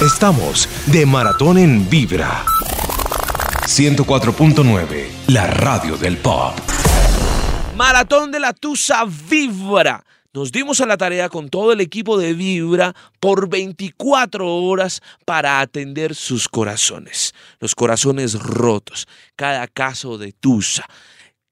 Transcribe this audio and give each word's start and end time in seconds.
Estamos 0.00 0.68
de 0.92 1.06
maratón 1.06 1.56
en 1.56 1.88
Vibra. 1.88 2.44
104.9, 3.64 5.06
la 5.28 5.46
radio 5.46 5.96
del 5.96 6.18
pop. 6.18 6.54
Maratón 7.74 8.30
de 8.30 8.38
la 8.38 8.52
Tusa 8.52 9.06
Vibra. 9.06 10.04
Nos 10.34 10.52
dimos 10.52 10.82
a 10.82 10.86
la 10.86 10.98
tarea 10.98 11.30
con 11.30 11.48
todo 11.48 11.72
el 11.72 11.80
equipo 11.80 12.18
de 12.18 12.34
Vibra 12.34 12.94
por 13.20 13.48
24 13.48 14.46
horas 14.46 15.00
para 15.24 15.60
atender 15.60 16.14
sus 16.14 16.46
corazones, 16.46 17.34
los 17.58 17.74
corazones 17.74 18.34
rotos, 18.34 19.08
cada 19.34 19.66
caso 19.66 20.18
de 20.18 20.32
Tusa, 20.32 20.84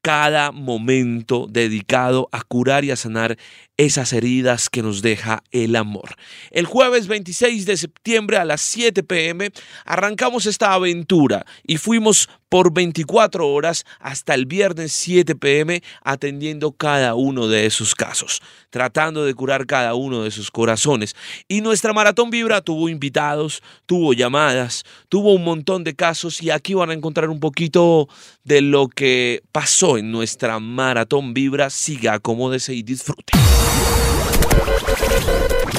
cada 0.04 0.52
momento 0.52 1.46
dedicado 1.48 2.28
a 2.30 2.42
curar 2.42 2.84
y 2.84 2.90
a 2.90 2.96
sanar 2.96 3.38
esas 3.78 4.12
heridas 4.12 4.68
que 4.68 4.82
nos 4.82 5.00
deja 5.00 5.42
el 5.50 5.74
amor. 5.76 6.14
El 6.50 6.66
jueves 6.66 7.08
26 7.08 7.64
de 7.64 7.78
septiembre 7.78 8.36
a 8.36 8.44
las 8.44 8.60
7 8.60 9.02
pm 9.02 9.50
arrancamos 9.86 10.44
esta 10.44 10.74
aventura 10.74 11.46
y 11.66 11.78
fuimos 11.78 12.28
por 12.50 12.72
24 12.72 13.48
horas 13.48 13.84
hasta 13.98 14.34
el 14.34 14.46
viernes 14.46 14.92
7 14.92 15.34
pm 15.34 15.82
atendiendo 16.02 16.70
cada 16.70 17.14
uno 17.14 17.48
de 17.48 17.66
esos 17.66 17.96
casos, 17.96 18.42
tratando 18.70 19.24
de 19.24 19.34
curar 19.34 19.66
cada 19.66 19.94
uno 19.94 20.22
de 20.22 20.30
sus 20.30 20.52
corazones. 20.52 21.16
Y 21.48 21.62
nuestra 21.62 21.92
maratón 21.92 22.30
Vibra 22.30 22.60
tuvo 22.60 22.88
invitados, 22.88 23.60
tuvo 23.86 24.12
llamadas, 24.12 24.84
tuvo 25.08 25.32
un 25.32 25.42
montón 25.42 25.82
de 25.82 25.96
casos 25.96 26.40
y 26.42 26.50
aquí 26.50 26.74
van 26.74 26.90
a 26.90 26.94
encontrar 26.94 27.28
un 27.28 27.40
poquito 27.40 28.08
de 28.44 28.60
lo 28.60 28.86
que 28.86 29.42
pasó 29.50 29.93
en 29.96 30.10
nuestra 30.10 30.58
maratón 30.58 31.34
Vibra. 31.34 31.70
Siga, 31.70 32.14
acomódese 32.14 32.74
y 32.74 32.82
disfrute. 32.82 33.32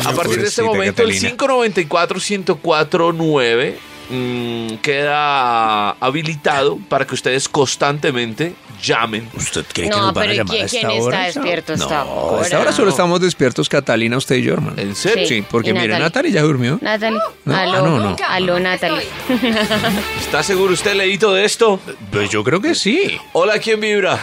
A 0.06 0.14
partir 0.14 0.40
de 0.42 0.48
este 0.48 0.64
momento, 0.64 1.04
el 1.04 1.12
594-1049 1.12 3.95
mm, 4.10 4.76
queda 4.78 5.92
habilitado 5.92 6.78
para 6.90 7.06
que 7.06 7.14
ustedes 7.16 7.48
constantemente 7.50 8.54
llamen. 8.82 9.30
¿Usted 9.36 9.66
cree 9.72 9.90
que 9.90 9.96
No, 9.96 10.02
nos 10.08 10.14
van 10.14 10.30
a 10.30 10.34
llamar 10.34 10.56
a 10.56 10.58
¿quién, 10.58 10.66
esta 10.66 10.80
quién 10.80 10.92
está 10.92 11.04
hora? 11.06 11.24
despierto 11.26 11.74
hasta 11.74 12.04
No, 12.04 12.12
ahora? 12.12 12.42
a 12.42 12.44
esta 12.46 12.60
hora 12.60 12.72
solo 12.72 12.90
estamos 12.92 13.20
despiertos 13.22 13.70
Catalina, 13.70 14.18
usted 14.18 14.36
y 14.36 14.42
yo, 14.44 14.54
hermano. 14.54 14.76
¿En 14.82 14.96
serio? 14.96 15.28
Sí, 15.28 15.44
porque 15.50 15.74
mire, 15.74 15.98
Natalie. 15.98 16.32
Ya 16.32 16.42
durmió. 16.42 16.78
Natalie. 16.82 17.20
No, 17.46 17.56
aló, 17.56 17.74
ah, 17.74 17.82
no, 17.82 18.00
no. 18.00 18.16
aló, 18.28 18.60
Natalie. 18.60 19.06
¿Está 20.20 20.44
seguro 20.44 20.74
usted, 20.74 20.94
Leito, 20.96 21.34
de 21.34 21.46
esto? 21.46 21.80
Pues 22.12 22.30
yo 22.30 22.44
creo 22.44 22.62
que 22.62 22.76
sí. 22.76 23.18
Hola, 23.34 23.60
¿quién 23.60 23.80
vibra? 23.80 24.20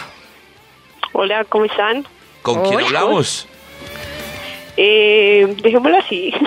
Hola, 1.13 1.45
¿cómo 1.49 1.65
están? 1.67 2.07
¿Con 2.43 2.63
quién 2.63 2.75
Hola. 2.77 2.87
hablamos? 2.87 3.47
Eh, 4.77 5.55
dejémoslo 5.63 5.99
así. 5.99 6.33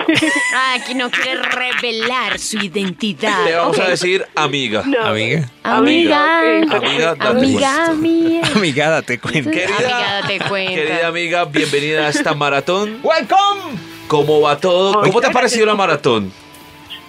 Ah, 0.54 0.74
aquí 0.80 0.94
no 0.94 1.10
quiere 1.10 1.42
revelar 1.42 2.38
su 2.38 2.56
identidad. 2.58 3.44
Le 3.44 3.54
vamos 3.56 3.78
a 3.78 3.88
decir 3.88 4.24
amiga. 4.34 4.82
No. 4.86 5.00
Amiga. 5.02 5.48
Amiga. 5.62 6.60
ok, 6.66 6.74
Amiga, 6.74 7.14
date 7.14 7.26
Amiga, 7.28 7.58
cuenta. 7.58 7.90
amiga. 7.90 8.48
Amiga, 8.54 8.90
date 8.90 9.18
cuenta. 9.20 9.50
Querida- 9.50 9.76
Amiga, 9.76 10.20
date 10.22 10.38
cuenta. 10.48 10.74
Querida 10.74 11.06
amiga, 11.08 11.44
bienvenida 11.44 12.06
a 12.06 12.08
esta 12.08 12.34
maratón. 12.34 13.00
¡Welcome! 13.02 13.78
¿Cómo 14.08 14.40
va 14.40 14.58
todo? 14.58 15.00
¿Cómo 15.02 15.20
te 15.20 15.26
ha 15.26 15.30
parecido 15.30 15.66
la 15.66 15.74
maratón? 15.74 16.32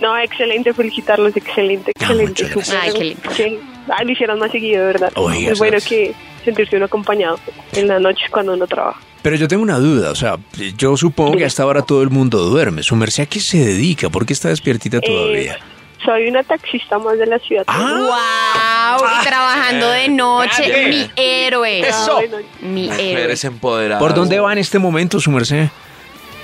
No, 0.02 0.16
excelente, 0.18 0.74
felicitarlos, 0.74 1.36
excelente, 1.38 1.92
excelente. 1.96 2.44
muchas 2.44 2.54
gracias. 2.54 2.68
súper. 2.68 2.82
Ay, 2.82 3.18
qué 3.36 3.50
lindo. 3.50 3.66
Ah, 3.90 4.04
lo 4.04 4.12
hicieron 4.12 4.40
más 4.40 4.52
seguido, 4.52 4.86
verdad. 4.86 5.12
Oiga, 5.16 5.52
es 5.54 5.58
bueno 5.58 5.78
que 5.88 6.14
sentirse 6.48 6.76
uno 6.78 6.86
acompañado 6.86 7.40
en 7.74 7.88
la 7.88 8.00
noche 8.00 8.26
cuando 8.32 8.54
uno 8.54 8.66
trabaja. 8.68 9.00
Pero 9.22 9.36
yo 9.36 9.48
tengo 9.48 9.62
una 9.64 9.78
duda, 9.80 10.12
o 10.12 10.16
sea, 10.16 10.38
yo 10.78 10.96
supongo 10.96 11.36
que 11.38 11.46
hasta 11.46 11.64
ahora 11.64 11.82
todo 11.82 12.02
el 12.02 12.10
mundo 12.10 12.38
duerme. 12.40 12.82
¿Su 12.84 12.96
merced 12.96 13.24
a 13.24 13.26
qué 13.26 13.40
se 13.40 13.58
dedica? 13.58 14.10
¿Por 14.10 14.26
qué 14.26 14.34
está 14.34 14.50
despiertita 14.50 15.02
todavía? 15.02 15.54
Eh, 15.56 15.60
soy 16.06 16.28
una 16.30 16.44
taxista 16.44 16.98
más 17.00 17.18
de 17.18 17.26
la 17.26 17.38
ciudad. 17.40 17.64
Ah. 17.68 18.98
Wow, 19.00 19.24
trabajando 19.24 19.90
de 19.92 20.08
noche, 20.10 20.88
mi 20.90 21.12
héroe. 21.16 21.84
Ah, 21.92 22.08
bueno, 22.16 22.38
Mi 22.62 22.88
héroe. 22.90 23.24
Eres 23.24 23.44
empoderada. 23.44 24.00
¿Por 24.00 24.14
dónde 24.14 24.40
va 24.40 24.54
en 24.54 24.60
este 24.60 24.80
momento 24.80 25.20
su 25.20 25.32
merced? 25.32 25.68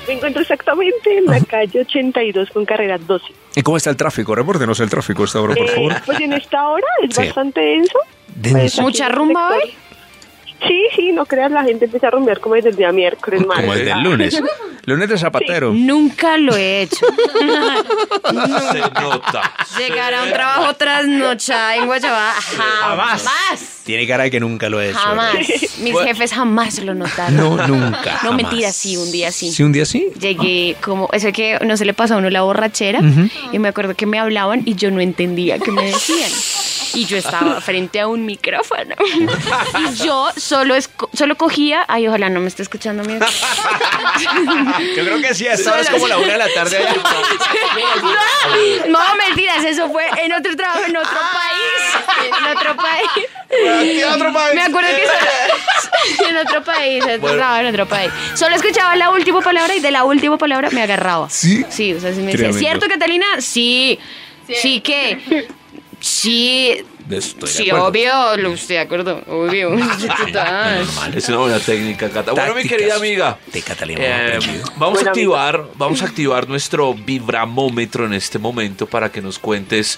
me 0.05 0.15
encuentro 0.15 0.41
exactamente 0.41 1.17
en 1.17 1.25
la 1.27 1.39
calle 1.39 1.79
82 1.79 2.49
con 2.49 2.65
carrera 2.65 2.97
12. 2.97 3.23
¿Y 3.55 3.61
cómo 3.61 3.77
está 3.77 3.89
el 3.89 3.95
tráfico? 3.95 4.35
Repórtenos 4.35 4.77
el 4.81 4.89
tráfico 4.89 5.21
a 5.21 5.25
esta 5.25 5.39
hora, 5.39 5.55
por 5.55 5.65
Eh, 5.65 5.69
favor. 5.73 5.93
pues 6.05 6.19
en 6.19 6.33
esta 6.33 6.67
hora 6.67 6.87
es 7.07 7.15
Sí. 7.15 7.21
bastante 7.27 7.61
denso. 7.61 7.97
Denso. 8.35 8.57
Pues, 8.57 8.79
¿Mucha 8.81 9.07
rumba 9.07 9.51
hoy? 9.51 9.73
Sí, 10.67 10.81
sí, 10.95 11.11
no 11.11 11.25
creas, 11.25 11.51
la 11.51 11.63
gente 11.63 11.85
empieza 11.85 12.07
a 12.07 12.11
rumbear 12.11 12.39
como 12.39 12.55
desde 12.55 12.69
el 12.69 12.75
día 12.75 12.91
miércoles, 12.91 13.45
martes. 13.45 13.65
Como 13.65 13.73
el 13.73 13.85
del 13.85 13.91
Ah. 13.93 13.97
lunes. 14.01 14.41
Lunes 14.85 15.07
de 15.09 15.17
zapatero. 15.17 15.71
Nunca 15.73 16.37
lo 16.37 16.55
he 16.57 16.81
hecho. 16.81 17.05
Se 18.71 18.79
nota. 19.01 19.51
Llegar 19.77 20.13
a 20.13 20.23
un 20.23 20.29
trabajo 20.31 20.73
trasnochada 20.75 21.75
en 21.77 21.85
Guayabá. 21.85 22.33
Jamás. 22.33 23.25
Tiene 23.85 24.07
cara 24.07 24.23
de 24.23 24.31
que 24.31 24.39
nunca 24.39 24.69
lo 24.69 24.81
he 24.81 24.89
hecho. 24.89 24.99
Jamás. 24.99 25.35
Mis 25.79 25.91
Bueno. 25.93 26.07
jefes 26.07 26.33
jamás 26.33 26.79
lo 26.79 26.93
notaron. 26.95 27.35
No, 27.35 27.67
nunca. 27.67 28.11
No, 28.13 28.17
jamás. 28.29 28.37
mentira, 28.37 28.71
sí, 28.71 28.97
un 28.97 29.11
día 29.11 29.31
sí. 29.31 29.51
¿Sí, 29.51 29.63
un 29.63 29.71
día 29.71 29.85
sí? 29.85 30.09
Llegué 30.19 30.75
como, 30.81 31.09
eso 31.13 31.31
que 31.31 31.59
no 31.65 31.75
se 31.77 31.85
le 31.85 31.93
pasó 31.93 32.15
a 32.15 32.17
uno 32.17 32.29
la 32.29 32.41
borrachera 32.43 32.99
y 33.51 33.59
me 33.59 33.69
acuerdo 33.69 33.95
que 33.95 34.05
me 34.05 34.19
hablaban 34.19 34.63
y 34.65 34.75
yo 34.75 34.91
no 34.91 34.99
entendía 35.01 35.59
qué 35.59 35.71
me 35.71 35.85
decían. 35.85 36.29
Y 36.93 37.05
yo 37.05 37.17
estaba 37.17 37.59
frente 37.61 37.99
a 37.99 38.07
un 38.07 38.25
micrófono. 38.25 38.95
Y 39.79 39.95
yo 40.03 40.29
solo, 40.37 40.75
solo 41.13 41.35
cogía, 41.37 41.85
ay, 41.87 42.07
ojalá 42.07 42.29
no 42.29 42.39
me 42.39 42.47
esté 42.47 42.61
escuchando 42.63 43.03
mi... 43.03 43.13
Yo 44.95 45.03
creo 45.03 45.21
que 45.21 45.33
sí, 45.33 45.47
esta 45.47 45.71
hora 45.73 45.81
es 45.81 45.89
como 45.89 46.07
la 46.07 46.17
una 46.17 46.31
de 46.33 46.37
la 46.37 46.49
tarde. 46.53 46.77
No, 48.87 48.99
mentiras, 49.27 49.63
eso 49.63 49.89
fue 49.89 50.05
en 50.23 50.31
otro 50.33 50.55
trabajo, 50.55 50.81
en 50.87 50.95
otro 50.95 51.09
país. 51.11 52.27
En 52.27 52.57
otro 52.57 52.75
país. 52.75 54.05
otro 54.13 54.33
país? 54.33 54.55
Me 54.55 54.61
acuerdo 54.63 54.89
que 54.89 55.05
solo, 55.05 56.29
en 56.29 56.37
otro 56.37 56.63
país, 56.63 57.03
en 57.03 57.09
otro 57.09 57.19
Bueno. 57.21 57.37
trabajo, 57.37 57.59
en 57.61 57.67
otro 57.67 57.85
país. 57.87 58.11
Solo 58.35 58.55
escuchaba 58.55 58.95
la 58.95 59.09
última 59.11 59.41
palabra 59.41 59.75
y 59.75 59.79
de 59.79 59.91
la 59.91 60.03
última 60.03 60.37
palabra 60.37 60.69
me 60.71 60.81
agarraba. 60.81 61.29
¿Sí? 61.29 61.65
Sí, 61.69 61.93
o 61.93 61.99
sea, 61.99 62.11
si 62.13 62.19
me 62.19 62.27
decía, 62.33 62.37
Tremendo. 62.49 62.59
¿cierto, 62.59 62.87
Catalina? 62.87 63.25
Sí. 63.39 63.99
Sí, 64.47 64.81
¿qué? 64.81 65.47
Sí. 66.03 66.83
Estoy 67.09 67.47
Sí, 67.49 67.71
obvio, 67.71 68.35
lo 68.35 68.53
estoy 68.53 68.75
de 68.75 68.81
acuerdo, 68.81 69.21
obvio. 69.27 69.69
Total. 70.25 70.85
Es 71.15 71.29
una 71.29 71.37
buena 71.37 71.59
técnica, 71.59 72.09
Cata. 72.09 72.33
Bueno, 72.33 72.55
mi 72.55 72.63
querida 72.63 72.95
amiga. 72.97 73.37
de 73.53 73.61
Catalina 73.61 74.01
eh, 74.03 74.39
vamos 74.75 75.01
a 75.01 75.07
activar, 75.07 75.63
vamos 75.75 76.01
a 76.01 76.05
activar 76.05 76.49
nuestro 76.49 76.93
vibramómetro 76.93 78.05
en 78.05 78.13
este 78.15 78.37
momento 78.37 78.85
para 78.85 79.09
que 79.09 79.21
nos 79.21 79.39
cuentes 79.39 79.97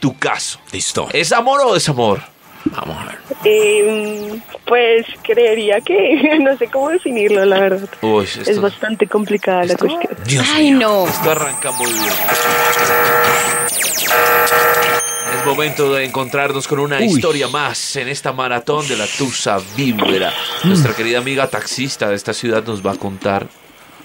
tu 0.00 0.18
caso. 0.18 0.58
Listo. 0.72 1.06
¿Es 1.12 1.30
amor 1.30 1.60
o 1.64 1.74
desamor? 1.74 2.20
Vamos 2.64 2.96
a 3.00 3.04
ver. 3.06 3.18
Eh, 3.44 4.40
pues 4.66 5.06
creería 5.22 5.80
que 5.82 6.36
no 6.40 6.56
sé 6.58 6.66
cómo 6.66 6.88
definirlo, 6.90 7.44
la 7.44 7.60
verdad. 7.60 7.88
Uy, 8.02 8.24
Es 8.44 8.60
bastante 8.60 9.06
complicada 9.06 9.64
la 9.66 9.76
cuestión. 9.76 10.16
Dios 10.26 10.44
Ay, 10.52 10.72
mío. 10.72 10.88
no. 10.88 11.06
esto 11.06 11.30
arranca 11.30 11.70
muy 11.72 11.92
bien. 11.92 12.12
Es 15.44 15.48
momento 15.50 15.92
de 15.92 16.04
encontrarnos 16.04 16.66
con 16.66 16.78
una 16.78 16.96
Uy. 17.00 17.04
historia 17.04 17.48
más 17.48 17.96
en 17.96 18.08
esta 18.08 18.32
maratón 18.32 18.88
de 18.88 18.96
la 18.96 19.06
Tusa 19.06 19.58
Vibra. 19.76 20.32
Nuestra 20.64 20.94
querida 20.94 21.18
amiga 21.18 21.46
taxista 21.48 22.08
de 22.08 22.14
esta 22.14 22.32
ciudad 22.32 22.64
nos 22.64 22.84
va 22.84 22.92
a 22.92 22.96
contar 22.96 23.46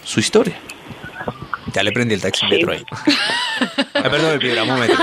su 0.04 0.20
historia. 0.20 0.60
Ya 1.74 1.82
le 1.82 1.94
prendí 1.94 2.14
el 2.14 2.22
taxímetro 2.22 2.74
ahí. 2.74 2.84
Ah, 3.94 4.10
perdón, 4.10 4.34
el 4.34 4.40
vibramómetro. 4.40 4.98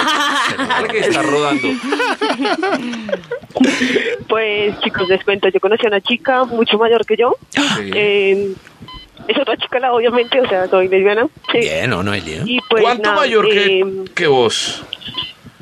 Dale 0.69 0.89
que 0.89 0.99
está 0.99 1.23
rodando. 1.23 1.69
Pues 4.29 4.79
chicos, 4.81 5.09
les 5.09 5.25
cuento, 5.25 5.49
yo 5.49 5.59
conocí 5.59 5.87
a 5.87 5.89
una 5.89 6.03
chica 6.03 6.45
mucho 6.45 6.77
mayor 6.77 7.07
que 7.07 7.17
yo. 7.17 7.37
Sí. 7.51 7.91
Eh, 7.95 8.53
es 9.27 9.39
otra 9.39 9.57
chica, 9.57 9.79
la, 9.79 9.95
obviamente, 9.95 10.39
o 10.39 10.49
sea, 10.49 10.69
soy 10.69 10.89
lesbiana. 10.89 11.29
Sí. 11.51 11.61
Bien, 11.61 11.89
no, 11.89 12.03
no 12.03 12.13
hay 12.13 12.21
lío. 12.21 12.43
Y 12.45 12.61
pues, 12.69 12.83
¿Cuánto 12.83 13.05
nada, 13.05 13.17
mayor 13.17 13.49
que, 13.49 13.81
eh, 13.81 14.05
que 14.15 14.27
vos? 14.27 14.84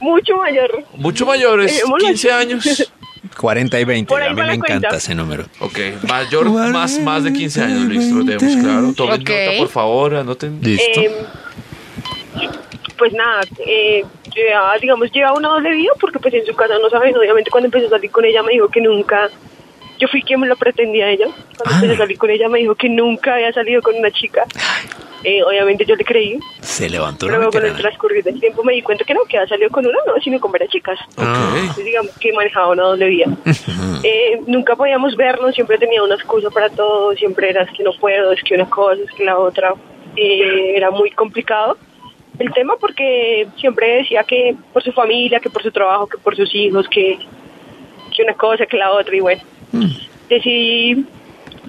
Mucho 0.05 0.37
mayor. 0.37 0.85
Mucho 0.97 1.27
mayores, 1.27 1.73
Dejémoslo 1.73 2.07
15 2.09 2.31
así. 2.33 2.43
años. 2.47 2.93
40 3.41 3.81
y 3.81 3.85
20. 3.85 4.09
Por 4.09 4.23
ahí 4.23 4.29
A 4.29 4.35
mí 4.35 4.43
me 4.43 4.55
encanta 4.55 4.67
cuenta. 4.89 4.97
ese 4.97 5.15
número. 5.15 5.45
Ok, 5.61 5.79
mayor, 6.07 6.51
más, 6.51 6.99
más 7.01 7.25
de 7.25 7.33
15 7.33 7.63
años, 7.63 7.85
listo, 7.87 8.17
lo 8.17 8.25
tenemos 8.25 8.63
claro. 8.63 8.93
Tomen 8.95 9.21
Ok. 9.23 9.29
nota, 9.29 9.59
por 9.59 9.69
favor, 9.69 10.15
anoten. 10.17 10.61
Listo. 10.63 11.01
Eh, 11.01 11.11
pues 12.97 13.13
nada, 13.13 13.41
eh, 13.67 14.05
llevaba, 14.35 14.77
digamos, 14.79 15.11
llevaba 15.11 15.37
una 15.37 15.49
doble 15.49 15.73
vida 15.73 15.93
porque 16.01 16.19
pues 16.21 16.35
en 16.35 16.45
su 16.47 16.55
casa 16.55 16.75
no 16.81 16.89
saben, 16.91 17.17
obviamente 17.17 17.51
cuando 17.51 17.67
empecé 17.67 17.87
a 17.87 17.91
salir 17.91 18.11
con 18.11 18.25
ella 18.25 18.43
me 18.43 18.53
dijo 18.53 18.69
que 18.69 18.81
nunca, 18.81 19.31
yo 19.99 20.09
fui 20.09 20.23
quien 20.23 20.41
me 20.41 20.47
lo 20.47 20.57
pretendía 20.57 21.07
a 21.07 21.11
ella, 21.11 21.27
cuando 21.57 21.75
empecé 21.77 21.95
a 21.95 21.99
salir 21.99 22.19
con 22.19 22.31
ella 22.31 22.49
me 22.49 22.59
dijo 22.59 22.75
que 22.75 22.89
nunca 22.89 23.35
había 23.35 23.53
salido 23.53 23.83
con 23.83 23.95
una 23.95 24.11
chica, 24.11 24.45
Eh, 25.27 25.43
obviamente 25.43 25.87
yo 25.87 25.97
le 25.97 26.05
creí, 26.05 26.39
Se 26.61 26.91
levantó 26.91 27.27
pero 27.27 27.51
con 27.51 27.65
el 27.65 27.75
transcurrir 27.75 28.23
del 28.23 28.39
tiempo 28.39 28.63
me 28.63 28.75
di 28.75 28.83
cuenta 28.83 29.05
que 29.05 29.15
no, 29.15 29.23
que 29.27 29.39
había 29.39 29.49
salido 29.49 29.71
con 29.71 29.87
una, 29.87 29.97
no, 30.07 30.21
sino 30.23 30.39
con 30.39 30.53
varias 30.53 30.71
chicas. 30.71 30.99
Ah. 31.17 31.51
Entonces, 31.57 31.83
digamos 31.83 32.13
que 32.19 32.31
manejaba 32.35 32.69
una 32.73 32.83
doble 32.83 33.09
vida. 33.09 33.27
Eh, 34.03 34.41
nunca 34.47 34.77
podíamos 34.77 35.17
vernos, 35.17 35.55
siempre 35.55 35.79
tenía 35.79 36.03
una 36.03 36.17
excusa 36.17 36.51
para 36.51 36.69
todo, 36.69 37.15
siempre 37.15 37.49
era 37.49 37.63
es 37.63 37.71
que 37.75 37.83
no 37.83 37.93
puedo, 37.95 38.33
es 38.33 38.43
que 38.43 38.55
una 38.55 38.69
cosa, 38.69 39.01
es 39.03 39.11
que 39.13 39.25
la 39.25 39.39
otra. 39.39 39.73
Eh, 40.15 40.77
era 40.77 40.91
muy 40.91 41.11
complicado. 41.11 41.79
el 42.39 42.53
tema 42.53 42.75
porque 42.79 43.49
siempre 43.57 43.97
decía 43.97 44.25
que 44.25 44.55
por 44.75 44.83
su 44.83 44.93
familia, 44.93 45.41
que 45.41 45.49
por 45.49 45.63
su 45.63 45.71
trabajo, 45.71 46.07
que 46.07 46.19
por 46.19 46.37
sus 46.37 46.55
hijos, 46.55 46.87
que, 46.91 47.19
que 48.15 48.23
una 48.23 48.35
cosa, 48.35 48.67
que 48.67 48.77
la 48.77 48.93
otra, 48.93 49.17
y 49.17 49.21
bueno, 49.21 49.43
decidí 50.29 51.05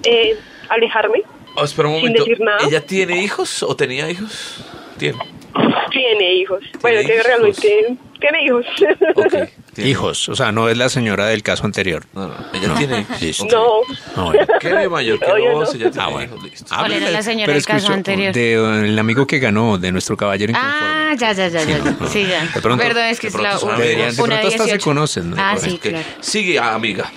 eh, 0.04 0.36
alejarme. 0.68 1.22
Oh, 1.56 1.64
espera 1.64 1.88
un 1.88 1.94
Sin 1.94 2.02
momento. 2.08 2.24
decir 2.24 2.40
nada. 2.44 2.58
¿Ella 2.68 2.80
tiene 2.80 3.22
hijos 3.22 3.62
o 3.62 3.74
tenía 3.76 4.10
hijos? 4.10 4.64
Tiene. 4.98 5.18
Tiene 5.90 6.34
hijos. 6.34 6.62
bueno, 6.82 7.00
que 7.06 7.14
hijos. 7.14 7.26
realmente 7.26 7.96
tiene 8.20 8.44
hijos. 8.44 8.66
Tiene. 8.76 9.50
Hijos, 9.78 10.26
o 10.30 10.34
sea, 10.34 10.52
no 10.52 10.70
es 10.70 10.76
la 10.78 10.88
señora 10.88 11.26
del 11.26 11.42
caso 11.42 11.66
anterior. 11.66 12.02
No, 12.14 12.28
no, 12.28 12.34
ella 12.54 12.74
tiene 12.78 13.06
hijos. 13.20 13.46
No, 13.52 13.80
No, 14.16 14.24
bueno. 14.30 14.46
¿Qué 14.60 14.68
de 14.70 14.88
mayor 14.88 15.18
que 15.20 15.26
vos? 15.26 15.68
no. 15.74 15.78
Ella 15.78 15.90
tiene 15.90 16.00
Ah, 16.06 16.08
bueno. 16.08 16.32
hijos, 16.34 16.44
listo. 16.44 16.74
¿Cuál 16.74 16.92
era 16.94 17.10
la 17.10 17.22
señora 17.22 17.52
del 17.52 17.62
caso 17.66 17.92
anterior? 17.92 18.32
De, 18.32 18.54
el 18.54 18.98
amigo 18.98 19.26
que 19.26 19.38
ganó, 19.38 19.76
de 19.76 19.92
nuestro 19.92 20.16
caballero 20.16 20.52
inconforme. 20.52 20.78
Ah, 20.80 21.14
ya, 21.18 21.32
ya, 21.34 21.48
ya, 21.48 21.62
ya. 21.64 21.76
ya. 21.84 22.08
Sí, 22.08 22.26
ya. 22.26 22.46
De 22.54 22.60
pronto- 22.62 22.82
Perdón, 22.82 23.04
es 23.04 23.20
que 23.20 23.26
de 23.28 23.36
es 23.36 23.42
la 23.42 23.58
una, 23.58 23.78
de 23.78 24.12
pronto 24.16 24.34
hasta 24.34 24.50
se 24.50 24.56
18. 24.64 24.82
conocen, 24.84 25.30
¿no? 25.30 25.36
Ah, 25.38 25.56
sí, 25.58 25.76
claro. 25.76 26.06
Sigue, 26.20 26.58
amiga. 26.58 27.12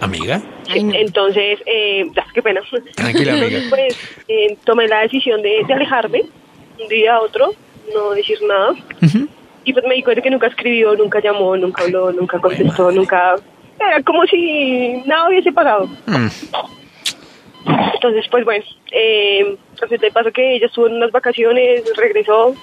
¿Amiga? 0.00 0.40
Ay, 0.68 0.84
no. 0.84 0.94
entonces, 0.94 1.60
eh, 1.66 2.06
qué 2.34 2.42
pena. 2.42 2.60
Tranquila, 2.94 3.32
amiga. 3.32 3.60
Pues 3.70 3.98
eh, 4.28 4.56
tomé 4.64 4.88
la 4.88 5.00
decisión 5.00 5.42
de, 5.42 5.62
de 5.66 5.74
alejarme 5.74 6.22
un 6.80 6.88
día 6.88 7.16
a 7.16 7.20
otro, 7.20 7.52
no 7.92 8.10
decir 8.10 8.38
nada. 8.42 8.74
Y 9.64 9.72
pues 9.72 9.84
me 9.86 9.94
di 9.94 10.02
cuenta 10.02 10.22
que 10.22 10.30
nunca 10.30 10.46
escribió, 10.46 10.94
nunca 10.94 11.20
llamó, 11.20 11.56
nunca 11.56 11.82
habló, 11.82 12.12
nunca 12.12 12.38
contestó, 12.38 12.90
nunca... 12.90 13.36
Era 13.78 14.02
como 14.02 14.24
si 14.26 15.02
nada 15.06 15.28
hubiese 15.28 15.52
pasado. 15.52 15.86
Mm. 16.06 16.28
Entonces, 17.94 18.26
pues 18.30 18.44
bueno, 18.44 18.64
eh, 18.92 19.56
resulta 19.80 20.32
que 20.32 20.56
ella 20.56 20.66
estuvo 20.66 20.86
en 20.86 20.94
unas 20.94 21.12
vacaciones, 21.12 21.82
regresó, 21.96 22.54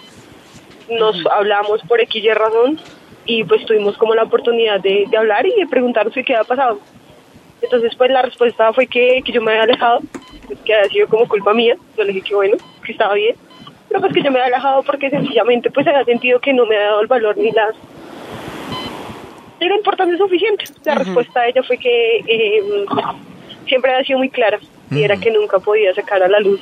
nos 0.90 1.26
hablamos 1.28 1.82
por 1.88 2.00
X 2.02 2.24
y 2.24 2.30
razón 2.30 2.80
y 3.26 3.44
pues 3.44 3.66
tuvimos 3.66 3.98
como 3.98 4.16
la 4.16 4.24
oportunidad 4.24 4.80
de, 4.80 5.06
de 5.10 5.18
hablar 5.18 5.46
y 5.46 5.54
de 5.60 5.68
preguntarnos 5.68 6.14
qué 6.14 6.36
había 6.36 6.44
pasado. 6.44 6.80
Entonces, 7.62 7.96
pues 7.96 8.12
la 8.12 8.22
respuesta 8.22 8.72
fue 8.74 8.88
que, 8.88 9.22
que 9.26 9.32
yo 9.32 9.42
me 9.42 9.52
había 9.52 9.64
alejado, 9.64 10.02
pues, 10.48 10.60
que 10.60 10.74
había 10.74 10.90
sido 10.90 11.08
como 11.08 11.28
culpa 11.28 11.54
mía. 11.54 11.76
Yo 11.98 12.04
le 12.04 12.14
dije 12.14 12.28
que 12.30 12.36
bueno, 12.36 12.58
que 12.84 12.92
estaba 12.92 13.14
bien, 13.16 13.36
pero 13.88 14.02
pues 14.02 14.14
que 14.14 14.22
yo 14.22 14.32
me 14.32 14.40
había 14.40 14.56
alejado 14.56 14.84
porque 14.84 15.10
sencillamente 15.10 15.72
pues 15.72 15.88
había 15.88 16.04
sentido 16.06 16.40
que 16.40 16.54
no 16.54 16.66
me 16.66 16.76
había 16.76 16.88
dado 16.88 17.02
el 17.02 17.08
valor 17.08 17.38
ni 17.38 17.52
las 17.52 17.76
ni 19.60 19.70
la 19.70 19.76
importancia 19.76 20.18
suficiente. 20.18 20.66
La 20.84 20.96
respuesta 20.96 21.42
de 21.42 21.50
ella 21.50 21.64
fue 21.64 21.78
que 21.78 22.18
eh, 22.28 22.62
siempre 23.68 23.92
había 23.92 24.06
sido 24.06 24.20
muy 24.20 24.30
clara 24.30 24.60
y 24.92 25.04
era 25.04 25.18
que 25.18 25.32
nunca 25.32 25.60
podía 25.60 25.94
sacar 25.94 26.22
a 26.22 26.28
la 26.28 26.40
luz. 26.40 26.62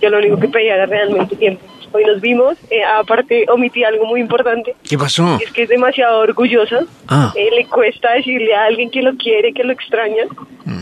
Yo 0.00 0.10
lo 0.10 0.18
único 0.18 0.38
que 0.38 0.48
pedía 0.48 0.74
era 0.74 0.86
realmente 0.86 1.36
tiempo. 1.36 1.64
Hoy 1.92 2.04
nos 2.04 2.20
vimos, 2.20 2.56
eh, 2.70 2.82
aparte 2.84 3.44
omití 3.50 3.84
algo 3.84 4.06
muy 4.06 4.20
importante, 4.20 4.74
¿Qué 4.88 4.96
pasó? 4.96 5.38
y 5.40 5.44
es 5.44 5.52
que 5.52 5.64
es 5.64 5.68
demasiado 5.68 6.20
orgullosa. 6.20 6.80
Ah. 7.08 7.32
Eh, 7.36 7.50
le 7.54 7.66
cuesta 7.66 8.12
decirle 8.12 8.54
a 8.54 8.64
alguien 8.64 8.90
que 8.90 9.02
lo 9.02 9.14
quiere, 9.16 9.52
que 9.52 9.64
lo 9.64 9.72
extraña. 9.72 10.24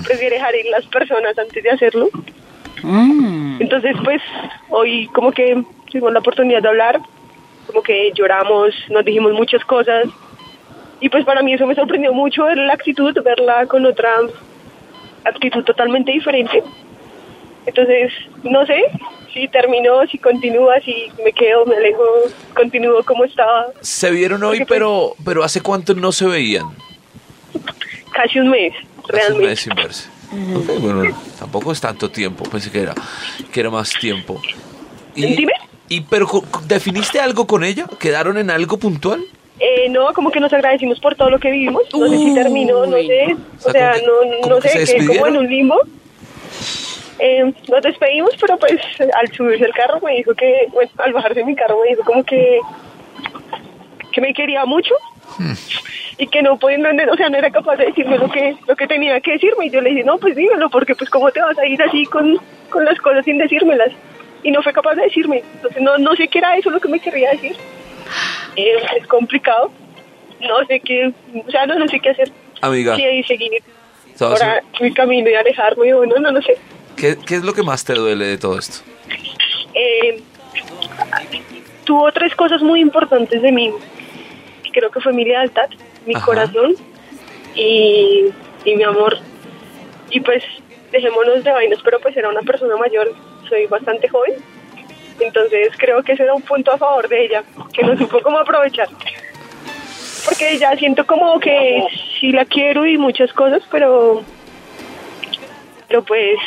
Prefiere 0.05 0.37
dejar 0.37 0.55
ir 0.55 0.67
las 0.67 0.87
personas 0.87 1.39
antes 1.39 1.63
de 1.63 1.71
hacerlo. 1.71 2.09
Mm. 2.83 3.61
Entonces, 3.61 3.97
pues, 4.05 4.23
hoy 4.71 5.09
como 5.09 5.33
que 5.33 5.63
tuvimos 5.91 6.13
la 6.13 6.21
oportunidad 6.21 6.63
de 6.63 6.69
hablar, 6.69 7.01
como 7.67 7.83
que 7.83 8.13
lloramos, 8.15 8.75
nos 8.89 9.05
dijimos 9.05 9.33
muchas 9.33 9.65
cosas. 9.65 10.07
Y 11.01 11.09
pues 11.09 11.25
para 11.25 11.43
mí 11.43 11.55
eso 11.55 11.67
me 11.67 11.75
sorprendió 11.75 12.13
mucho, 12.13 12.45
ver 12.45 12.59
la 12.59 12.75
actitud, 12.75 13.17
verla 13.25 13.67
con 13.67 13.87
otra 13.87 14.11
actitud 15.25 15.65
totalmente 15.65 16.13
diferente. 16.13 16.63
Entonces, 17.67 18.13
no 18.43 18.65
sé 18.67 18.83
si 19.33 19.47
terminó, 19.49 20.05
si 20.11 20.19
continúa, 20.19 20.81
si 20.81 21.07
me 21.25 21.33
quedo, 21.33 21.65
me 21.67 21.77
alejo, 21.77 22.03
continúo 22.55 23.03
como 23.05 23.25
estaba. 23.25 23.67
Se 23.81 24.11
vieron 24.11 24.43
hoy, 24.43 24.59
Porque, 24.59 24.67
pues, 24.67 24.77
pero, 24.79 25.15
pero 25.25 25.45
¿hace 25.45 25.61
cuánto 25.61 25.95
no 25.95 26.11
se 26.13 26.27
veían? 26.27 26.67
Casi 28.13 28.39
un 28.41 28.49
mes, 28.51 28.73
Hace 28.75 28.87
un 29.05 29.09
realmente. 29.09 29.47
mes 29.47 29.61
sin 29.61 29.75
verse. 29.75 30.09
Bueno, 30.81 31.17
tampoco 31.39 31.73
es 31.73 31.81
tanto 31.81 32.11
tiempo, 32.11 32.45
pensé 32.45 32.71
que 32.71 32.81
era, 32.83 32.95
que 33.53 33.61
era 33.61 33.71
más 33.71 33.91
tiempo. 34.01 34.41
Y, 35.15 35.35
Dime. 35.37 35.53
y 35.89 36.01
pero 36.03 36.29
¿definiste 36.67 37.19
algo 37.21 37.47
con 37.47 37.65
ella? 37.65 37.87
¿Quedaron 37.99 38.39
en 38.39 38.51
algo 38.51 38.79
puntual? 38.79 39.25
Eh, 39.59 39.89
no, 39.91 40.13
como 40.15 40.31
que 40.31 40.41
nos 40.41 40.53
agradecimos 40.53 40.99
por 41.01 41.15
todo 41.17 41.31
lo 41.31 41.39
que 41.39 41.51
vivimos. 41.51 41.83
No 41.93 42.09
sé 42.09 42.17
si 42.17 42.35
terminó, 42.35 42.87
no 42.87 42.97
sé. 42.97 43.35
O 43.65 43.69
O 43.69 43.73
sea, 43.73 43.95
sea, 43.95 44.03
como 44.05 44.21
que- 44.23 44.29
no, 44.31 44.41
como 44.43 44.55
no 44.55 44.61
que 44.61 44.69
sé, 44.71 44.87
se 44.87 44.97
que 44.97 45.07
como 45.07 45.27
en 45.27 45.37
un 45.37 45.49
limbo. 45.49 45.77
Eh, 47.21 47.53
nos 47.69 47.83
despedimos, 47.83 48.31
pero 48.41 48.57
pues 48.57 48.81
al 48.99 49.33
subirse 49.33 49.65
el 49.65 49.73
carro 49.73 50.01
me 50.01 50.15
dijo 50.17 50.35
que, 50.35 50.69
bueno, 50.73 50.91
al 50.99 51.13
bajarse 51.13 51.41
de 51.41 51.45
mi 51.45 51.55
carro 51.55 51.79
me 51.83 51.91
dijo 51.91 52.03
como 52.05 52.25
que, 52.25 52.61
que 54.11 54.21
me 54.21 54.33
quería 54.33 54.65
mucho 54.65 54.95
y 56.17 56.27
que 56.27 56.43
no 56.43 56.59
podía, 56.59 56.79
no, 56.79 57.13
o 57.13 57.17
sea, 57.17 57.29
no 57.29 57.39
era 57.39 57.51
capaz 57.51 57.77
de 57.77 57.87
decirme 57.87 58.19
lo 58.19 58.31
que, 58.31 58.57
lo 58.67 58.77
que 58.77 58.87
tenía 58.87 59.21
que 59.21 59.33
decirme. 59.33 59.67
Y 59.67 59.71
yo 59.71 59.81
le 59.81 59.91
dije, 59.91 60.05
no, 60.05 60.19
pues 60.19 60.35
dímelo, 60.35 60.71
porque 60.71 60.95
pues 60.95 61.11
cómo 61.11 61.31
te 61.31 61.41
vas 61.41 61.59
a 61.59 61.67
ir 61.67 61.83
así 61.83 62.05
con, 62.07 62.39
con 62.71 62.85
las 62.85 62.99
cosas 62.99 63.25
sin 63.25 63.39
decírmelas. 63.39 63.93
Y 64.43 64.51
no 64.51 64.63
fue 64.63 64.73
capaz 64.73 64.95
de 64.95 65.03
decirme. 65.03 65.43
Entonces 65.57 65.83
no, 65.83 65.99
no 65.99 66.17
sé 66.17 66.29
qué 66.29 66.39
era 66.39 66.57
eso 66.57 66.71
lo 66.71 66.81
que 66.81 66.89
me 66.89 67.01
quería 67.01 67.31
decir. 67.31 67.55
Eh, 68.57 68.77
es 68.99 69.07
complicado. 69.07 69.71
No 70.41 70.65
sé 70.67 70.81
qué, 70.81 71.13
o 71.47 71.51
sea, 71.51 71.67
no, 71.67 71.79
no 71.79 71.87
sé 71.87 72.01
qué 72.01 72.11
hacer. 72.11 72.31
Amiga, 72.63 72.97
Sí, 72.97 73.05
y 73.05 73.23
seguir 73.25 73.63
ahora 74.19 74.63
mi 74.81 74.93
camino 74.93 75.29
y 75.29 75.35
alejarme, 75.35 75.93
o 75.95 76.07
no, 76.07 76.17
no, 76.17 76.31
no 76.31 76.43
sé. 76.43 76.57
¿Qué, 77.01 77.17
¿qué 77.27 77.37
es 77.37 77.43
lo 77.43 77.53
que 77.55 77.63
más 77.63 77.85
te 77.85 77.95
duele 77.95 78.27
de 78.27 78.39
todo 78.39 78.59
esto? 78.59 78.85
Eh, 79.75 80.23
tuvo 81.85 82.13
tres 82.13 82.35
cosas 82.35 82.63
muy 82.63 82.81
importantes 82.81 83.41
de 83.41 83.51
mí. 83.51 83.73
Creo 84.73 84.91
que 84.91 85.01
fue 85.01 85.13
mi 85.13 85.25
lealtad, 85.25 85.69
mi 86.07 86.15
Ajá. 86.15 86.27
corazón 86.27 86.75
y, 87.55 88.27
y 88.65 88.77
mi 88.77 88.83
amor. 88.83 89.19
Y 90.11 90.21
pues 90.21 90.45
dejémonos 90.93 91.43
de 91.43 91.53
vainas, 91.53 91.81
pero 91.83 91.99
pues 92.01 92.17
era 92.17 92.29
una 92.29 92.43
persona 92.43 92.77
mayor, 92.77 93.13
soy 93.49 93.67
bastante 93.67 94.09
joven. 94.09 94.35
Entonces 95.19 95.69
creo 95.79 96.03
que 96.03 96.13
ese 96.13 96.23
era 96.25 96.35
un 96.35 96.43
punto 96.43 96.73
a 96.73 96.79
favor 96.79 97.09
de 97.09 97.25
ella, 97.27 97.45
que 97.73 97.83
no 97.83 97.97
supo 97.97 98.21
cómo 98.23 98.39
aprovechar. 98.39 98.89
Porque 100.25 100.59
ya 100.59 100.77
siento 100.77 101.07
como 101.07 101.41
que 101.41 101.83
sí 102.19 102.33
la 102.33 102.45
quiero 102.45 102.87
y 102.87 102.99
muchas 102.99 103.33
cosas, 103.33 103.63
pero, 103.71 104.23
pero 105.89 106.03
pues 106.05 106.39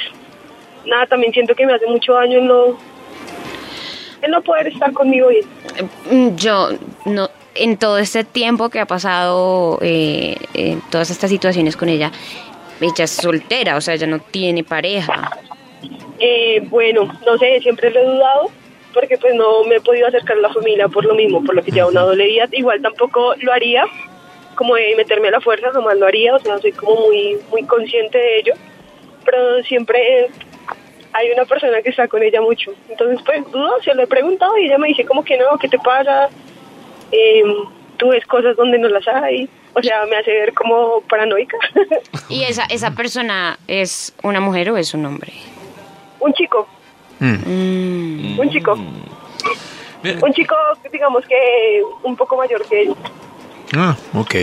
nada, 0.86 1.06
también 1.08 1.34
siento 1.34 1.56
que 1.56 1.66
me 1.66 1.74
hace 1.74 1.88
mucho 1.88 2.14
daño 2.14 2.40
el 2.40 2.48
no, 2.48 2.78
no 4.28 4.42
poder 4.42 4.68
estar 4.68 4.92
conmigo 4.94 5.30
bien. 5.30 5.46
Mm, 6.10 6.36
Yo 6.36 6.70
no 7.06 7.30
en 7.56 7.78
todo 7.78 7.98
este 7.98 8.24
tiempo 8.24 8.70
que 8.70 8.80
ha 8.80 8.86
pasado 8.86 9.78
eh, 9.82 10.36
en 10.54 10.82
todas 10.90 11.10
estas 11.10 11.30
situaciones 11.30 11.78
con 11.78 11.90
ella, 11.90 12.12
ella 12.82 13.04
es 13.04 13.12
soltera, 13.12 13.76
o 13.78 13.82
sea, 13.82 13.94
ella 13.94 14.08
no 14.08 14.20
tiene 14.20 14.64
pareja. 14.64 15.30
Eh, 16.20 16.62
bueno, 16.70 17.14
no 17.26 17.38
sé, 17.38 17.60
siempre 17.62 17.92
lo 17.92 18.00
he 18.00 18.06
dudado 18.06 18.52
porque 18.94 19.18
pues 19.18 19.34
no 19.34 19.64
me 19.64 19.76
he 19.76 19.82
podido 19.82 20.08
acercar 20.08 20.38
a 20.38 20.42
la 20.42 20.54
familia 20.54 20.88
por 20.88 21.04
lo 21.06 21.16
mismo, 21.16 21.44
por 21.44 21.56
lo 21.56 21.64
que 21.64 21.72
lleva 21.72 21.88
una 21.88 22.02
doble 22.02 22.26
vida. 22.26 22.48
Igual 22.52 22.82
tampoco 22.82 23.34
lo 23.40 23.52
haría, 23.52 23.86
como 24.56 24.76
de 24.76 24.96
meterme 24.96 25.30
a 25.30 25.32
la 25.32 25.42
fuerza, 25.42 25.72
jamás 25.72 25.98
lo 25.98 26.06
haría, 26.06 26.36
o 26.36 26.40
sea, 26.40 26.60
soy 26.60 26.72
como 26.74 27.08
muy, 27.08 27.40
muy 27.50 27.64
consciente 27.64 28.18
de 28.18 28.40
ello, 28.40 28.54
pero 29.26 29.64
siempre 29.64 30.30
hay 31.14 31.32
una 31.32 31.46
persona 31.46 31.82
que 31.82 31.90
está 31.90 32.08
con 32.08 32.22
ella 32.24 32.42
mucho. 32.42 32.72
Entonces, 32.90 33.20
pues 33.26 33.44
dudo, 33.52 33.72
se 33.84 33.94
lo 33.94 34.04
he 34.04 34.08
preguntado 34.08 34.58
y 34.58 34.66
ella 34.66 34.78
me 34.78 34.88
dice 34.88 35.06
como 35.06 35.24
que 35.24 35.38
no, 35.38 35.58
¿qué 35.60 35.68
te 35.70 35.78
pasa? 35.80 36.30
Eh, 37.12 37.44
tú 37.98 38.10
ves 38.10 38.26
cosas 38.26 38.56
donde 38.56 38.78
no 38.80 38.88
las 38.90 39.08
hay. 39.08 39.48
O 39.76 39.82
sea, 39.82 40.06
me 40.06 40.18
hace 40.18 40.32
ver 40.32 40.54
como 40.54 41.02
paranoica. 41.02 41.58
¿Y 42.30 42.44
esa, 42.44 42.66
esa 42.66 42.92
persona 42.92 43.58
es 43.68 44.14
una 44.24 44.40
mujer 44.40 44.70
o 44.72 44.78
es 44.78 44.94
un 44.94 45.06
hombre? 45.06 45.34
un 46.20 46.34
chico, 46.34 46.68
Mm. 47.20 48.36
Mm. 48.36 48.40
un 48.40 48.50
chico. 48.50 48.76
Mira, 50.04 50.20
Un 50.22 50.34
chico, 50.34 50.56
digamos 50.92 51.24
que 51.26 51.82
un 52.04 52.16
poco 52.18 52.36
mayor 52.38 52.66
que 52.68 52.82
él. 52.84 52.96
Ah, 53.76 53.96
ok. 54.14 54.36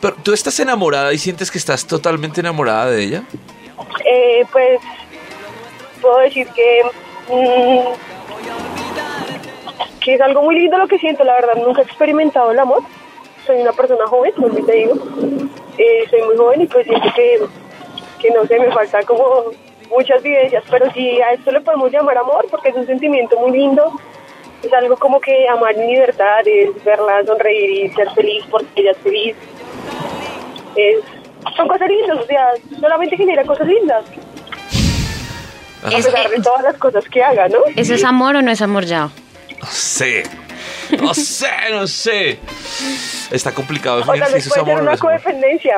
Pero 0.00 0.16
tú 0.22 0.32
estás 0.34 0.58
enamorada 0.60 1.12
y 1.14 1.18
sientes 1.18 1.50
que 1.50 1.56
estás 1.58 1.86
totalmente 1.86 2.40
enamorada 2.40 2.90
de 2.90 3.02
ella. 3.04 3.22
Eh, 4.04 4.44
pues 4.52 4.80
puedo 6.04 6.18
decir 6.18 6.46
que 6.48 6.82
mm, 7.30 7.80
que 10.04 10.14
es 10.14 10.20
algo 10.20 10.42
muy 10.42 10.56
lindo 10.56 10.76
lo 10.76 10.86
que 10.86 10.98
siento, 10.98 11.24
la 11.24 11.34
verdad, 11.34 11.54
nunca 11.56 11.80
he 11.80 11.84
experimentado 11.84 12.50
el 12.50 12.58
amor. 12.58 12.82
Soy 13.46 13.60
una 13.60 13.72
persona 13.72 14.06
joven, 14.06 14.32
como 14.32 14.48
te 14.50 14.72
digo. 14.72 14.94
Eh, 15.78 16.04
soy 16.10 16.22
muy 16.22 16.36
joven 16.36 16.60
y 16.60 16.66
pues 16.66 16.86
siento 16.86 17.08
que, 17.14 17.40
que 18.20 18.30
no 18.30 18.44
sé, 18.46 18.60
me 18.60 18.70
falta 18.70 19.02
como 19.02 19.46
muchas 19.90 20.22
vivencias, 20.22 20.62
pero 20.70 20.90
sí 20.92 21.20
a 21.22 21.32
esto 21.32 21.50
le 21.50 21.60
podemos 21.62 21.90
llamar 21.90 22.18
amor 22.18 22.46
porque 22.50 22.68
es 22.68 22.76
un 22.76 22.86
sentimiento 22.86 23.38
muy 23.40 23.52
lindo. 23.52 23.92
Es 24.62 24.72
algo 24.72 24.96
como 24.96 25.20
que 25.20 25.48
amar 25.48 25.74
en 25.76 25.86
libertad, 25.86 26.46
es 26.46 26.84
verla 26.84 27.24
sonreír 27.24 27.70
y 27.70 27.88
ser 27.90 28.10
feliz 28.10 28.44
porque 28.50 28.68
ella 28.76 28.90
es 28.92 28.98
feliz. 28.98 29.36
Son 31.56 31.68
cosas 31.68 31.88
lindas, 31.88 32.18
o 32.18 32.26
sea, 32.26 32.48
solamente 32.80 33.16
genera 33.16 33.44
cosas 33.44 33.66
lindas. 33.66 34.04
A 35.84 35.88
Es- 35.90 36.06
pesar 36.06 36.28
de 36.30 36.40
todas 36.40 36.62
las 36.62 36.76
cosas 36.78 37.04
que 37.08 37.22
haga, 37.22 37.48
¿no? 37.48 37.58
¿Eso 37.76 37.94
es 37.94 38.04
amor 38.04 38.36
o 38.36 38.42
no 38.42 38.50
es 38.50 38.62
amor 38.62 38.84
ya? 38.86 39.10
No 39.60 39.66
sé. 39.70 40.22
No 41.00 41.14
sé, 41.14 41.48
no 41.72 41.86
sé. 41.86 42.38
Está 43.30 43.52
complicado 43.52 43.96
O 43.96 43.98
definir 44.12 44.24
si 44.28 44.36
eso 44.38 44.50
es 44.50 44.56
amor 44.58 44.74
o 44.74 44.76
no 44.78 44.82
una 44.82 44.94
es 44.94 45.00
amor. 45.00 45.12
codependencia. 45.20 45.76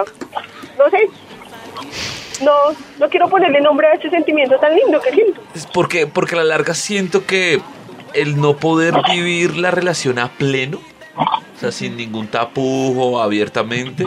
No 0.78 0.90
sé. 0.90 0.98
No, 2.42 2.52
no 2.98 3.08
quiero 3.08 3.28
ponerle 3.28 3.60
nombre 3.60 3.86
a 3.88 3.94
ese 3.94 4.10
sentimiento 4.10 4.56
tan 4.58 4.75
lindo 4.75 5.00
que 5.00 5.10
siento. 5.12 5.40
Es 5.54 5.66
porque, 5.66 6.06
porque 6.06 6.34
a 6.34 6.38
la 6.38 6.44
larga 6.44 6.75
siento 6.75 7.25
que 7.26 7.60
el 8.12 8.40
no 8.40 8.56
poder 8.56 8.94
vivir 9.10 9.56
la 9.56 9.70
relación 9.70 10.18
a 10.18 10.28
pleno, 10.28 10.80
o 11.16 11.58
sea, 11.58 11.73
sin 11.73 11.96
ningún 11.96 12.28
tapujo, 12.28 13.20
abiertamente, 13.20 14.04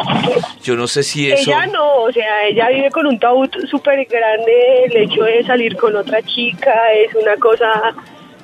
yo 0.62 0.76
no 0.76 0.88
sé 0.88 1.04
si 1.04 1.32
eso... 1.32 1.50
Ella 1.50 1.66
no, 1.66 2.04
o 2.04 2.12
sea, 2.12 2.46
ella 2.48 2.70
vive 2.70 2.92
con 2.92 3.08
un 3.08 3.18
tabú 3.20 3.48
súper 3.70 4.06
grande, 4.06 4.84
el 4.86 4.98
hecho 4.98 5.24
de 5.24 5.44
salir 5.44 5.76
con 5.76 5.96
otra 5.96 6.22
chica 6.22 6.94
es 6.94 7.16
una 7.16 7.36
cosa... 7.38 7.96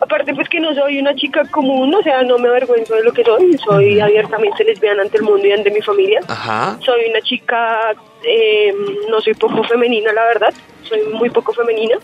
Aparte 0.01 0.35
pues 0.35 0.49
que 0.49 0.59
no 0.59 0.75
soy 0.75 0.99
una 0.99 1.15
chica 1.15 1.45
común, 1.49 1.95
o 1.95 2.03
sea, 2.03 2.21
no 2.23 2.37
me 2.37 2.49
avergüenzo 2.49 2.95
de 2.95 3.03
lo 3.03 3.13
que 3.13 3.23
soy, 3.23 3.57
soy 3.57 3.99
abiertamente 4.01 4.65
lesbiana 4.65 5.03
ante 5.03 5.17
el 5.17 5.23
mundo 5.23 5.47
y 5.47 5.53
ante 5.53 5.71
mi 5.71 5.81
familia. 5.81 6.19
Ajá. 6.27 6.77
Soy 6.81 7.09
una 7.09 7.21
chica, 7.21 7.93
eh, 8.23 8.73
no 9.09 9.21
soy 9.21 9.35
poco 9.35 9.63
femenina, 9.63 10.11
la 10.11 10.25
verdad, 10.25 10.53
soy 10.83 10.99
muy 11.13 11.29
poco 11.29 11.53
femenina. 11.53 11.95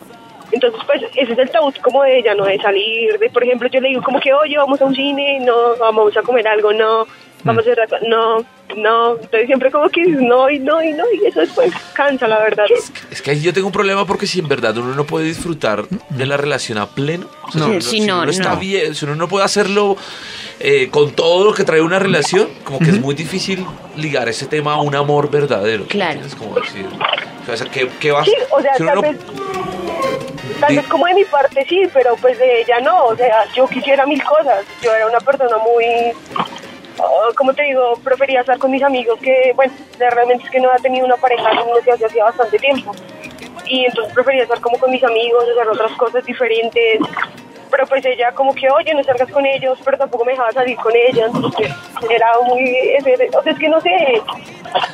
Entonces, 0.52 0.80
pues, 0.86 1.02
ese 1.16 1.34
es 1.34 1.38
el 1.40 1.50
tabú 1.50 1.72
como 1.82 2.04
de 2.04 2.20
ella, 2.20 2.34
¿no? 2.36 2.46
De 2.46 2.58
salir, 2.60 3.18
de, 3.20 3.30
por 3.30 3.44
ejemplo, 3.44 3.68
yo 3.70 3.80
le 3.82 3.90
digo 3.90 4.02
como 4.04 4.20
que, 4.20 4.34
oye, 4.34 4.58
vamos 4.58 4.82
a 4.82 4.86
un 4.86 4.96
cine, 4.96 5.40
no, 5.42 5.76
vamos 5.80 6.16
a 6.18 6.22
comer 6.22 6.48
algo, 6.48 6.74
no, 6.74 7.06
vamos 7.44 7.66
a 7.68 7.72
hacer 7.72 7.80
no, 8.08 8.40
no. 8.76 9.14
Entonces 9.16 9.46
siempre 9.48 9.72
como 9.72 9.90
que 9.90 10.02
no, 10.06 10.50
y 10.50 10.60
no, 10.60 10.82
y 10.84 10.94
no, 10.94 11.04
y 11.12 11.26
eso 11.26 11.40
después 11.40 11.72
cansa, 11.94 12.28
la 12.28 12.40
verdad. 12.40 12.66
Es 13.10 13.22
que 13.22 13.32
ahí 13.32 13.42
yo 13.42 13.54
tengo 13.54 13.68
un 13.68 13.74
problema 13.74 14.06
porque 14.06 14.28
si 14.28 14.40
en 14.40 14.48
verdad 14.48 14.78
uno 14.78 14.94
no 14.94 15.06
puede 15.06 15.26
disfrutar 15.26 15.86
de 16.10 16.26
la 16.26 16.38
relación 16.38 16.78
a 16.78 16.88
pleno, 16.88 17.28
o 17.44 17.52
sea, 17.52 17.62
No. 17.62 17.66
si, 17.68 17.72
uno, 17.72 17.82
Sí, 17.82 17.90
si 17.90 18.02
no, 18.02 18.22
uno 18.22 18.32
está 18.32 18.52
no. 18.52 18.58
bien, 18.60 18.94
si 18.96 19.06
uno 19.06 19.16
no 19.16 19.28
puede 19.28 19.46
hacerlo 19.46 19.96
eh, 20.60 20.90
con 20.92 21.12
todo 21.14 21.46
lo 21.46 21.54
que 21.54 21.64
trae 21.64 21.82
una 21.82 21.98
relación, 22.00 22.48
como 22.64 22.78
que 22.80 22.90
es 22.92 23.00
muy 23.02 23.16
difícil 23.16 23.66
ligar 23.98 24.30
ese 24.30 24.46
tema 24.46 24.74
a 24.74 24.82
un 24.82 24.94
amor 24.96 25.32
verdadero. 25.32 25.86
Claro. 25.88 26.20
Es 26.24 26.36
como 26.36 26.54
decir, 26.56 26.86
o 27.52 27.58
sea, 27.58 27.68
¿qué, 27.70 27.90
qué 28.00 28.12
vas 28.12 28.26
Sí, 28.28 28.36
o 28.52 28.62
sea, 28.62 28.76
si 28.76 28.84
uno 28.84 28.92
tal 28.92 29.02
no- 29.02 29.10
vez, 29.10 29.18
tal 30.60 30.76
vez 30.76 30.88
como 30.88 31.06
de 31.06 31.14
mi 31.14 31.26
parte 31.26 31.66
sí, 31.68 31.84
pero 31.94 32.16
pues 32.18 32.38
de 32.38 32.62
ella 32.62 32.80
no, 32.80 33.06
o 33.06 33.16
sea, 33.16 33.46
yo 33.54 33.68
quisiera 33.68 34.06
mil 34.06 34.24
cosas, 34.24 34.66
yo 34.82 34.94
era 34.94 35.08
una 35.08 35.20
persona 35.20 35.58
muy, 35.58 36.14
oh, 36.98 37.34
como 37.36 37.54
te 37.54 37.64
digo, 37.64 37.94
prefería 38.04 38.42
estar 38.42 38.58
con 38.58 38.72
mis 38.72 38.84
amigos 38.84 39.20
que, 39.20 39.54
bueno, 39.56 39.74
realmente 39.98 40.46
es 40.46 40.50
que 40.52 40.60
no 40.60 40.70
había 40.70 40.82
tenido 40.82 41.06
una 41.06 41.18
pareja 41.18 41.50
desde 41.86 42.06
hacía 42.06 42.24
bastante 42.26 42.60
tiempo, 42.60 42.94
y 43.66 43.86
entonces 43.86 44.14
prefería 44.14 44.44
estar 44.44 44.60
como 44.60 44.78
con 44.78 44.92
mis 44.92 45.04
amigos, 45.04 45.46
hacer 45.50 45.68
otras 45.68 45.92
cosas 45.94 46.26
diferentes, 46.26 47.00
pero 47.72 47.88
pues 47.88 48.06
ella 48.06 48.32
como 48.34 48.54
que, 48.54 48.70
oye, 48.70 48.94
no 48.94 49.04
salgas 49.04 49.32
con 49.32 49.46
ellos, 49.46 49.80
pero 49.84 49.98
tampoco 49.98 50.26
me 50.26 50.34
dejaba 50.34 50.52
salir 50.52 50.78
con 50.78 50.94
ella, 50.96 51.26
entonces 51.26 51.72
era 52.10 52.28
muy, 52.46 52.76
o 53.34 53.42
sea, 53.42 53.54
es 53.54 53.58
que 53.60 53.70
no 53.70 53.80
sé, 53.82 54.22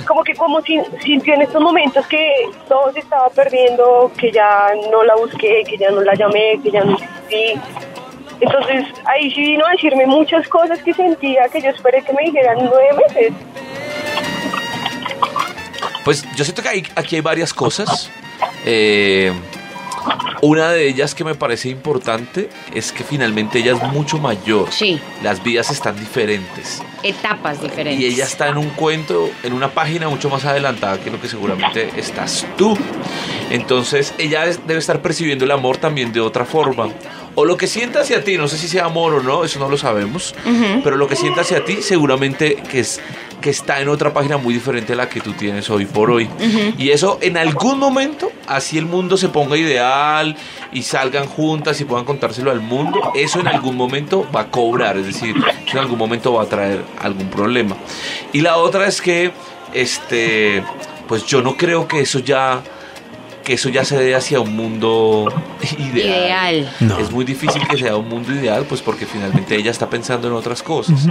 como 0.07 0.24
que 0.24 0.34
como 0.36 0.62
sin- 0.62 0.86
sintió 1.01 1.34
en 1.34 1.41
estos 1.41 1.62
momentos 1.62 2.05
que 2.07 2.31
todo 2.69 2.93
se 2.93 3.00
estaba 3.00 3.29
perdiendo, 3.29 4.12
que 4.17 4.31
ya 4.31 4.69
no 4.91 5.03
la 5.03 5.15
busqué, 5.15 5.63
que 5.67 5.77
ya 5.77 5.89
no 5.89 6.01
la 6.01 6.13
llamé, 6.13 6.60
que 6.63 6.72
ya 6.72 6.84
no 6.84 6.91
insistí. 6.91 7.53
Entonces 8.39 8.86
ahí 9.05 9.31
sí 9.31 9.41
vino 9.41 9.65
a 9.65 9.72
decirme 9.72 10.05
muchas 10.05 10.48
cosas 10.48 10.81
que 10.84 10.93
sentía, 10.93 11.50
que 11.50 11.60
yo 11.60 11.69
esperé 11.72 12.03
que 12.03 12.13
me 12.13 12.22
dijeran 12.24 12.57
nueve 12.60 12.89
meses. 13.07 13.34
Pues 16.05 16.24
yo 16.36 16.43
siento 16.46 16.62
que 16.62 16.69
aquí 16.96 17.15
hay 17.15 17.22
varias 17.22 17.53
cosas. 17.53 18.10
Eh, 18.65 19.34
una 20.41 20.71
de 20.71 20.87
ellas 20.87 21.15
que 21.15 21.23
me 21.23 21.35
parece 21.35 21.69
importante 21.69 22.49
es 22.73 22.91
que 22.91 23.03
finalmente 23.03 23.59
ella 23.59 23.73
es 23.73 23.83
mucho 23.91 24.17
mayor. 24.19 24.71
Sí. 24.71 24.99
Las 25.23 25.43
vidas 25.43 25.71
están 25.71 25.99
diferentes. 25.99 26.81
Etapas 27.03 27.61
diferentes. 27.61 28.01
Y 28.01 28.13
ella 28.13 28.23
está 28.25 28.47
en 28.49 28.57
un 28.57 28.69
cuento, 28.71 29.29
en 29.43 29.53
una 29.53 29.69
página 29.69 30.09
mucho 30.09 30.29
más 30.29 30.45
adelantada 30.45 30.99
que 30.99 31.09
lo 31.09 31.19
que 31.19 31.27
seguramente 31.27 31.91
estás 31.97 32.45
tú. 32.57 32.77
Entonces 33.49 34.13
ella 34.17 34.45
debe 34.45 34.79
estar 34.79 35.01
percibiendo 35.01 35.45
el 35.45 35.51
amor 35.51 35.77
también 35.77 36.11
de 36.11 36.19
otra 36.19 36.45
forma. 36.45 36.89
O 37.35 37.45
lo 37.45 37.55
que 37.55 37.67
sienta 37.67 38.01
hacia 38.01 38.23
ti, 38.23 38.35
no 38.35 38.47
sé 38.47 38.57
si 38.57 38.67
sea 38.67 38.85
amor 38.85 39.13
o 39.13 39.21
no, 39.21 39.43
eso 39.43 39.59
no 39.59 39.69
lo 39.69 39.77
sabemos. 39.77 40.33
Pero 40.83 40.97
lo 40.97 41.07
que 41.07 41.15
sienta 41.15 41.41
hacia 41.41 41.63
ti 41.63 41.83
seguramente 41.83 42.55
que, 42.55 42.79
es, 42.79 42.99
que 43.47 43.51
está 43.51 43.79
en 43.79 43.87
otra 43.87 44.11
página 44.11 44.35
muy 44.35 44.53
diferente 44.53 44.91
a 44.91 44.97
la 44.97 45.07
que 45.07 45.21
tú 45.21 45.31
tienes 45.31 45.69
hoy 45.69 45.85
por 45.85 46.11
hoy. 46.11 46.27
Y 46.77 46.89
eso 46.89 47.17
en 47.21 47.37
algún 47.37 47.79
momento, 47.79 48.29
así 48.45 48.77
el 48.77 48.85
mundo 48.85 49.15
se 49.15 49.29
ponga 49.29 49.55
ideal 49.55 50.35
y 50.73 50.83
salgan 50.83 51.27
juntas 51.27 51.79
y 51.79 51.85
puedan 51.85 52.03
contárselo 52.03 52.51
al 52.51 52.59
mundo, 52.59 53.13
eso 53.15 53.39
en 53.39 53.47
algún 53.47 53.77
momento 53.77 54.27
va 54.35 54.41
a 54.41 54.51
cobrar, 54.51 54.97
es 54.97 55.05
decir, 55.05 55.33
eso 55.65 55.77
en 55.77 55.77
algún 55.77 55.97
momento 55.97 56.33
va 56.33 56.43
a 56.43 56.45
traer 56.47 56.83
algún 56.99 57.29
problema. 57.29 57.77
Y 58.33 58.41
la 58.41 58.57
otra 58.57 58.85
es 58.85 59.01
que, 59.01 59.31
este, 59.73 60.61
pues 61.07 61.25
yo 61.25 61.41
no 61.41 61.55
creo 61.55 61.87
que 61.87 62.01
eso 62.01 62.19
ya 62.19 62.61
que 63.45 63.53
eso 63.53 63.69
ya 63.69 63.85
se 63.85 63.97
dé 63.97 64.13
hacia 64.13 64.41
un 64.41 64.57
mundo 64.57 65.33
ideal. 65.77 65.95
Ideal. 65.95 66.73
No. 66.81 66.97
Es 66.99 67.09
muy 67.11 67.23
difícil 67.23 67.65
que 67.65 67.77
sea 67.77 67.95
un 67.95 68.09
mundo 68.09 68.33
ideal, 68.33 68.65
pues 68.67 68.81
porque 68.81 69.05
finalmente 69.05 69.55
ella 69.55 69.71
está 69.71 69.89
pensando 69.89 70.27
en 70.27 70.33
otras 70.33 70.61
cosas. 70.61 71.07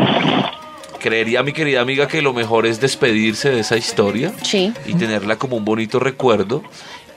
Creería 1.07 1.45
mi 1.45 1.53
querida 1.53 1.81
amiga 1.83 2.09
que 2.09 2.21
lo 2.21 2.33
mejor 2.33 2.67
es 2.67 2.81
despedirse 2.81 3.49
de 3.51 3.61
esa 3.61 3.77
historia 3.77 4.33
Sí. 4.43 4.73
y 4.87 4.95
tenerla 4.95 5.37
como 5.37 5.57
un 5.57 5.65
bonito 5.65 6.01
recuerdo 6.01 6.65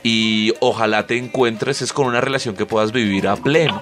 y 0.03 0.53
ojalá 0.59 1.07
te 1.07 1.17
encuentres 1.17 1.81
es 1.81 1.91
con 1.91 2.05
una 2.05 2.21
relación 2.21 2.55
que 2.55 2.67
puedas 2.67 2.91
vivir 2.91 3.27
a 3.27 3.35
pleno. 3.35 3.81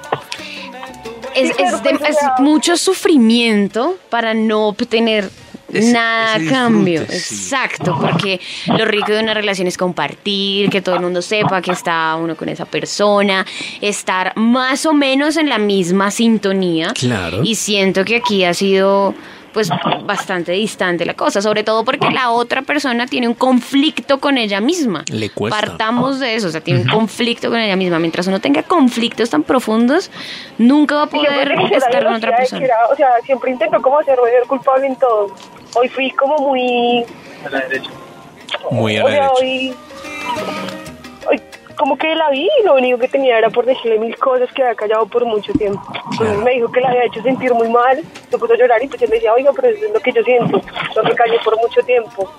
Es, 1.36 1.50
de- 1.58 1.90
pues, 1.98 2.10
es 2.10 2.18
mucho 2.40 2.78
sufrimiento 2.78 3.98
para 4.10 4.34
no 4.34 4.68
obtener 4.70 5.30
Ese- 5.74 5.92
nada 5.92 6.36
a 6.36 6.40
cambio. 6.50 7.02
sí. 7.10 7.14
Exacto, 7.36 7.98
porque 8.00 8.40
lo 8.78 8.86
rico 8.86 9.12
de 9.12 9.20
una 9.22 9.34
relación 9.34 9.68
es 9.68 9.78
compartir, 9.78 10.70
que 10.70 10.82
todo 10.82 10.96
el 10.96 11.02
mundo 11.02 11.22
sepa 11.22 11.62
que 11.62 11.72
está 11.72 12.16
uno 12.16 12.38
con 12.38 12.48
esa 12.48 12.64
persona, 12.64 13.46
estar 13.82 14.32
más 14.38 14.86
o 14.86 14.94
menos 14.94 15.36
en 15.36 15.50
la 15.50 15.58
misma 15.58 16.12
sintonía. 16.12 16.94
Claro. 16.94 17.42
Y 17.44 17.56
siento 17.56 18.06
que 18.06 18.16
aquí 18.16 18.46
ha 18.46 18.54
sido 18.54 19.14
pues 19.58 19.70
bastante 20.04 20.52
distante 20.52 21.04
la 21.04 21.16
cosa, 21.16 21.42
sobre 21.42 21.64
todo 21.64 21.84
porque 21.84 22.12
la 22.12 22.30
otra 22.30 22.62
persona 22.62 23.08
tiene 23.08 23.28
un 23.28 23.34
conflicto 23.34 24.20
con 24.20 24.38
ella 24.38 24.62
misma. 24.62 25.04
Le 25.12 25.32
cuesta. 25.32 25.60
Partamos 25.60 26.20
de 26.20 26.36
eso, 26.36 26.50
o 26.50 26.52
sea, 26.52 26.62
tiene 26.62 26.82
un 26.82 26.88
conflicto 26.88 27.50
con 27.50 27.58
ella 27.60 27.76
misma. 27.76 27.98
Mientras 27.98 28.28
uno 28.28 28.40
tenga 28.40 28.62
conflictos 28.62 29.32
tan 29.32 29.42
profundos, 29.42 30.12
nunca 30.60 30.94
va 30.98 31.04
a 31.04 31.08
poder 31.08 31.56
la 31.56 31.76
estar 31.76 32.04
con 32.06 32.14
otra 32.14 32.38
persona. 32.38 32.64
era- 32.66 32.76
o 32.92 32.96
sea, 32.96 33.08
siempre 33.26 33.50
intento 33.50 33.82
como 33.82 33.98
hacerme 33.98 34.26
ver 34.26 34.44
culpable 34.44 34.86
en 34.86 34.96
todo. 34.98 35.34
Hoy 35.74 35.90
fui 35.90 36.12
como 36.12 36.38
muy 36.38 37.04
Muy 38.70 38.98
a 38.98 39.06
o 39.06 39.10
la 39.10 39.16
sea, 39.16 39.30
derecha. 39.32 39.32
hoy 39.42 39.76
como 41.78 41.98
que 41.98 42.14
la 42.16 42.30
vi 42.30 42.50
y 42.60 42.66
lo 42.66 42.76
único 42.76 42.98
que 42.98 43.08
tenía 43.08 43.38
era 43.38 43.50
por 43.50 43.66
decirle 43.66 44.00
mil 44.00 44.16
cosas 44.18 44.52
que 44.52 44.64
había 44.64 44.76
callado 44.76 45.06
por 45.06 45.26
mucho 45.26 45.54
tiempo. 45.54 45.82
Entonces 46.12 46.38
me 46.40 46.52
dijo 46.52 46.72
que 46.72 46.82
la 46.82 46.90
había 46.90 47.06
hecho 47.06 47.22
sentir 47.22 47.54
muy 47.54 47.70
mal, 47.70 48.02
se 48.30 48.38
puso 48.38 48.54
a 48.54 48.58
llorar 48.58 48.84
y 48.84 48.88
pues 48.88 49.00
yo 49.00 49.08
le 49.08 49.16
decía, 49.16 49.34
oiga, 49.34 49.52
pero 49.56 49.70
eso 49.70 49.86
es 49.86 49.92
lo 49.92 50.00
que 50.00 50.12
yo 50.12 50.24
siento, 50.24 50.62
lo 50.96 51.04
que 51.04 51.16
callé 51.16 51.40
por 51.44 51.58
mucho 51.58 51.82
tiempo, 51.84 52.32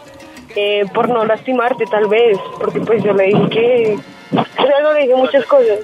eh, 0.56 0.84
por 0.92 1.08
no 1.08 1.24
lastimarte 1.24 1.86
tal 1.86 2.08
vez, 2.08 2.36
porque 2.58 2.80
pues 2.80 3.02
yo 3.02 3.12
le 3.12 3.24
dije 3.24 3.48
que, 3.48 3.98
o 4.32 4.66
sea, 4.66 4.80
no 4.82 4.92
le 4.92 5.02
dije 5.02 5.14
muchas 5.14 5.44
cosas. 5.46 5.78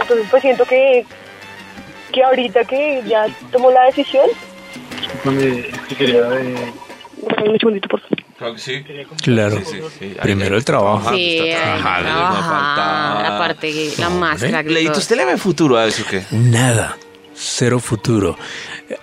Entonces 0.00 0.26
pues 0.30 0.42
siento 0.42 0.64
que, 0.64 1.04
que 2.12 2.24
ahorita 2.24 2.64
que 2.64 3.02
ya 3.06 3.26
tomó 3.52 3.70
la 3.70 3.84
decisión, 3.84 4.28
quería 5.96 6.20
eh, 6.40 6.72
Dame 7.36 7.50
un 7.50 7.58
segundito, 7.58 7.88
por 7.88 8.00
favor. 8.00 8.23
Claro 8.44 8.54
que 8.54 8.60
sí. 8.60 8.84
Claro. 9.22 9.56
Sí, 9.58 9.64
sí, 9.70 9.78
sí. 9.98 10.04
Ahí- 10.04 10.16
Primero 10.22 10.56
el 10.56 10.64
trabajo. 10.64 11.14
Sí, 11.14 11.40
trabajar, 11.50 12.02
faltar. 12.04 13.22
la 13.30 13.38
parte, 13.38 13.92
la 13.98 14.10
máscara. 14.10 14.62
Leito. 14.62 14.98
¿usted 14.98 15.16
le 15.16 15.24
ve 15.24 15.36
futuro 15.38 15.76
a 15.76 15.86
eso 15.86 16.02
o 16.02 16.10
qué? 16.10 16.22
Nada. 16.30 16.96
Cero 17.34 17.80
futuro. 17.80 18.36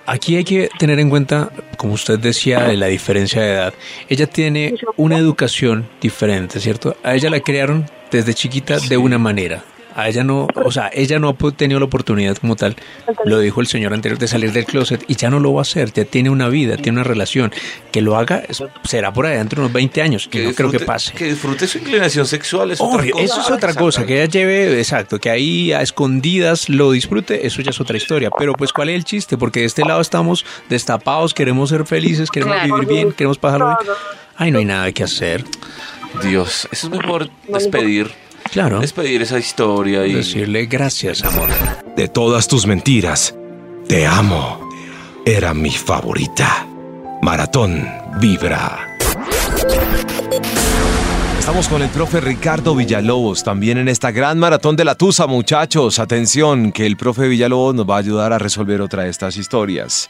Aquí 0.05 0.37
hay 0.37 0.43
que 0.45 0.69
tener 0.79 0.99
en 0.99 1.09
cuenta, 1.09 1.49
como 1.75 1.93
usted 1.93 2.17
decía, 2.19 2.61
de 2.61 2.77
la 2.77 2.85
diferencia 2.87 3.41
de 3.41 3.51
edad. 3.53 3.73
Ella 4.07 4.27
tiene 4.27 4.75
una 4.95 5.17
educación 5.17 5.89
diferente, 5.99 6.59
¿cierto? 6.59 6.95
A 7.03 7.13
ella 7.15 7.29
la 7.29 7.39
crearon 7.41 7.89
desde 8.09 8.33
chiquita 8.33 8.77
de 8.79 8.95
una 8.97 9.17
manera. 9.17 9.65
A 9.95 10.07
ella 10.07 10.23
no, 10.23 10.47
o 10.55 10.71
sea, 10.71 10.89
ella 10.93 11.19
no 11.19 11.29
ha 11.29 11.51
tenido 11.51 11.79
la 11.79 11.85
oportunidad 11.85 12.37
como 12.37 12.55
tal, 12.55 12.75
lo 13.25 13.39
dijo 13.39 13.61
el 13.61 13.67
señor 13.67 13.93
anterior, 13.93 14.17
de 14.19 14.27
salir 14.27 14.51
del 14.53 14.65
closet 14.65 15.03
y 15.07 15.15
ya 15.15 15.29
no 15.29 15.39
lo 15.39 15.53
va 15.53 15.61
a 15.61 15.63
hacer, 15.63 15.91
ya 15.91 16.05
tiene 16.05 16.29
una 16.29 16.47
vida, 16.49 16.77
tiene 16.77 16.97
una 16.99 17.03
relación. 17.03 17.51
Que 17.91 18.01
lo 18.01 18.17
haga 18.17 18.43
será 18.83 19.11
por 19.11 19.27
de 19.27 19.55
unos 19.57 19.73
20 19.73 20.01
años, 20.01 20.27
que 20.29 20.45
no 20.45 20.53
creo 20.53 20.71
que 20.71 20.79
pase. 20.79 21.13
Que 21.13 21.25
disfrute 21.25 21.67
su 21.67 21.79
inclinación 21.79 22.25
sexual. 22.25 22.71
Es 22.71 22.79
otra 22.79 23.01
Obvio, 23.01 23.13
cosa. 23.13 23.25
eso 23.25 23.41
es 23.41 23.51
otra 23.51 23.73
cosa, 23.73 24.05
que 24.05 24.21
ella 24.23 24.31
lleve, 24.31 24.77
exacto, 24.77 25.19
que 25.19 25.29
ahí 25.29 25.71
a 25.73 25.81
escondidas 25.81 26.69
lo 26.69 26.91
disfrute, 26.91 27.45
eso 27.45 27.61
ya 27.61 27.71
es 27.71 27.79
otra 27.81 27.97
historia. 27.97 28.29
Pero 28.37 28.53
pues, 28.53 28.71
¿cuál 28.73 28.89
es 28.89 28.95
el 28.95 29.03
chiste? 29.03 29.37
Porque 29.37 29.61
de 29.61 29.65
este 29.65 29.83
lado 29.83 30.01
estamos 30.01 30.45
destapados, 30.69 31.33
queremos 31.33 31.69
ser 31.69 31.85
felices, 31.85 32.29
queremos 32.29 32.55
Claro. 32.55 32.75
vivir 32.75 32.87
bien, 32.89 33.11
queremos 33.11 33.37
pasarlo 33.37 33.67
bien. 33.81 33.93
Ay, 34.37 34.51
no 34.51 34.59
hay 34.59 34.65
nada 34.65 34.91
que 34.91 35.03
hacer. 35.03 35.43
Dios, 36.23 36.67
eso 36.71 36.87
es 36.87 36.91
mejor 36.91 37.29
despedir 37.47 38.11
Claro. 38.51 38.81
despedir 38.81 39.21
esa 39.21 39.39
historia 39.39 40.05
y 40.05 40.13
Decirle 40.13 40.65
gracias, 40.65 41.23
amor. 41.23 41.49
De 41.95 42.09
todas 42.09 42.47
tus 42.47 42.67
mentiras, 42.67 43.33
te 43.87 44.05
amo. 44.05 44.69
Era 45.25 45.53
mi 45.53 45.71
favorita. 45.71 46.67
Maratón 47.21 47.87
Vibra. 48.19 48.97
Estamos 51.39 51.67
con 51.69 51.81
el 51.81 51.89
profe 51.89 52.19
Ricardo 52.19 52.75
Villalobos, 52.75 53.43
también 53.43 53.77
en 53.77 53.87
esta 53.87 54.11
gran 54.11 54.37
maratón 54.37 54.75
de 54.75 54.85
la 54.85 54.95
Tusa, 54.95 55.27
muchachos. 55.27 55.99
Atención, 55.99 56.71
que 56.71 56.85
el 56.85 56.97
profe 56.97 57.27
Villalobos 57.27 57.75
nos 57.75 57.89
va 57.89 57.95
a 57.95 57.99
ayudar 57.99 58.33
a 58.33 58.39
resolver 58.39 58.81
otra 58.81 59.03
de 59.03 59.09
estas 59.09 59.37
historias, 59.37 60.09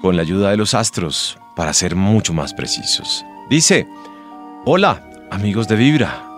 con 0.00 0.16
la 0.16 0.22
ayuda 0.22 0.50
de 0.50 0.56
los 0.56 0.74
astros, 0.74 1.38
para 1.54 1.72
ser 1.72 1.94
mucho 1.94 2.32
más 2.32 2.54
precisos. 2.54 3.24
Dice, 3.48 3.86
hola, 4.64 5.08
amigos 5.30 5.68
de 5.68 5.76
Vibra. 5.76 6.31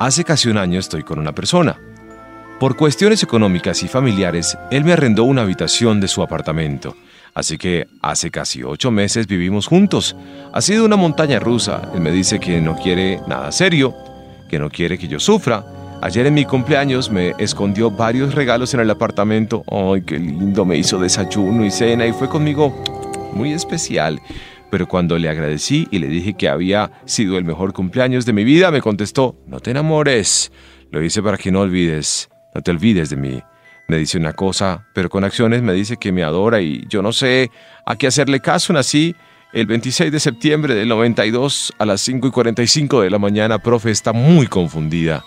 Hace 0.00 0.24
casi 0.24 0.48
un 0.48 0.56
año 0.56 0.80
estoy 0.80 1.02
con 1.02 1.18
una 1.18 1.34
persona. 1.34 1.78
Por 2.58 2.74
cuestiones 2.74 3.22
económicas 3.22 3.82
y 3.82 3.86
familiares, 3.86 4.56
él 4.70 4.82
me 4.82 4.94
arrendó 4.94 5.24
una 5.24 5.42
habitación 5.42 6.00
de 6.00 6.08
su 6.08 6.22
apartamento. 6.22 6.96
Así 7.34 7.58
que 7.58 7.86
hace 8.00 8.30
casi 8.30 8.62
ocho 8.62 8.90
meses 8.90 9.26
vivimos 9.26 9.66
juntos. 9.66 10.16
Ha 10.54 10.62
sido 10.62 10.86
una 10.86 10.96
montaña 10.96 11.38
rusa. 11.38 11.90
Él 11.92 12.00
me 12.00 12.12
dice 12.12 12.40
que 12.40 12.62
no 12.62 12.76
quiere 12.76 13.20
nada 13.28 13.52
serio, 13.52 13.94
que 14.48 14.58
no 14.58 14.70
quiere 14.70 14.96
que 14.96 15.06
yo 15.06 15.20
sufra. 15.20 15.66
Ayer 16.00 16.24
en 16.24 16.32
mi 16.32 16.46
cumpleaños 16.46 17.10
me 17.10 17.34
escondió 17.36 17.90
varios 17.90 18.34
regalos 18.34 18.72
en 18.72 18.80
el 18.80 18.88
apartamento. 18.88 19.64
¡Ay, 19.70 20.00
qué 20.00 20.18
lindo! 20.18 20.64
Me 20.64 20.78
hizo 20.78 20.98
desayuno 20.98 21.62
y 21.62 21.70
cena 21.70 22.06
y 22.06 22.14
fue 22.14 22.26
conmigo 22.26 22.74
muy 23.34 23.52
especial. 23.52 24.18
Pero 24.70 24.86
cuando 24.86 25.18
le 25.18 25.28
agradecí 25.28 25.88
y 25.90 25.98
le 25.98 26.08
dije 26.08 26.34
que 26.34 26.48
había 26.48 26.92
sido 27.04 27.38
el 27.38 27.44
mejor 27.44 27.72
cumpleaños 27.72 28.24
de 28.24 28.32
mi 28.32 28.44
vida, 28.44 28.70
me 28.70 28.80
contestó, 28.80 29.36
no 29.46 29.60
te 29.60 29.72
enamores. 29.72 30.52
Lo 30.90 31.02
hice 31.02 31.22
para 31.22 31.36
que 31.36 31.50
no 31.50 31.60
olvides, 31.60 32.28
no 32.54 32.62
te 32.62 32.70
olvides 32.70 33.10
de 33.10 33.16
mí. 33.16 33.42
Me 33.88 33.96
dice 33.96 34.18
una 34.18 34.32
cosa, 34.32 34.86
pero 34.94 35.10
con 35.10 35.24
acciones 35.24 35.62
me 35.62 35.72
dice 35.72 35.96
que 35.96 36.12
me 36.12 36.22
adora 36.22 36.60
y 36.60 36.84
yo 36.88 37.02
no 37.02 37.12
sé 37.12 37.50
a 37.84 37.96
qué 37.96 38.06
hacerle 38.06 38.38
caso. 38.40 38.72
Nací 38.72 39.16
el 39.52 39.66
26 39.66 40.12
de 40.12 40.20
septiembre 40.20 40.74
del 40.74 40.88
92 40.88 41.74
a 41.76 41.86
las 41.86 42.00
5 42.02 42.28
y 42.28 42.30
45 42.30 43.00
de 43.02 43.10
la 43.10 43.18
mañana. 43.18 43.58
Profe, 43.58 43.90
está 43.90 44.12
muy 44.12 44.46
confundida. 44.46 45.24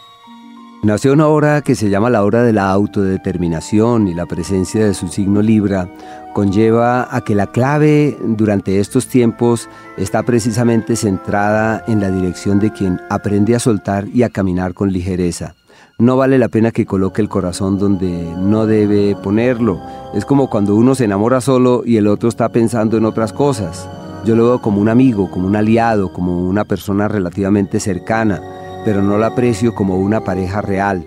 Nació 0.83 1.13
una 1.13 1.29
hora 1.29 1.61
que 1.61 1.75
se 1.75 1.89
llama 1.89 2.09
la 2.09 2.25
hora 2.25 2.43
de 2.43 2.51
la 2.51 2.69
autodeterminación 2.69 4.09
y 4.09 4.13
la 4.13 4.25
presencia 4.25 4.85
de 4.85 4.93
su 4.93 5.07
signo 5.07 5.41
Libra 5.41 5.87
conlleva 6.33 7.07
a 7.09 7.21
que 7.21 7.35
la 7.35 7.47
clave 7.47 8.17
durante 8.21 8.81
estos 8.81 9.07
tiempos 9.07 9.69
está 9.95 10.23
precisamente 10.23 10.97
centrada 10.97 11.85
en 11.87 12.01
la 12.01 12.11
dirección 12.11 12.59
de 12.59 12.73
quien 12.73 12.99
aprende 13.09 13.55
a 13.55 13.59
soltar 13.59 14.09
y 14.09 14.23
a 14.23 14.29
caminar 14.29 14.73
con 14.73 14.91
ligereza. 14.91 15.55
No 15.99 16.17
vale 16.17 16.37
la 16.37 16.49
pena 16.49 16.71
que 16.71 16.85
coloque 16.85 17.21
el 17.21 17.29
corazón 17.29 17.79
donde 17.79 18.33
no 18.37 18.65
debe 18.65 19.15
ponerlo. 19.15 19.79
Es 20.13 20.25
como 20.25 20.49
cuando 20.49 20.75
uno 20.75 20.95
se 20.95 21.05
enamora 21.05 21.39
solo 21.39 21.83
y 21.85 21.95
el 21.95 22.07
otro 22.07 22.27
está 22.27 22.49
pensando 22.49 22.97
en 22.97 23.05
otras 23.05 23.31
cosas. 23.31 23.87
Yo 24.25 24.35
lo 24.35 24.47
veo 24.47 24.61
como 24.61 24.81
un 24.81 24.89
amigo, 24.89 25.31
como 25.31 25.47
un 25.47 25.55
aliado, 25.55 26.11
como 26.11 26.45
una 26.45 26.65
persona 26.65 27.07
relativamente 27.07 27.79
cercana, 27.79 28.41
pero 28.85 29.01
no 29.01 29.17
la 29.17 29.27
aprecio 29.27 29.73
como 29.73 29.97
una 29.97 30.21
pareja 30.21 30.61
real. 30.61 31.05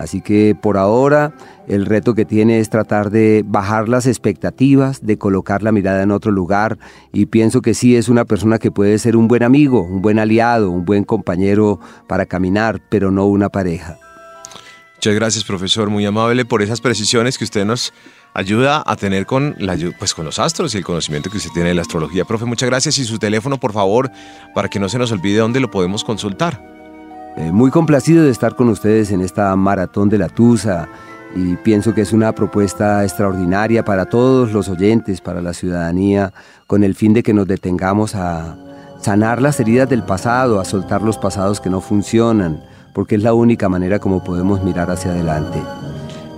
Así 0.00 0.22
que 0.22 0.56
por 0.58 0.78
ahora 0.78 1.34
el 1.68 1.84
reto 1.84 2.14
que 2.14 2.24
tiene 2.24 2.58
es 2.58 2.70
tratar 2.70 3.10
de 3.10 3.44
bajar 3.46 3.86
las 3.86 4.06
expectativas, 4.06 5.04
de 5.04 5.18
colocar 5.18 5.62
la 5.62 5.72
mirada 5.72 6.02
en 6.02 6.10
otro 6.10 6.32
lugar 6.32 6.78
y 7.12 7.26
pienso 7.26 7.60
que 7.60 7.74
sí 7.74 7.96
es 7.96 8.08
una 8.08 8.24
persona 8.24 8.58
que 8.58 8.70
puede 8.70 8.98
ser 8.98 9.14
un 9.14 9.28
buen 9.28 9.42
amigo, 9.42 9.82
un 9.82 10.00
buen 10.00 10.18
aliado, 10.18 10.70
un 10.70 10.86
buen 10.86 11.04
compañero 11.04 11.80
para 12.08 12.24
caminar, 12.24 12.80
pero 12.88 13.10
no 13.10 13.26
una 13.26 13.50
pareja. 13.50 13.98
Muchas 14.96 15.14
gracias, 15.14 15.44
profesor, 15.44 15.90
muy 15.90 16.06
amable 16.06 16.46
por 16.46 16.62
esas 16.62 16.80
precisiones 16.80 17.36
que 17.36 17.44
usted 17.44 17.66
nos 17.66 17.92
ayuda 18.32 18.82
a 18.86 18.96
tener 18.96 19.26
con, 19.26 19.54
la, 19.58 19.76
pues, 19.98 20.14
con 20.14 20.24
los 20.24 20.38
astros 20.38 20.74
y 20.74 20.78
el 20.78 20.84
conocimiento 20.84 21.30
que 21.30 21.36
usted 21.36 21.50
tiene 21.52 21.70
de 21.70 21.74
la 21.74 21.82
astrología. 21.82 22.24
Profe, 22.24 22.46
muchas 22.46 22.70
gracias 22.70 22.96
y 22.96 23.04
su 23.04 23.18
teléfono, 23.18 23.60
por 23.60 23.74
favor, 23.74 24.10
para 24.54 24.68
que 24.68 24.80
no 24.80 24.88
se 24.88 24.98
nos 24.98 25.12
olvide 25.12 25.40
dónde 25.40 25.60
lo 25.60 25.70
podemos 25.70 26.04
consultar. 26.04 26.79
Eh, 27.36 27.52
muy 27.52 27.70
complacido 27.70 28.24
de 28.24 28.30
estar 28.30 28.56
con 28.56 28.68
ustedes 28.68 29.12
en 29.12 29.20
esta 29.20 29.54
maratón 29.56 30.08
de 30.08 30.18
la 30.18 30.28
Tusa 30.28 30.88
y 31.34 31.56
pienso 31.56 31.94
que 31.94 32.00
es 32.00 32.12
una 32.12 32.32
propuesta 32.32 33.04
extraordinaria 33.04 33.84
para 33.84 34.06
todos 34.06 34.52
los 34.52 34.68
oyentes, 34.68 35.20
para 35.20 35.40
la 35.40 35.54
ciudadanía, 35.54 36.32
con 36.66 36.82
el 36.82 36.94
fin 36.94 37.14
de 37.14 37.22
que 37.22 37.32
nos 37.32 37.46
detengamos 37.46 38.16
a 38.16 38.56
sanar 39.00 39.40
las 39.40 39.60
heridas 39.60 39.88
del 39.88 40.02
pasado, 40.02 40.58
a 40.60 40.64
soltar 40.64 41.02
los 41.02 41.18
pasados 41.18 41.60
que 41.60 41.70
no 41.70 41.80
funcionan, 41.80 42.64
porque 42.92 43.14
es 43.14 43.22
la 43.22 43.32
única 43.32 43.68
manera 43.68 44.00
como 44.00 44.24
podemos 44.24 44.64
mirar 44.64 44.90
hacia 44.90 45.12
adelante. 45.12 45.62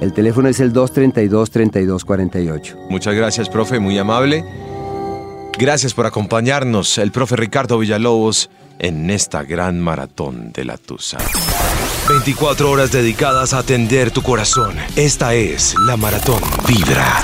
El 0.01 0.13
teléfono 0.13 0.49
es 0.49 0.61
el 0.61 0.73
232-3248. 0.73 2.77
Muchas 2.91 3.15
gracias, 3.15 3.49
profe, 3.49 3.79
muy 3.79 3.97
amable. 3.99 4.45
Gracias 5.59 5.93
por 5.95 6.05
acompañarnos, 6.07 6.99
el 6.99 7.13
profe 7.13 7.37
Ricardo 7.37 7.79
Villalobos, 7.79 8.51
en 8.79 9.11
esta 9.11 9.43
gran 9.45 9.81
maratón 9.81 10.53
de 10.53 10.65
la 10.65 10.77
Tusa. 10.77 11.19
24 12.09 12.71
horas 12.71 12.93
dedicadas 12.93 13.53
a 13.55 13.59
atender 13.59 14.11
tu 14.11 14.23
corazón. 14.23 14.77
Esta 14.97 15.35
es 15.35 15.75
la 15.87 15.97
maratón 15.97 16.41
Vibra. 16.67 17.23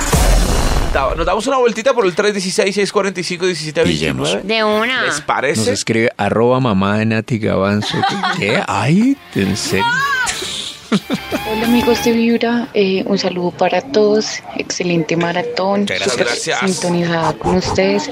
Nos 1.15 1.25
damos 1.25 1.45
una 1.47 1.57
vueltita 1.57 1.93
por 1.93 2.05
el 2.05 2.15
316-645-1729. 2.15 4.41
De 4.41 4.63
una. 4.63 5.03
¿Les 5.03 5.11
Nos 5.15 5.21
parece? 5.21 5.71
escribe 5.71 6.11
arroba 6.17 6.59
mamá 6.59 6.97
de 6.97 7.05
Nati 7.05 7.37
Gavanzo. 7.37 7.97
¿Qué? 8.39 8.61
Ay, 8.67 9.15
¿en 9.35 9.55
serio? 9.55 9.85
Hola 11.51 11.65
amigos 11.65 12.03
de 12.03 12.11
Vibra, 12.13 12.67
eh, 12.73 13.03
un 13.05 13.19
saludo 13.19 13.51
para 13.51 13.81
todos, 13.81 14.41
excelente 14.57 15.15
maratón, 15.15 15.81
Muchas 15.81 16.17
gracias. 16.17 16.59
sintonizada 16.61 17.33
con 17.33 17.57
ustedes 17.57 18.09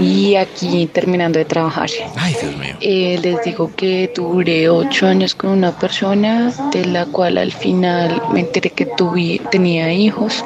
y 0.00 0.34
aquí 0.36 0.86
terminando 0.86 1.38
de 1.38 1.44
trabajar. 1.44 1.90
Ay, 2.16 2.34
Dios 2.40 2.56
mío. 2.56 2.76
Eh, 2.80 3.18
les 3.22 3.42
digo 3.44 3.70
que 3.74 4.12
duré 4.14 4.68
ocho 4.68 5.06
años 5.06 5.34
con 5.34 5.50
una 5.50 5.72
persona 5.72 6.52
de 6.72 6.84
la 6.86 7.06
cual 7.06 7.38
al 7.38 7.52
final 7.52 8.22
me 8.32 8.40
enteré 8.40 8.70
que 8.70 8.86
tuve, 8.86 9.40
tenía 9.50 9.92
hijos. 9.92 10.44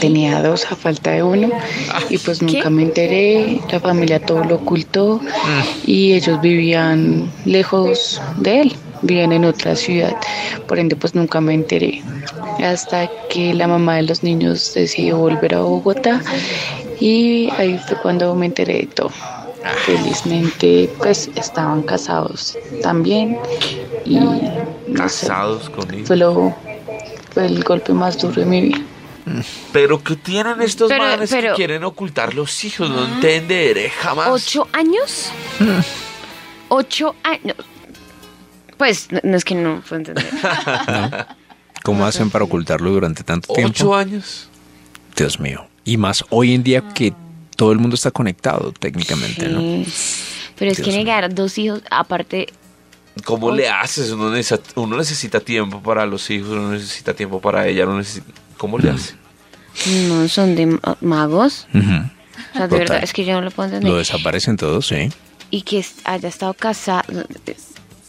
Tenía 0.00 0.42
dos 0.42 0.66
a 0.70 0.74
falta 0.74 1.12
de 1.12 1.22
uno 1.22 1.48
y 2.10 2.18
pues 2.18 2.42
nunca 2.42 2.70
me 2.70 2.82
enteré, 2.82 3.60
la 3.70 3.78
familia 3.78 4.18
todo 4.18 4.42
lo 4.42 4.56
ocultó 4.56 5.20
y 5.86 6.12
ellos 6.14 6.40
vivían 6.40 7.30
lejos 7.44 8.20
de 8.36 8.62
él, 8.62 8.76
vivían 9.02 9.32
en 9.32 9.44
otra 9.44 9.74
ciudad, 9.76 10.16
por 10.66 10.78
ende 10.78 10.96
pues 10.96 11.14
nunca 11.14 11.40
me 11.40 11.54
enteré. 11.54 12.02
Hasta 12.62 13.08
que 13.28 13.52
la 13.54 13.66
mamá 13.66 13.96
de 13.96 14.02
los 14.02 14.22
niños 14.22 14.72
decidió 14.74 15.16
volver 15.18 15.54
a 15.54 15.60
Bogotá 15.60 16.20
y 17.00 17.50
ahí 17.58 17.78
fue 17.86 17.96
cuando 18.00 18.34
me 18.34 18.46
enteré 18.46 18.74
de 18.78 18.86
todo. 18.86 19.10
Felizmente 19.86 20.90
pues 20.98 21.30
estaban 21.36 21.82
casados 21.82 22.58
también 22.82 23.38
y 24.04 24.16
no 24.16 24.38
sé, 24.38 24.92
Casados 24.96 25.70
conmigo. 25.70 26.06
fue, 26.06 26.16
lo, 26.16 26.54
fue 27.32 27.46
el 27.46 27.62
golpe 27.62 27.92
más 27.92 28.20
duro 28.20 28.40
de 28.40 28.46
mi 28.46 28.60
vida. 28.60 28.80
Pero 29.72 30.02
¿qué 30.02 30.16
tienen 30.16 30.60
estos 30.62 30.88
Pero- 30.88 31.04
manes 31.04 31.30
pero- 31.30 31.50
que 31.50 31.56
quieren 31.56 31.84
ocultar 31.84 32.34
los 32.34 32.64
hijos? 32.64 32.90
No 32.90 33.04
entenderé 33.04 33.88
jamás. 33.90 34.28
¿Ocho 34.30 34.66
años? 34.72 35.30
¿Ocho 36.68 37.14
años? 37.22 37.56
Pues 38.82 39.12
no, 39.12 39.20
no 39.22 39.36
es 39.36 39.44
que 39.44 39.54
no 39.54 39.80
puedo 39.88 39.96
entender. 40.00 40.26
¿Cómo 41.84 42.04
hacen 42.04 42.30
para 42.30 42.44
ocultarlo 42.44 42.90
durante 42.90 43.22
tanto 43.22 43.54
tiempo? 43.54 43.70
¿Ocho 43.72 43.94
años? 43.94 44.48
Dios 45.16 45.38
mío. 45.38 45.66
Y 45.84 45.96
más 45.98 46.24
hoy 46.30 46.52
en 46.52 46.64
día 46.64 46.82
que 46.92 47.12
todo 47.56 47.70
el 47.70 47.78
mundo 47.78 47.94
está 47.94 48.10
conectado 48.10 48.72
técnicamente, 48.72 49.48
¿no? 49.48 49.60
Pero 50.58 50.70
es 50.72 50.76
Dios 50.78 50.84
que 50.84 50.86
mío. 50.90 50.96
negar 50.98 51.32
dos 51.32 51.58
hijos, 51.58 51.80
aparte, 51.90 52.48
¿Cómo 53.24 53.52
le 53.52 53.68
haces? 53.68 54.10
Uno 54.10 54.30
necesita, 54.30 54.68
uno 54.80 54.96
necesita 54.96 55.38
tiempo 55.38 55.80
para 55.80 56.04
los 56.06 56.28
hijos, 56.30 56.48
uno 56.48 56.70
necesita 56.72 57.14
tiempo 57.14 57.40
para 57.40 57.68
ella. 57.68 57.84
Uno 57.86 57.98
necesita... 57.98 58.32
¿Cómo 58.56 58.78
le 58.78 58.90
hace? 58.90 59.14
no 60.08 60.26
son 60.28 60.56
de 60.56 60.66
ma- 60.66 60.96
magos. 61.00 61.68
O 61.72 61.78
sea, 61.80 61.82
de 62.62 62.68
Total. 62.68 62.78
verdad, 62.78 63.04
es 63.04 63.12
que 63.12 63.24
yo 63.24 63.34
no 63.34 63.42
lo 63.42 63.50
puedo 63.52 63.68
entender. 63.68 63.92
Lo 63.92 63.98
desaparecen 63.98 64.56
todos, 64.56 64.86
sí. 64.88 65.08
Y 65.50 65.62
que 65.62 65.84
haya 66.04 66.28
estado 66.28 66.54
casado. 66.54 67.02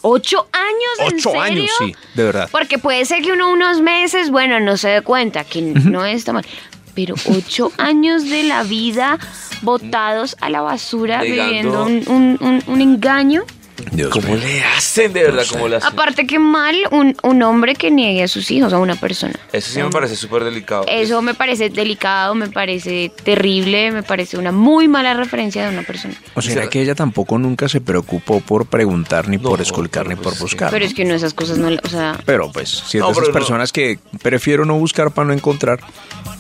¿Ocho 0.05 0.47
años? 0.51 1.11
¿En 1.11 1.17
Ocho 1.17 1.29
serio? 1.31 1.41
años, 1.41 1.71
sí, 1.79 1.95
de 2.13 2.23
verdad. 2.23 2.49
Porque 2.51 2.77
puede 2.77 3.03
ser 3.05 3.21
que 3.23 3.31
uno 3.31 3.51
unos 3.51 3.81
meses, 3.81 4.29
bueno, 4.29 4.59
no 4.59 4.77
se 4.77 4.89
dé 4.89 5.01
cuenta, 5.01 5.43
que 5.45 5.61
no 5.61 6.05
está 6.05 6.33
mal. 6.33 6.45
Pero 6.93 7.15
ocho 7.25 7.71
años 7.77 8.29
de 8.29 8.43
la 8.43 8.63
vida 8.63 9.17
botados 9.61 10.35
a 10.41 10.49
la 10.49 10.61
basura, 10.61 11.21
viviendo 11.23 11.83
un, 11.85 12.03
un- 12.07 12.37
un- 12.41 12.63
un 12.67 12.81
engaño. 12.81 13.43
Dios 13.91 14.09
¿Cómo 14.11 14.27
mío. 14.29 14.37
le 14.37 14.63
hacen 14.63 15.13
de 15.13 15.23
verdad? 15.23 15.43
¿Cómo 15.49 15.67
le 15.67 15.77
hacen? 15.77 15.91
Aparte 15.91 16.25
que 16.27 16.39
mal 16.39 16.75
un, 16.91 17.15
un 17.23 17.41
hombre 17.43 17.75
que 17.75 17.91
niegue 17.91 18.23
a 18.23 18.27
sus 18.27 18.49
hijos 18.51 18.71
a 18.73 18.77
una 18.79 18.95
persona. 18.95 19.33
Eso 19.51 19.71
sí 19.71 19.81
me 19.81 19.89
parece 19.89 20.15
súper 20.15 20.43
delicado. 20.43 20.85
Eso 20.87 21.21
me 21.21 21.33
parece 21.33 21.69
delicado, 21.69 22.35
me 22.35 22.47
parece 22.49 23.11
terrible, 23.23 23.91
me 23.91 24.03
parece 24.03 24.37
una 24.37 24.51
muy 24.51 24.87
mala 24.87 25.13
referencia 25.13 25.63
de 25.67 25.73
una 25.77 25.85
persona. 25.85 26.13
O 26.35 26.41
sea, 26.41 26.67
que 26.69 26.81
ella 26.81 26.95
tampoco 26.95 27.37
nunca 27.37 27.67
se 27.69 27.81
preocupó 27.81 28.39
por 28.41 28.65
preguntar, 28.67 29.27
ni 29.27 29.37
por 29.37 29.61
esculcar, 29.61 30.07
ni 30.07 30.15
por 30.15 30.37
buscar. 30.37 30.69
Pero 30.71 30.85
es 30.85 30.93
que 30.93 31.05
no 31.05 31.13
esas 31.15 31.33
cosas 31.33 31.57
no, 31.57 31.69
o 31.83 31.89
sea, 31.89 32.19
Pero 32.25 32.51
pues, 32.51 32.69
si 32.69 32.97
es 32.97 33.01
No, 33.01 33.07
de 33.07 33.13
esas 33.13 33.29
personas 33.29 33.71
que 33.71 33.99
prefiero 34.21 34.65
no 34.65 34.75
buscar 34.77 35.11
para 35.11 35.27
no 35.27 35.33
encontrar. 35.33 35.79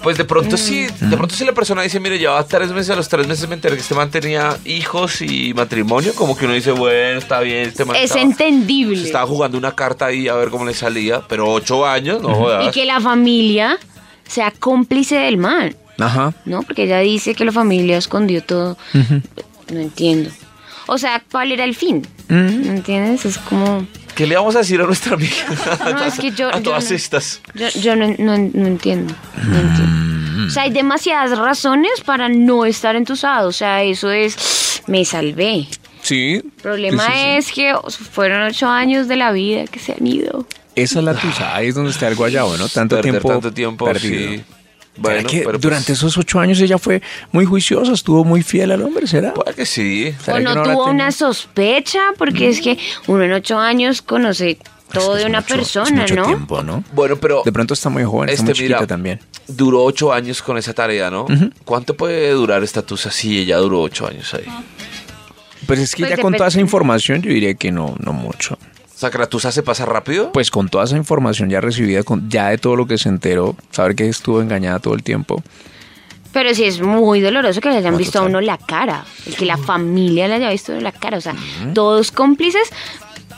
Pues 0.01 0.17
de 0.17 0.25
pronto 0.25 0.55
Mm. 0.55 0.59
sí, 0.59 0.85
de 0.99 1.15
pronto 1.17 1.33
si 1.33 1.45
la 1.45 1.53
persona 1.53 1.81
dice, 1.81 1.99
mire, 1.99 2.19
llevaba 2.19 2.45
tres 2.45 2.71
meses, 2.71 2.89
a 2.91 2.95
los 2.95 3.07
tres 3.07 3.25
meses 3.27 3.47
me 3.47 3.55
enteré 3.55 3.75
que 3.75 3.81
este 3.81 3.95
man 3.95 4.11
tenía 4.11 4.57
hijos 4.65 5.21
y 5.21 5.53
matrimonio, 5.53 6.13
como 6.13 6.37
que 6.37 6.43
uno 6.45 6.53
dice, 6.53 6.71
bueno, 6.71 7.21
está 7.23 7.39
bien, 7.41 7.67
este 7.69 7.83
man 7.85 7.95
es 7.95 8.03
estaba, 8.03 8.21
entendible. 8.21 8.97
se 8.97 9.05
estaba 9.05 9.25
jugando 9.25 9.57
una 9.57 9.73
carta 9.73 10.05
ahí 10.05 10.27
a 10.27 10.35
ver 10.35 10.49
cómo 10.49 10.65
le 10.65 10.73
salía, 10.73 11.21
pero 11.27 11.51
ocho 11.51 11.85
años, 11.85 12.21
no 12.21 12.33
jodas. 12.35 12.67
Y 12.67 12.71
que 12.71 12.85
la 12.85 12.99
familia 13.01 13.77
sea 14.27 14.51
cómplice 14.51 15.15
del 15.15 15.37
mal, 15.37 15.75
Ajá. 15.99 16.33
¿no? 16.45 16.61
Porque 16.63 16.83
ella 16.83 16.99
dice 16.99 17.35
que 17.35 17.43
la 17.45 17.51
familia 17.51 17.97
escondió 17.97 18.43
todo. 18.43 18.77
No 19.71 19.79
entiendo. 19.79 20.29
O 20.87 20.97
sea, 20.97 21.23
¿cuál 21.31 21.51
era 21.51 21.63
el 21.63 21.75
fin? 21.75 22.05
¿No 22.27 22.37
entiendes? 22.71 23.25
Es 23.25 23.37
como... 23.37 23.87
¿Qué 24.15 24.27
le 24.27 24.35
vamos 24.35 24.55
a 24.55 24.59
decir 24.59 24.79
a 24.81 24.85
nuestra 24.85 25.15
amiga? 25.15 25.33
No, 25.91 26.03
es 26.03 26.19
que 26.19 26.31
yo- 26.31 26.49
a 26.53 26.57
yo 26.57 26.61
todas 26.63 26.89
no- 26.89 26.95
estas. 26.95 27.41
Yo, 27.55 27.67
yo 27.81 27.95
no, 27.95 28.07
no- 28.19 28.37
no 28.37 28.67
entiendo. 28.67 29.13
No 29.47 29.57
entiendo. 29.59 30.47
O 30.47 30.49
sea, 30.49 30.63
hay 30.63 30.71
demasiadas 30.71 31.37
razones 31.37 31.91
para 32.05 32.27
no 32.29 32.65
estar 32.65 32.95
entusado. 32.95 33.47
O 33.47 33.53
sea, 33.53 33.81
eso 33.83 34.11
es... 34.11 34.81
Me 34.87 35.05
salvé. 35.05 35.67
Sí. 36.03 36.33
El 36.35 36.51
problema 36.61 37.05
Sí, 37.07 37.11
sí, 37.11 37.17
sí. 37.19 37.27
es 37.37 37.51
que 37.51 37.73
fueron 38.11 38.43
ocho 38.43 38.67
años 38.67 39.07
de 39.07 39.15
la 39.15 39.31
vida 39.31 39.65
que 39.65 39.79
se 39.79 39.93
han 39.93 40.05
ido. 40.05 40.45
Esa 40.75 40.99
es 40.99 41.05
la 41.05 41.13
tusa, 41.15 41.55
ahí 41.55 41.67
es 41.69 41.75
donde 41.75 41.91
está 41.91 42.07
el 42.07 42.15
guayabo, 42.15 42.57
¿no? 42.57 42.67
Tanto 42.67 42.95
Perder 42.97 43.11
tiempo, 43.11 43.29
tanto 43.29 43.53
tiempo, 43.53 43.85
perdido. 43.85 44.31
sí. 44.31 44.35
¿Será 44.37 45.01
Bueno, 45.01 45.29
que 45.29 45.37
pero 45.39 45.51
pues- 45.53 45.61
durante 45.61 45.93
esos 45.93 46.15
ocho 46.19 46.39
años 46.39 46.59
ella 46.61 46.77
fue 46.77 47.01
muy 47.31 47.45
juiciosa, 47.45 47.93
estuvo 47.93 48.23
muy 48.23 48.43
fiel 48.43 48.71
al 48.71 48.81
hombre, 48.83 49.07
¿será? 49.07 49.33
Puede 49.33 49.55
que 49.55 49.65
sí. 49.65 50.13
¿Será 50.23 50.37
O 50.37 50.39
no 50.41 50.61
tuvo 50.63 50.85
una 50.85 51.11
sospecha, 51.11 51.99
porque 52.17 52.49
es 52.49 52.61
que 52.61 52.77
uno 53.07 53.23
en 53.23 53.33
ocho 53.33 53.57
años 53.57 54.01
conoce 54.03 54.59
todo 54.91 55.15
Es 55.17 55.23
de 55.23 55.29
una 55.29 55.41
mucho- 55.41 55.55
persona, 55.55 56.01
mucho 56.01 56.15
¿no? 56.15 56.25
tiempo, 56.27 56.61
¿no? 56.61 56.83
Bueno, 56.93 57.15
pero 57.17 57.41
De 57.43 57.51
pronto 57.51 57.73
está 57.73 57.89
muy 57.89 58.03
joven, 58.03 58.29
está 58.29 58.33
este, 58.43 58.45
muy 58.45 58.53
chiquita 58.53 58.75
mira, 58.81 58.87
también. 58.87 59.19
duró 59.47 59.83
ocho 59.83 60.13
años 60.13 60.43
con 60.43 60.59
esa 60.59 60.73
tarea, 60.73 61.09
¿no? 61.09 61.25
¿Cuánto 61.65 61.95
puede 61.97 62.29
durar 62.31 62.63
esta 62.63 62.83
tusa 62.83 63.09
si 63.09 63.39
ella 63.39 63.57
duró 63.57 63.81
ocho 63.81 64.05
años 64.07 64.31
ahí? 64.35 64.45
Pues 65.67 65.79
es 65.79 65.95
que 65.95 66.03
Pues 66.03 66.17
ya 66.17 66.21
con 66.21 66.33
toda 66.33 66.49
esa 66.49 66.59
información 66.59 67.21
yo 67.21 67.31
diría 67.31 67.53
que 67.53 67.71
no, 67.71 67.95
no 67.99 68.13
mucho. 68.13 68.55
O 68.55 68.97
sea, 69.03 69.09
que 69.09 69.17
la 69.17 69.27
tusa 69.27 69.51
se 69.51 69.63
pasa 69.63 69.85
rápido. 69.85 70.31
Pues 70.31 70.51
con 70.51 70.69
toda 70.69 70.85
esa 70.85 70.95
información 70.95 71.49
ya 71.49 71.59
recibida, 71.59 72.03
con, 72.03 72.29
ya 72.29 72.49
de 72.49 72.57
todo 72.57 72.75
lo 72.75 72.85
que 72.87 72.97
se 72.97 73.09
enteró, 73.09 73.55
saber 73.71 73.95
que 73.95 74.07
estuvo 74.07 74.41
engañada 74.41 74.79
todo 74.79 74.93
el 74.93 75.03
tiempo. 75.03 75.43
Pero 76.31 76.53
sí 76.55 76.63
es 76.63 76.81
muy 76.81 77.21
doloroso 77.21 77.61
que 77.61 77.69
le 77.69 77.77
hayan 77.77 77.93
No, 77.93 77.97
visto 77.97 78.19
a 78.19 78.23
uno 78.23 78.41
la 78.41 78.57
cara, 78.57 79.05
el 79.27 79.35
que 79.35 79.45
la 79.45 79.57
familia 79.57 80.27
le 80.27 80.35
haya 80.35 80.49
visto 80.49 80.79
la 80.79 80.91
cara, 80.91 81.17
o 81.17 81.21
sea, 81.21 81.35
todos 81.73 82.11
cómplices. 82.11 82.69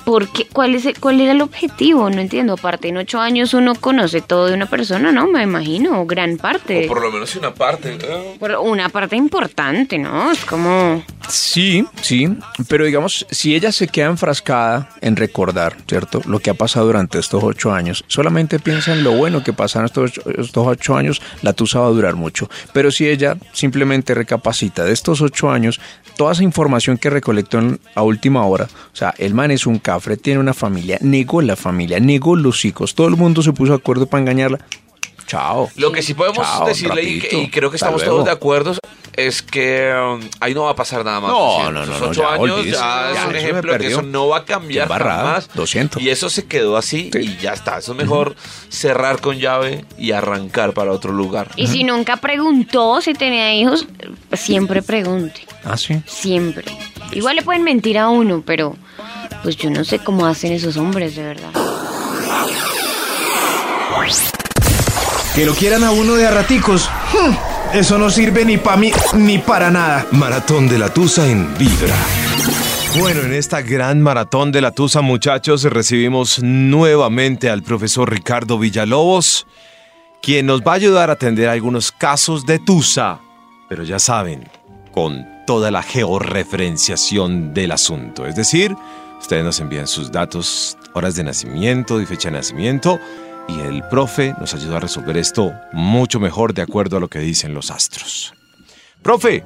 Porque, 0.05 0.45
¿cuál, 0.53 0.75
es 0.75 0.85
el- 0.85 0.99
¿Cuál 0.99 1.19
era 1.19 1.31
el 1.31 1.41
objetivo? 1.41 2.09
No 2.09 2.21
entiendo. 2.21 2.53
Aparte, 2.53 2.89
en 2.89 2.97
ocho 2.97 3.19
años 3.19 3.53
uno 3.55 3.73
conoce 3.75 4.21
todo 4.21 4.45
de 4.47 4.53
una 4.53 4.67
persona, 4.67 5.11
¿no? 5.11 5.27
Me 5.27 5.41
imagino, 5.43 6.05
gran 6.05 6.37
parte. 6.37 6.85
o 6.85 6.87
por 6.87 7.01
lo 7.01 7.11
menos 7.11 7.35
una 7.35 7.53
parte. 7.53 7.97
¿eh? 8.01 8.37
Pero 8.39 8.61
una 8.61 8.89
parte 8.89 9.15
importante, 9.15 9.97
¿no? 9.97 10.31
Es 10.31 10.45
como... 10.45 11.03
Sí, 11.27 11.83
sí, 12.01 12.29
pero 12.67 12.85
digamos, 12.85 13.25
si 13.31 13.55
ella 13.55 13.71
se 13.71 13.87
queda 13.87 14.05
enfrascada 14.07 14.89
en 15.01 15.15
recordar, 15.15 15.75
¿cierto? 15.87 16.21
Lo 16.27 16.39
que 16.39 16.51
ha 16.51 16.53
pasado 16.53 16.85
durante 16.85 17.17
estos 17.17 17.43
ocho 17.43 17.73
años, 17.73 18.03
solamente 18.07 18.59
piensa 18.59 18.93
en 18.93 19.03
lo 19.03 19.11
bueno 19.13 19.43
que 19.43 19.51
pasaron 19.51 19.87
estos, 19.87 20.11
ocho- 20.11 20.29
estos 20.39 20.67
ocho 20.67 20.95
años, 20.95 21.19
la 21.41 21.53
tusa 21.53 21.79
va 21.79 21.87
a 21.87 21.89
durar 21.89 22.13
mucho. 22.15 22.47
Pero 22.73 22.91
si 22.91 23.07
ella 23.07 23.37
simplemente 23.53 24.13
recapacita 24.13 24.83
de 24.85 24.93
estos 24.93 25.19
ocho 25.21 25.49
años, 25.49 25.81
toda 26.15 26.33
esa 26.33 26.43
información 26.43 26.99
que 26.99 27.09
recolectó 27.09 27.57
en- 27.57 27.79
a 27.95 28.03
última 28.03 28.45
hora, 28.45 28.65
o 28.93 28.95
sea, 28.95 29.11
el 29.17 29.33
man 29.33 29.49
es 29.49 29.65
un 29.65 29.79
cafre, 29.95 30.17
tiene 30.17 30.41
una 30.41 30.53
familia, 30.53 30.97
negó 31.01 31.41
la 31.41 31.55
familia, 31.55 31.99
negó 31.99 32.36
los 32.36 32.65
hijos, 32.65 32.95
todo 32.95 33.08
el 33.08 33.15
mundo 33.15 33.41
se 33.41 33.53
puso 33.53 33.71
de 33.71 33.77
acuerdo 33.77 34.08
para 34.08 34.21
engañarla. 34.21 34.60
Chao. 35.27 35.69
Lo 35.75 35.91
que 35.91 36.01
sí 36.01 36.13
podemos 36.13 36.45
Chao, 36.45 36.67
decirle 36.67 37.01
y, 37.03 37.19
rapidito. 37.19 37.29
que- 37.29 37.41
y 37.43 37.49
creo 37.49 37.69
que 37.69 37.77
estamos 37.77 38.03
todos 38.03 38.25
de 38.25 38.31
acuerdo 38.31 38.75
es 39.15 39.41
que 39.41 39.93
um, 39.95 40.19
ahí 40.41 40.53
no 40.53 40.63
va 40.63 40.71
a 40.71 40.75
pasar 40.75 41.03
nada 41.05 41.21
más. 41.21 41.31
No, 41.31 41.71
no, 41.71 41.85
no, 41.85 41.99
no, 41.99 42.05
ocho 42.09 42.21
ya, 42.21 42.33
años 42.33 42.51
olvídese. 42.59 42.77
ya, 42.77 43.11
es 43.11 43.25
un 43.29 43.35
ejemplo 43.35 43.71
de 43.73 43.79
que 43.79 43.88
eso 43.88 44.01
no 44.01 44.27
va 44.27 44.38
a 44.39 44.45
cambiar 44.45 44.88
jamás. 44.89 45.49
lo 45.55 45.65
siento. 45.65 45.99
Y 46.01 46.09
eso 46.09 46.29
se 46.29 46.45
quedó 46.45 46.75
así 46.77 47.09
Sí. 47.13 47.19
y 47.19 47.38
ya 47.41 47.53
está. 47.53 47.77
Eso 47.77 47.93
es 47.93 47.97
mejor 47.97 48.35
cerrar 48.69 49.21
con 49.21 49.39
llave 49.39 49.85
y 49.97 50.11
arrancar 50.11 50.73
para 50.73 50.91
otro 50.91 51.13
lugar. 51.13 51.49
Y 51.55 51.67
si 51.67 51.83
nunca 51.85 52.17
preguntó 52.17 52.99
si 53.01 53.13
tenía 53.13 53.53
hijos, 53.55 53.88
siempre 54.33 54.81
pregunte. 54.81 55.47
Ah, 55.63 55.77
sí. 55.77 56.01
Siempre. 56.05 56.65
Igual 57.13 57.38
le 57.38 57.41
pueden 57.41 57.63
mentir 57.63 57.97
a 57.97 58.09
uno, 58.09 58.43
pero 58.45 58.75
pues 59.43 59.55
yo 59.55 59.69
no 59.69 59.83
sé 59.85 59.99
cómo 59.99 60.25
hacen 60.25 60.51
esos 60.51 60.75
hombres, 60.75 61.15
de 61.15 61.23
verdad. 61.23 61.51
Que 65.35 65.45
lo 65.45 65.53
quieran 65.53 65.83
a 65.83 65.91
uno 65.91 66.15
de 66.15 66.25
a 66.25 66.31
hmm, 66.31 67.73
Eso 67.73 67.97
no 67.97 68.09
sirve 68.09 68.45
ni 68.45 68.57
para 68.57 68.77
mí 68.77 68.93
ni 69.15 69.37
para 69.37 69.69
nada. 69.69 70.07
Maratón 70.11 70.69
de 70.69 70.79
la 70.79 70.93
Tusa 70.93 71.27
en 71.27 71.57
Vibra. 71.57 71.93
Bueno, 72.97 73.19
en 73.19 73.33
esta 73.33 73.61
gran 73.61 74.01
maratón 74.01 74.53
de 74.53 74.61
la 74.61 74.71
Tusa, 74.71 75.01
muchachos, 75.01 75.63
recibimos 75.63 76.41
nuevamente 76.41 77.49
al 77.49 77.63
profesor 77.63 78.09
Ricardo 78.09 78.57
Villalobos, 78.57 79.45
quien 80.21 80.45
nos 80.45 80.61
va 80.61 80.71
a 80.71 80.75
ayudar 80.75 81.09
a 81.09 81.13
atender 81.13 81.49
algunos 81.49 81.91
casos 81.91 82.45
de 82.45 82.59
Tusa, 82.59 83.19
pero 83.67 83.83
ya 83.83 83.99
saben, 83.99 84.47
con 84.93 85.27
toda 85.45 85.69
la 85.69 85.83
georreferenciación 85.83 87.53
del 87.53 87.73
asunto. 87.73 88.25
Es 88.25 88.37
decir, 88.37 88.73
ustedes 89.19 89.43
nos 89.43 89.59
envían 89.59 89.87
sus 89.87 90.13
datos, 90.13 90.77
horas 90.93 91.15
de 91.15 91.25
nacimiento 91.25 91.99
y 91.99 92.05
fecha 92.05 92.29
de 92.29 92.37
nacimiento, 92.37 93.01
y 93.47 93.60
el 93.60 93.84
profe 93.89 94.34
nos 94.39 94.53
ayuda 94.53 94.77
a 94.77 94.79
resolver 94.79 95.17
esto 95.17 95.53
mucho 95.71 96.19
mejor 96.19 96.53
de 96.53 96.62
acuerdo 96.62 96.97
a 96.97 96.99
lo 96.99 97.10
que 97.10 97.19
dicen 97.19 97.53
los 97.53 97.71
astros. 97.71 98.34
Profe, 99.01 99.43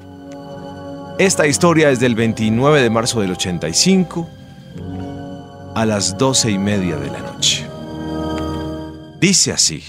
esta 1.17 1.47
historia 1.47 1.89
es 1.89 1.99
del 1.99 2.15
29 2.15 2.81
de 2.81 2.89
marzo 2.89 3.19
del 3.21 3.31
85 3.31 4.29
a 5.75 5.85
las 5.85 6.17
12 6.17 6.51
y 6.51 6.57
media 6.57 6.95
de 6.95 7.07
la 7.11 7.19
noche. 7.19 7.67
Dice 9.19 9.51
así. 9.51 9.83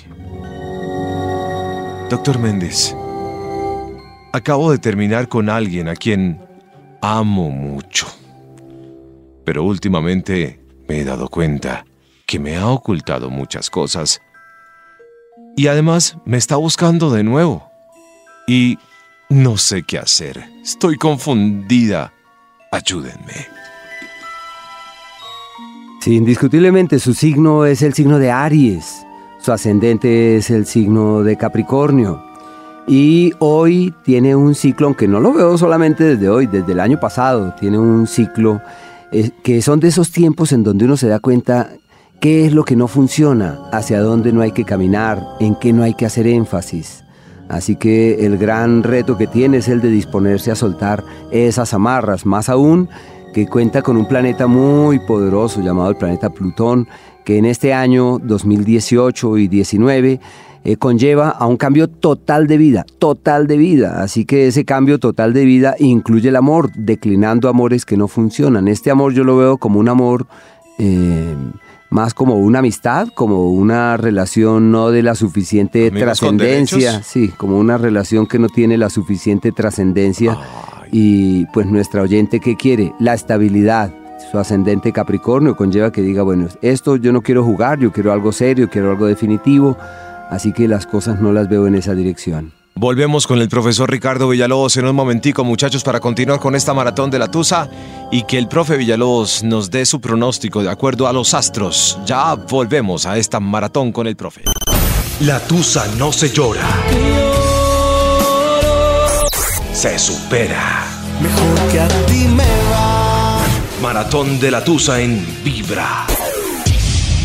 Doctor 2.10 2.40
Méndez, 2.40 2.96
acabo 4.32 4.72
de 4.72 4.78
terminar 4.78 5.28
con 5.28 5.48
alguien 5.48 5.88
a 5.88 5.94
quien 5.94 6.40
amo 7.00 7.50
mucho. 7.50 8.08
Pero 9.44 9.62
últimamente 9.62 10.60
me 10.88 11.00
he 11.00 11.04
dado 11.04 11.28
cuenta 11.28 11.84
que 12.30 12.38
me 12.38 12.56
ha 12.56 12.68
ocultado 12.68 13.28
muchas 13.28 13.70
cosas. 13.70 14.22
Y 15.56 15.66
además 15.66 16.16
me 16.24 16.36
está 16.36 16.54
buscando 16.54 17.10
de 17.10 17.24
nuevo. 17.24 17.68
Y 18.46 18.78
no 19.28 19.56
sé 19.56 19.82
qué 19.82 19.98
hacer. 19.98 20.44
Estoy 20.62 20.96
confundida. 20.96 22.12
Ayúdenme. 22.70 23.48
Sí, 26.02 26.14
indiscutiblemente 26.14 27.00
su 27.00 27.14
signo 27.14 27.64
es 27.64 27.82
el 27.82 27.94
signo 27.94 28.20
de 28.20 28.30
Aries, 28.30 29.04
su 29.40 29.50
ascendente 29.50 30.36
es 30.36 30.50
el 30.50 30.66
signo 30.66 31.24
de 31.24 31.36
Capricornio. 31.36 32.24
Y 32.86 33.32
hoy 33.40 33.92
tiene 34.04 34.36
un 34.36 34.54
ciclo, 34.54 34.86
aunque 34.86 35.08
no 35.08 35.18
lo 35.18 35.32
veo 35.32 35.58
solamente 35.58 36.04
desde 36.04 36.28
hoy, 36.28 36.46
desde 36.46 36.72
el 36.72 36.80
año 36.80 37.00
pasado, 37.00 37.56
tiene 37.58 37.76
un 37.76 38.06
ciclo 38.06 38.62
eh, 39.10 39.32
que 39.42 39.60
son 39.62 39.80
de 39.80 39.88
esos 39.88 40.12
tiempos 40.12 40.52
en 40.52 40.62
donde 40.62 40.84
uno 40.84 40.96
se 40.96 41.08
da 41.08 41.18
cuenta 41.18 41.72
qué 42.20 42.44
es 42.46 42.52
lo 42.52 42.64
que 42.64 42.76
no 42.76 42.86
funciona, 42.86 43.58
hacia 43.72 44.00
dónde 44.00 44.32
no 44.32 44.42
hay 44.42 44.52
que 44.52 44.64
caminar, 44.64 45.26
en 45.40 45.54
qué 45.54 45.72
no 45.72 45.82
hay 45.82 45.94
que 45.94 46.06
hacer 46.06 46.26
énfasis. 46.26 47.04
Así 47.48 47.76
que 47.76 48.26
el 48.26 48.38
gran 48.38 48.82
reto 48.82 49.16
que 49.16 49.26
tiene 49.26 49.56
es 49.56 49.68
el 49.68 49.80
de 49.80 49.90
disponerse 49.90 50.50
a 50.50 50.54
soltar 50.54 51.02
esas 51.32 51.74
amarras, 51.74 52.26
más 52.26 52.48
aún 52.48 52.88
que 53.32 53.46
cuenta 53.46 53.82
con 53.82 53.96
un 53.96 54.06
planeta 54.06 54.46
muy 54.46 54.98
poderoso 55.00 55.60
llamado 55.60 55.90
el 55.90 55.96
planeta 55.96 56.30
Plutón, 56.30 56.88
que 57.24 57.38
en 57.38 57.44
este 57.44 57.72
año 57.72 58.18
2018 58.18 59.38
y 59.38 59.48
19 59.48 60.20
eh, 60.62 60.76
conlleva 60.76 61.30
a 61.30 61.46
un 61.46 61.56
cambio 61.56 61.88
total 61.88 62.46
de 62.46 62.58
vida, 62.58 62.84
total 62.98 63.46
de 63.46 63.56
vida. 63.56 64.02
Así 64.02 64.24
que 64.24 64.48
ese 64.48 64.64
cambio 64.64 64.98
total 64.98 65.32
de 65.32 65.44
vida 65.44 65.74
incluye 65.78 66.28
el 66.28 66.36
amor, 66.36 66.70
declinando 66.74 67.48
amores 67.48 67.86
que 67.86 67.96
no 67.96 68.08
funcionan. 68.08 68.68
Este 68.68 68.90
amor 68.90 69.12
yo 69.14 69.24
lo 69.24 69.36
veo 69.36 69.58
como 69.58 69.80
un 69.80 69.88
amor 69.88 70.26
eh, 70.78 71.34
más 71.90 72.14
como 72.14 72.36
una 72.36 72.60
amistad, 72.60 73.08
como 73.14 73.50
una 73.50 73.96
relación 73.96 74.70
no 74.70 74.90
de 74.90 75.02
la 75.02 75.14
suficiente 75.16 75.90
trascendencia, 75.90 77.02
sí, 77.02 77.28
como 77.36 77.58
una 77.58 77.76
relación 77.76 78.26
que 78.26 78.38
no 78.38 78.48
tiene 78.48 78.78
la 78.78 78.88
suficiente 78.88 79.52
trascendencia. 79.52 80.38
Y 80.92 81.46
pues 81.46 81.66
nuestra 81.66 82.02
oyente, 82.02 82.40
¿qué 82.40 82.56
quiere? 82.56 82.92
La 82.98 83.14
estabilidad, 83.14 83.92
su 84.30 84.38
ascendente 84.38 84.92
Capricornio 84.92 85.56
conlleva 85.56 85.92
que 85.92 86.02
diga, 86.02 86.22
bueno, 86.22 86.48
esto 86.62 86.96
yo 86.96 87.12
no 87.12 87.22
quiero 87.22 87.44
jugar, 87.44 87.78
yo 87.78 87.92
quiero 87.92 88.12
algo 88.12 88.32
serio, 88.32 88.68
quiero 88.70 88.90
algo 88.90 89.06
definitivo, 89.06 89.76
así 90.30 90.52
que 90.52 90.68
las 90.68 90.86
cosas 90.86 91.20
no 91.20 91.32
las 91.32 91.48
veo 91.48 91.66
en 91.66 91.74
esa 91.74 91.94
dirección. 91.94 92.59
Volvemos 92.74 93.26
con 93.26 93.40
el 93.40 93.48
profesor 93.48 93.90
Ricardo 93.90 94.28
Villalobos 94.28 94.76
en 94.76 94.86
un 94.86 94.96
momentico, 94.96 95.44
muchachos, 95.44 95.82
para 95.82 96.00
continuar 96.00 96.40
con 96.40 96.54
esta 96.54 96.72
maratón 96.72 97.10
de 97.10 97.18
la 97.18 97.30
Tusa 97.30 97.68
y 98.10 98.22
que 98.22 98.38
el 98.38 98.48
profe 98.48 98.76
Villalobos 98.76 99.42
nos 99.42 99.70
dé 99.70 99.84
su 99.84 100.00
pronóstico 100.00 100.62
de 100.62 100.70
acuerdo 100.70 101.06
a 101.06 101.12
los 101.12 101.34
astros. 101.34 101.98
Ya 102.06 102.34
volvemos 102.34 103.04
a 103.06 103.18
esta 103.18 103.38
maratón 103.38 103.92
con 103.92 104.06
el 104.06 104.16
profe. 104.16 104.44
La 105.20 105.40
Tusa 105.40 105.86
no 105.98 106.12
se 106.12 106.30
llora. 106.30 106.66
Se 109.74 109.98
supera. 109.98 110.84
Mejor 111.20 111.72
que 111.72 111.80
a 111.80 111.88
ti 112.06 112.26
me 112.28 112.44
va. 112.72 113.40
Maratón 113.82 114.40
de 114.40 114.50
la 114.50 114.64
Tusa 114.64 115.00
en 115.00 115.42
Vibra. 115.44 116.06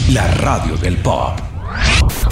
La 0.09 0.27
radio 0.27 0.75
del 0.75 0.97
pop. 0.97 1.39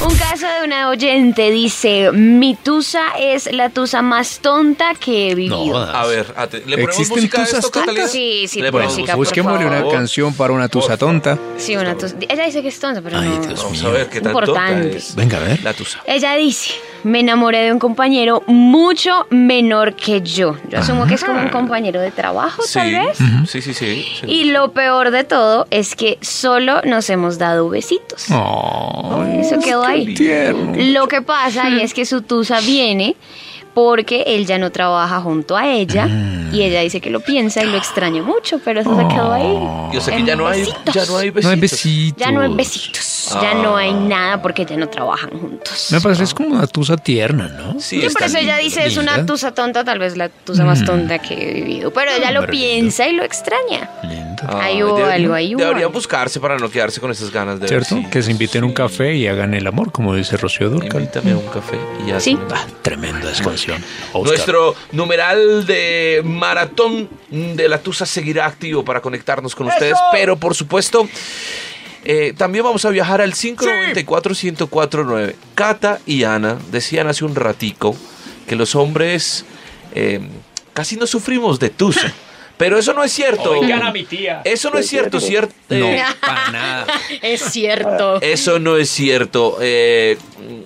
Un 0.05 0.17
una 0.63 0.89
oyente 0.89 1.51
dice, 1.51 2.11
mi 2.11 2.55
tusa 2.55 3.01
es 3.19 3.51
la 3.51 3.69
tusa 3.69 4.01
más 4.01 4.39
tonta 4.39 4.93
que 4.99 5.31
he 5.31 5.35
vivido. 5.35 5.77
A 5.77 6.05
ver, 6.05 6.25
ate- 6.37 6.59
¿le 6.65 6.77
ponemos 6.77 6.89
¿Existen 6.99 7.17
música 7.17 7.41
a 7.41 7.45
tusas 7.45 7.65
esto, 7.65 7.81
tontas? 7.83 8.11
Sí, 8.11 8.45
sí, 8.47 8.61
Le 8.61 8.71
ponemos 8.71 8.93
música, 8.93 9.13
por 9.13 9.25
Busquémosle 9.25 9.65
una 9.65 9.77
favor. 9.79 9.93
canción 9.93 10.33
para 10.33 10.53
una 10.53 10.67
tusa 10.69 10.97
tonta. 10.97 11.37
Sí, 11.57 11.75
una 11.75 11.95
tusa. 11.97 12.15
Ella 12.27 12.45
dice 12.45 12.61
que 12.61 12.67
es 12.69 12.79
tonta, 12.79 13.01
pero 13.01 13.21
no. 13.21 13.39
Vamos 13.41 13.83
a 13.83 13.89
ver 13.89 14.09
qué 14.09 14.21
tan 14.21 14.31
tonta 14.33 14.47
Importante. 14.51 14.97
es. 14.97 15.15
Venga, 15.15 15.37
a 15.37 15.41
ver. 15.41 15.63
La 15.63 15.73
tusa. 15.73 15.99
Ella 16.05 16.33
dice, 16.35 16.73
me 17.03 17.19
enamoré 17.19 17.59
de 17.65 17.71
un 17.73 17.79
compañero 17.79 18.43
mucho 18.47 19.27
menor 19.29 19.95
que 19.95 20.21
yo. 20.21 20.55
Yo 20.69 20.79
asumo 20.79 21.05
que 21.07 21.15
es 21.15 21.23
como 21.23 21.39
un 21.41 21.49
compañero 21.49 21.99
de 21.99 22.11
trabajo, 22.11 22.61
Sí, 22.63 22.73
tal 22.75 22.91
vez. 22.91 23.17
sí, 23.47 23.61
sí, 23.61 23.73
sí. 23.73 24.05
sí. 24.19 24.25
Y 24.27 24.45
lo 24.45 24.71
peor 24.71 25.11
de 25.11 25.23
todo 25.23 25.67
es 25.71 25.95
que 25.95 26.17
solo 26.21 26.81
nos 26.83 27.09
hemos 27.09 27.37
dado 27.37 27.69
besitos. 27.69 28.25
Ay, 28.29 29.39
Eso 29.41 29.59
quedó 29.59 29.83
ahí. 29.83 30.13
tierno. 30.13 30.52
Lo 30.75 31.07
que 31.07 31.21
pasa 31.21 31.69
es 31.81 31.93
que 31.93 32.05
su 32.05 32.21
tusa 32.21 32.59
viene 32.61 33.15
porque 33.73 34.23
él 34.27 34.45
ya 34.45 34.57
no 34.57 34.71
trabaja 34.71 35.19
junto 35.21 35.57
a 35.57 35.67
ella 35.67 36.07
y 36.51 36.61
ella 36.61 36.81
dice 36.81 37.01
que 37.01 37.09
lo 37.09 37.19
piensa 37.21 37.63
y 37.63 37.67
lo 37.67 37.77
extraña 37.77 38.21
mucho, 38.21 38.59
pero 38.63 38.81
eso 38.81 38.95
se 38.95 39.07
quedó 39.07 39.33
ahí. 39.33 39.93
Yo 39.93 39.99
sé 40.01 40.11
que 40.15 40.23
ya 40.23 40.35
no 40.35 40.47
hay, 40.47 40.59
besitos. 40.61 40.93
ya 40.93 41.05
no 41.05 41.17
hay 41.17 41.29
besitos. 41.31 41.43
No 41.45 41.49
hay 41.51 41.59
besitos. 41.59 42.17
Ya 42.25 42.31
no 42.31 42.41
hay 42.41 42.53
besitos, 42.53 43.37
ya 43.41 43.53
no 43.55 43.75
hay 43.75 43.93
nada 43.93 44.41
porque 44.41 44.65
ya 44.65 44.77
no 44.77 44.87
trabajan 44.89 45.31
juntos. 45.31 45.87
Me 45.91 45.99
parece 46.01 46.23
es 46.23 46.33
como 46.33 46.49
una 46.49 46.67
tusa 46.67 46.97
tierna, 46.97 47.47
¿no? 47.47 47.79
Sí, 47.79 48.01
Sí, 48.01 48.07
por 48.13 48.23
eso 48.23 48.37
ella 48.37 48.57
dice 48.57 48.85
es 48.85 48.97
una 48.97 49.17
linda. 49.17 49.33
tusa 49.33 49.53
tonta, 49.53 49.83
tal 49.83 49.97
vez 49.99 50.17
la 50.17 50.29
tusa 50.29 50.63
más 50.65 50.83
tonta 50.85 51.19
que 51.19 51.33
he 51.33 51.53
vivido. 51.53 51.91
Pero 51.91 52.11
ella 52.11 52.31
lo 52.31 52.41
Hombre, 52.41 52.51
piensa 52.51 53.07
y 53.07 53.13
lo 53.13 53.23
extraña. 53.23 53.89
Lindo. 54.03 54.43
Ahí 54.59 54.83
hubo 54.83 54.97
debe- 54.97 55.11
algo, 55.13 55.33
ahí 55.33 55.55
hubo 55.55 55.59
Deberían 55.61 55.85
algo. 55.87 55.93
buscarse 55.93 56.39
para 56.39 56.57
no 56.57 56.69
quedarse 56.69 56.99
con 56.99 57.09
esas 57.11 57.31
ganas 57.31 57.59
de 57.59 57.67
¿Cierto? 57.67 57.95
ver 57.95 58.03
si- 58.05 58.09
Que 58.09 58.21
se 58.21 58.31
inviten 58.31 58.63
a 58.63 58.65
un 58.67 58.73
café 58.73 59.15
y 59.15 59.27
hagan 59.27 59.53
el 59.53 59.65
amor, 59.65 59.91
como 59.91 60.13
dice 60.13 60.37
Rocío 60.37 60.69
Durcal. 60.69 61.01
Invítame 61.01 61.31
a 61.31 61.37
un 61.37 61.47
café 61.47 61.77
y 62.05 62.09
ya. 62.09 62.19
Sí. 62.19 62.37
Ah, 62.53 62.65
tremenda 62.81 63.31
Oscar. 63.71 64.23
Nuestro 64.23 64.75
numeral 64.91 65.65
de 65.65 66.21
maratón 66.23 67.09
de 67.29 67.67
la 67.69 67.79
Tusa 67.79 68.05
seguirá 68.05 68.45
activo 68.45 68.85
para 68.85 69.01
conectarnos 69.01 69.55
con 69.55 69.67
ustedes, 69.67 69.97
pero 70.11 70.37
por 70.37 70.53
supuesto, 70.55 71.07
eh, 72.03 72.33
también 72.37 72.65
vamos 72.65 72.85
a 72.85 72.89
viajar 72.89 73.21
al 73.21 73.33
594-1049. 73.33 75.35
Cata 75.55 75.99
y 76.05 76.23
Ana 76.23 76.59
decían 76.71 77.07
hace 77.07 77.25
un 77.25 77.33
ratico 77.35 77.95
que 78.47 78.55
los 78.55 78.75
hombres 78.75 79.45
eh, 79.95 80.21
casi 80.73 80.97
no 80.97 81.07
sufrimos 81.07 81.59
de 81.59 81.69
Tusa. 81.69 82.13
Pero 82.57 82.77
eso 82.77 82.93
no 82.93 83.03
es 83.03 83.11
cierto. 83.11 83.51
Oigan 83.59 83.81
a 83.83 83.91
mi 83.91 84.03
tía. 84.03 84.41
Eso 84.45 84.69
no 84.69 84.77
es 84.77 84.87
cierto, 84.87 85.19
¿cierto? 85.19 85.53
No, 85.69 85.87
Eh, 85.87 86.01
para 86.21 86.51
nada. 86.51 86.85
Es 87.21 87.41
cierto. 87.41 88.21
eso 88.21 88.59
no 88.59 88.77
es 88.77 88.89
cierto. 88.89 89.57
Eh, 89.59 90.17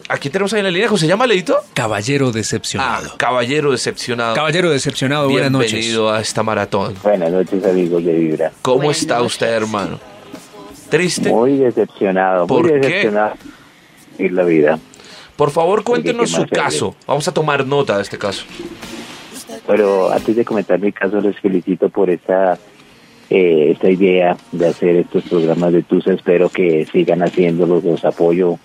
aquí 0.09 0.29
tenemos 0.29 0.51
ahí 0.53 0.59
en 0.59 0.65
la 0.65 0.71
línea, 0.71 0.87
¿cómo 0.89 0.97
se 0.97 1.07
llama, 1.07 1.25
Leito? 1.25 1.57
Caballero 1.73 2.27
Ah, 2.27 2.31
decepcionado. 2.33 3.13
caballero 3.17 3.71
decepcionado. 3.71 4.35
Caballero 4.35 4.69
decepcionado, 4.69 5.29
buenas 5.29 5.49
noches. 5.51 5.71
Bienvenido 5.71 6.11
a 6.11 6.19
esta 6.19 6.43
maratón. 6.43 6.93
Buenas 7.01 7.31
noches, 7.31 7.63
amigos 7.65 8.03
de 8.03 8.13
Vibra. 8.13 8.51
¿Cómo 8.61 8.77
Buenas 8.77 8.97
está 9.01 9.15
noches. 9.19 9.33
usted, 9.33 9.47
hermano? 9.47 9.99
¿Triste? 10.89 11.29
Muy 11.29 11.57
decepcionado, 11.57 12.47
¿Por 12.47 12.63
muy 12.63 12.71
qué? 12.81 12.87
decepcionado 12.87 13.33
en 14.19 14.35
la 14.35 14.43
vida. 14.43 14.79
Por 15.35 15.51
favor, 15.51 15.83
cuéntenos 15.83 16.31
¿qué 16.31 16.35
su 16.37 16.47
caso. 16.47 16.95
Vamos 17.05 17.27
a 17.27 17.33
tomar 17.33 17.65
nota 17.65 17.97
de 17.97 18.03
este 18.03 18.17
caso. 18.17 18.43
Pero 19.67 20.11
antes 20.11 20.35
de 20.35 20.45
comentar 20.45 20.79
mi 20.79 20.91
caso, 20.91 21.19
les 21.21 21.37
felicito 21.39 21.89
por 21.89 22.09
esta, 22.09 22.57
eh, 23.29 23.71
esta 23.73 23.89
idea 23.89 24.37
de 24.53 24.67
hacer 24.67 24.95
estos 24.95 25.23
programas 25.25 25.73
de 25.73 25.83
TUSA. 25.83 26.13
Espero 26.13 26.49
que 26.49 26.87
sigan 26.91 27.21
haciéndolos, 27.21 27.83
los 27.83 28.05
apoyo. 28.05 28.57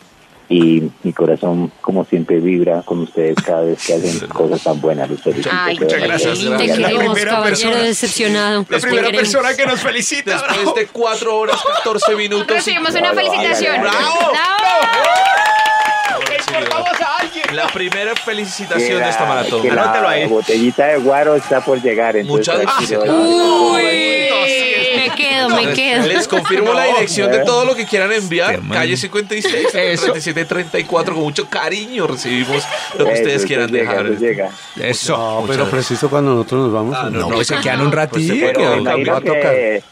Y 0.48 0.82
mi 1.02 1.12
corazón, 1.14 1.72
como 1.80 2.04
siempre, 2.04 2.38
vibra 2.38 2.82
con 2.82 2.98
ustedes 3.00 3.36
cada 3.42 3.62
vez 3.62 3.86
que 3.86 3.94
hacen 3.94 4.28
cosas 4.28 4.62
tan 4.62 4.80
buenas. 4.82 5.08
Los 5.08 5.22
felicito. 5.22 5.48
Ay, 5.50 5.78
verdad. 5.78 5.98
gracias, 6.04 6.38
Te 6.40 6.44
gracias. 6.46 6.78
La 6.78 6.88
queremos, 6.88 7.14
primera 7.14 7.30
caballero 7.36 7.70
persona- 7.70 7.82
decepcionado. 7.86 8.66
La 8.68 8.76
Te 8.76 8.82
primera 8.82 9.06
queremos. 9.06 9.32
persona 9.32 9.56
que 9.56 9.66
nos 9.66 9.80
felicita. 9.80 10.42
Después 10.52 10.74
de 10.74 10.86
4 10.88 11.38
horas, 11.38 11.56
14 11.76 12.14
minutos. 12.16 12.46
y- 12.50 12.52
Recibimos 12.54 12.90
una 12.94 13.08
no, 13.12 13.14
felicitación. 13.14 13.76
a 13.76 13.80
alguien. 13.80 15.41
La 17.52 17.66
primera 17.68 18.14
felicitación 18.14 19.00
de 19.02 19.08
esta 19.08 19.24
maratón. 19.26 19.66
la 19.74 20.08
ahí. 20.08 20.26
botellita 20.26 20.86
de 20.86 20.96
guaro 20.98 21.36
está 21.36 21.60
por 21.60 21.80
llegar. 21.82 22.22
Muchas 22.24 22.60
tranquilo. 22.60 23.02
Me 23.74 25.10
quedo, 25.16 25.48
me 25.50 25.72
quedo. 25.72 26.06
Les 26.06 26.28
confirmo 26.28 26.72
la 26.72 26.84
dirección 26.84 27.30
de 27.30 27.40
todo 27.40 27.64
lo 27.64 27.74
que 27.74 27.86
quieran 27.86 28.12
enviar. 28.12 28.60
Mal. 28.62 28.78
Calle 28.78 28.96
56, 28.96 29.68
3734. 29.72 31.14
Con 31.14 31.22
mucho 31.24 31.48
cariño 31.48 32.06
recibimos 32.06 32.64
lo 32.98 33.04
que 33.04 33.12
Eso, 33.12 33.22
ustedes 33.22 33.36
eso 33.38 33.46
quieran 33.46 33.70
llega, 33.70 33.90
dejar. 33.92 34.06
eso 34.06 34.20
llega. 34.20 34.50
Eso. 34.80 35.16
No, 35.16 35.44
pero 35.46 35.68
preciso 35.68 36.08
cuando 36.08 36.34
nosotros 36.34 36.64
nos 36.64 36.72
vamos. 36.72 36.96
Ah, 36.98 37.08
No, 37.10 37.28
pues 37.28 37.46
se 37.48 37.56
quedan 37.60 37.80
un 37.80 37.90
Pues 37.90 37.96
ratito. 37.96 38.34
se 38.34 39.82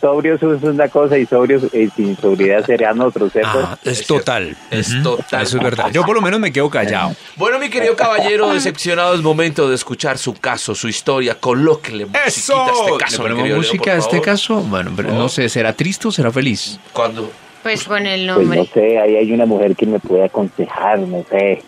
sobrios 0.00 0.42
es 0.42 0.62
una 0.62 0.88
cosa 0.88 1.18
y 1.18 1.26
sobrios 1.26 1.64
eh, 1.72 1.88
sin 1.94 2.16
sobriedad 2.16 2.64
serían 2.64 3.00
otros, 3.00 3.32
¿cierto? 3.32 3.50
Ah, 3.62 3.78
es 3.84 4.06
total. 4.06 4.56
Es 4.70 5.02
total. 5.02 5.42
Eso 5.42 5.58
es 5.58 5.62
verdad. 5.62 5.90
Yo 5.92 6.04
por 6.04 6.14
lo 6.14 6.22
menos 6.22 6.40
me 6.40 6.52
quedo 6.52 6.70
callado. 6.70 7.14
Bueno, 7.36 7.58
mi 7.58 7.68
querido 7.68 7.94
caballero 7.96 8.52
decepcionado, 8.52 9.14
es 9.14 9.22
momento 9.22 9.68
de 9.68 9.74
escuchar 9.74 10.18
su 10.18 10.34
caso, 10.34 10.74
su 10.74 10.88
historia. 10.88 11.34
Colóquele 11.38 12.06
musiquita 12.06 12.64
a 12.64 12.72
este 12.72 12.90
¿Le 12.92 12.98
caso, 12.98 13.22
ponemos 13.22 13.44
Leo, 13.44 13.56
música 13.56 13.92
a 13.92 13.96
este 13.96 14.20
caso? 14.20 14.60
Bueno, 14.62 14.92
pero 14.96 15.12
no 15.12 15.28
sé, 15.28 15.48
¿será 15.48 15.72
triste 15.72 16.08
o 16.08 16.12
será 16.12 16.30
feliz? 16.30 16.78
Cuando 16.92 17.30
Pues 17.62 17.84
con 17.84 18.06
el 18.06 18.26
Pues 18.26 18.46
no 18.46 18.54
nombre. 18.54 18.70
sé, 18.72 18.98
ahí 18.98 19.16
hay 19.16 19.32
una 19.32 19.46
mujer 19.46 19.76
que 19.76 19.86
me 19.86 19.98
puede 19.98 20.24
aconsejar, 20.24 20.98
no 21.00 21.24
sé. 21.30 21.62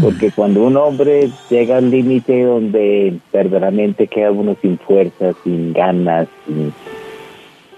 Porque 0.00 0.30
cuando 0.30 0.62
un 0.62 0.78
hombre 0.78 1.28
llega 1.50 1.76
al 1.76 1.90
límite 1.90 2.42
donde 2.44 3.18
verdaderamente 3.30 4.06
queda 4.06 4.30
uno 4.30 4.56
sin 4.62 4.78
fuerzas, 4.78 5.36
sin 5.44 5.74
ganas, 5.74 6.26
sin, 6.46 6.72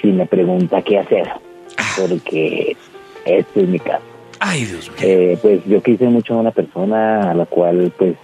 sin 0.00 0.16
me 0.16 0.26
pregunta 0.26 0.82
qué 0.82 0.98
hacer. 0.98 1.28
Porque 1.98 2.76
este 3.24 3.62
es 3.62 3.68
mi 3.68 3.78
caso. 3.78 4.02
Ay, 4.40 4.64
Dios 4.64 4.90
mío. 4.90 4.98
Eh, 5.02 5.38
pues 5.40 5.64
yo 5.66 5.82
quise 5.82 6.06
mucho 6.08 6.34
a 6.34 6.38
una 6.38 6.50
persona 6.50 7.30
a 7.30 7.34
la 7.34 7.46
cual 7.46 7.92
pues 7.96 8.14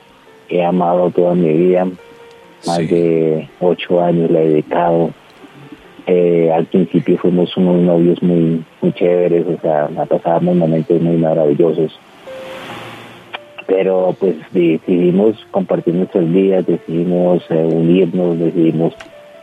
he 0.49 0.63
amado 0.63 1.11
toda 1.11 1.35
mi 1.35 1.53
vida. 1.53 1.87
Más 2.67 2.77
Sí. 2.77 2.87
de 2.87 3.49
ocho 3.61 4.01
años 4.03 4.31
le 4.31 4.43
he 4.45 4.49
dedicado. 4.49 5.11
Eh, 6.07 6.51
al 6.53 6.67
principio 6.67 7.17
fuimos 7.19 7.57
unos 7.57 7.77
novios 7.83 8.23
muy, 8.23 8.63
muy 8.81 8.93
chéveres, 8.93 9.47
o 9.47 9.61
sea, 9.61 9.89
pasábamos 10.09 10.57
momentos 10.57 11.01
muy 11.01 11.17
maravillosos. 11.17 11.99
Pero 13.67 14.15
pues 14.19 14.35
decidimos 14.51 15.37
compartir 15.51 15.95
nuestros 15.95 16.31
días, 16.33 16.67
decidimos 16.67 17.43
eh, 17.51 17.55
unirnos, 17.55 18.39
decidimos 18.39 18.95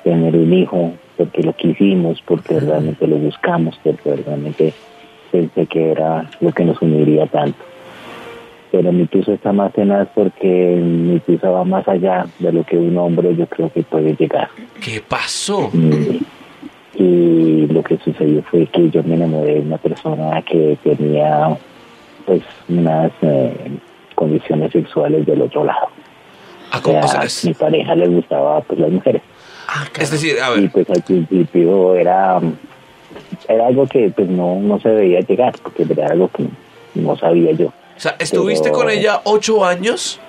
tener 0.03 0.35
un 0.35 0.53
hijo, 0.53 0.91
porque 1.19 1.43
lo 1.43 1.51
quisimos, 1.51 2.21
porque 2.21 2.62
realmente 2.62 3.05
lo 3.05 3.17
buscamos, 3.17 3.77
porque 3.84 4.15
realmente 4.25 4.73
pensé 5.29 5.65
que 5.65 5.91
era 5.91 6.29
lo 6.39 6.53
que 6.53 6.63
nos 6.63 6.82
uniría 6.82 7.27
tanto. 7.27 7.60
Pero 8.71 8.93
mi 8.93 9.05
tusa 9.05 9.34
está 9.34 9.51
más 9.51 9.73
tenaz 9.73 10.08
porque 10.15 10.47
mi 10.82 11.19
tusa 11.19 11.49
va 11.49 11.65
más 11.65 11.86
allá 11.89 12.25
de 12.39 12.53
lo 12.53 12.63
que 12.63 12.77
un 12.77 12.97
hombre 12.97 13.36
yo 13.36 13.47
creo 13.47 13.69
que 13.69 13.84
puede 13.84 14.15
llegar. 14.15 14.47
¿Qué 14.79 15.01
pasó? 15.05 15.69
Y, 15.73 16.23
y 16.95 17.67
lo 17.67 17.84
que 17.84 17.97
sucedió 17.97 18.41
fue 18.43 18.65
que 18.67 18.89
yo 18.89 19.03
me 19.03 19.15
enamoré 19.15 19.55
de 19.55 19.60
una 19.60 19.77
persona 19.77 20.41
que 20.43 20.77
tenía 20.82 21.58
pues 22.25 22.43
unas 22.69 23.12
eh, 23.23 23.77
condiciones 24.15 24.71
sexuales 24.71 25.25
del 25.25 25.41
otro 25.41 25.65
lado. 25.65 25.89
Ah, 26.71 26.77
O 26.77 26.82
¿cómo? 26.82 26.99
O 26.99 27.01
sea, 27.01 27.10
sea, 27.10 27.23
es, 27.23 27.43
mi 27.43 27.53
pareja 27.53 27.93
le 27.93 28.08
gustaba 28.08 28.62
pues 28.62 28.79
las 28.79 28.89
mujeres. 28.89 29.21
Es 29.99 30.12
decir, 30.12 30.36
a 30.41 30.55
Y 30.58 30.62
ver, 30.62 30.71
pues 30.71 30.89
al 30.89 31.01
principio 31.03 31.95
era, 31.95 32.39
era 33.47 33.67
algo 33.67 33.88
que 33.88 34.10
pues 34.15 34.27
no, 34.29 34.60
no 34.60 34.79
se 34.79 34.89
veía 34.89 35.19
llegar, 35.21 35.53
porque 35.62 35.84
era 35.89 36.08
algo 36.08 36.29
que 36.29 36.45
no 36.95 37.15
sabía 37.17 37.51
yo. 37.51 37.67
o 37.67 37.73
sea, 37.99 38.15
¿estuviste 38.19 38.69
pero- 38.69 38.75
con 38.79 38.89
ella 38.89 39.21
ocho 39.25 39.63
años? 39.65 40.19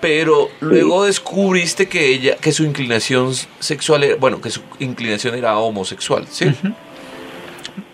pero 0.00 0.48
luego 0.60 1.04
descubriste 1.04 1.88
que 1.88 2.08
ella, 2.08 2.34
que 2.40 2.50
su 2.50 2.64
inclinación 2.64 3.32
sexual 3.60 4.02
era, 4.02 4.16
bueno, 4.16 4.40
que 4.40 4.50
su 4.50 4.60
inclinación 4.80 5.36
era 5.36 5.56
homosexual, 5.60 6.26
¿sí? 6.28 6.46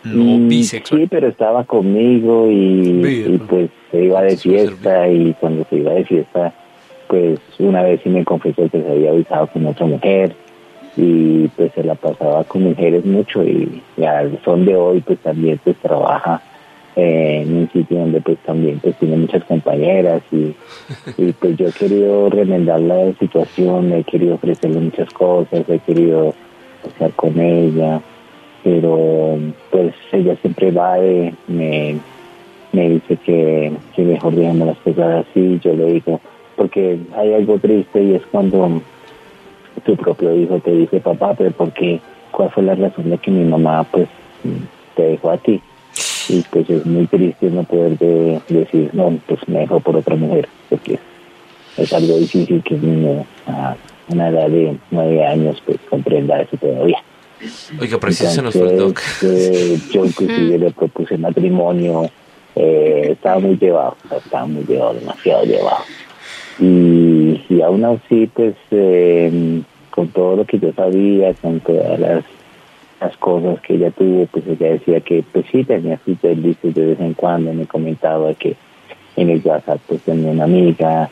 Mm, 0.04 0.50
Sí, 0.62 1.06
pero 1.10 1.28
estaba 1.28 1.64
conmigo 1.64 2.50
y, 2.50 3.04
y, 3.26 3.38
pues 3.46 3.68
se 3.90 4.04
iba 4.04 4.22
de 4.22 4.36
fiesta 4.38 5.06
y 5.08 5.34
cuando 5.34 5.66
se 5.68 5.76
iba 5.76 5.92
de 5.92 6.04
fiesta, 6.06 6.52
pues 7.08 7.38
una 7.58 7.82
vez 7.82 8.00
sí 8.02 8.08
me 8.08 8.24
confesó 8.24 8.68
que 8.70 8.80
se 8.82 8.90
había 8.90 9.10
avisado 9.10 9.46
con 9.48 9.66
otra 9.66 9.84
mujer 9.86 10.34
y 10.96 11.48
pues 11.48 11.72
se 11.74 11.84
la 11.84 11.94
pasaba 11.94 12.44
con 12.44 12.62
mujeres 12.64 13.04
mucho 13.04 13.44
y, 13.44 13.82
y 13.96 14.04
al 14.04 14.38
son 14.44 14.64
de 14.64 14.74
hoy 14.76 15.00
pues 15.00 15.18
también 15.20 15.60
pues 15.62 15.76
trabaja 15.76 16.42
en 16.96 17.56
un 17.56 17.70
sitio 17.70 17.98
donde 17.98 18.20
pues 18.20 18.38
también 18.38 18.80
pues 18.80 18.96
tiene 18.98 19.16
muchas 19.16 19.44
compañeras 19.44 20.22
y, 20.32 20.54
y 21.16 21.32
pues 21.32 21.56
yo 21.56 21.68
he 21.68 21.72
querido 21.72 22.28
remendar 22.28 22.80
la 22.80 23.12
situación, 23.20 23.92
he 23.92 24.02
querido 24.02 24.34
ofrecerle 24.34 24.80
muchas 24.80 25.08
cosas, 25.10 25.68
he 25.68 25.78
querido 25.78 26.34
estar 26.84 27.12
con 27.12 27.38
ella 27.38 28.00
pero 28.64 29.38
pues 29.70 29.94
ella 30.12 30.36
siempre 30.40 30.70
va 30.70 30.98
y 30.98 31.34
me, 31.46 31.98
me 32.72 32.88
dice 32.90 33.16
que, 33.16 33.72
que 33.94 34.02
mejor 34.02 34.34
dejemos 34.34 34.66
las 34.66 34.78
cosas 34.78 35.26
así, 35.26 35.58
yo 35.62 35.74
le 35.74 35.92
digo, 35.92 36.20
porque 36.56 36.98
hay 37.16 37.34
algo 37.34 37.58
triste 37.58 38.02
y 38.02 38.14
es 38.14 38.22
cuando 38.30 38.82
tu 39.80 39.96
propio 39.96 40.34
hijo 40.34 40.58
te 40.60 40.72
dice, 40.72 41.00
papá, 41.00 41.34
pero 41.34 41.50
¿por 41.52 41.72
qué? 41.72 42.00
¿Cuál 42.30 42.50
fue 42.50 42.62
la 42.62 42.74
razón 42.74 43.10
de 43.10 43.18
que 43.18 43.30
mi 43.30 43.44
mamá 43.44 43.84
pues 43.84 44.08
te 44.94 45.02
dejó 45.02 45.30
a 45.30 45.38
ti? 45.38 45.60
Y 46.28 46.42
pues 46.50 46.68
es 46.68 46.84
muy 46.84 47.06
triste 47.06 47.50
no 47.50 47.64
poder 47.64 47.98
de, 47.98 48.40
decir, 48.48 48.90
no, 48.92 49.18
pues 49.26 49.40
me 49.48 49.60
dejó 49.60 49.80
por 49.80 49.96
otra 49.96 50.14
mujer, 50.14 50.48
porque 50.68 50.98
es 51.76 51.92
algo 51.92 52.18
difícil 52.18 52.62
que 52.62 52.74
un 52.74 53.02
niño 53.02 53.26
a 53.46 53.76
una 54.08 54.28
edad 54.28 54.48
de 54.48 54.76
nueve 54.90 55.26
años 55.26 55.62
pues 55.64 55.78
comprenda 55.88 56.40
eso 56.40 56.56
todavía. 56.56 57.02
Oiga, 57.80 57.98
preciso 57.98 58.30
se 58.30 58.42
nos 58.42 58.54
fue 58.54 58.70
el 58.70 58.78
doc. 58.78 59.00
Eh, 59.22 59.78
yo 59.92 60.04
inclusive 60.04 60.58
le 60.58 60.70
propuse 60.70 61.16
matrimonio, 61.16 62.10
eh, 62.54 63.10
estaba 63.12 63.38
muy 63.38 63.56
llevado, 63.56 63.96
estaba 64.10 64.46
muy 64.46 64.64
llevado, 64.64 64.94
demasiado 64.94 65.44
llevado. 65.44 65.84
Y, 66.58 67.40
y 67.48 67.60
aún 67.62 67.84
así, 67.84 68.28
pues, 68.34 68.54
eh, 68.70 69.62
con 69.90 70.08
todo 70.08 70.36
lo 70.36 70.44
que 70.44 70.58
yo 70.58 70.72
sabía, 70.72 71.34
con 71.34 71.60
todas 71.60 71.98
las, 71.98 72.24
las 73.00 73.16
cosas 73.18 73.60
que 73.60 73.74
ella 73.74 73.90
tuvo, 73.90 74.26
pues 74.26 74.44
ella 74.46 74.72
decía 74.72 75.00
que, 75.00 75.24
pues 75.32 75.46
sí, 75.50 75.64
tenía 75.64 75.98
sus 76.04 76.20
de 76.20 76.34
vez 76.34 77.00
en 77.00 77.14
cuando, 77.14 77.52
me 77.52 77.66
comentaba 77.66 78.34
que 78.34 78.56
en 79.16 79.30
el 79.30 79.42
WhatsApp 79.44 79.80
pues 79.86 80.02
tenía 80.02 80.30
una 80.30 80.44
amiga, 80.44 81.10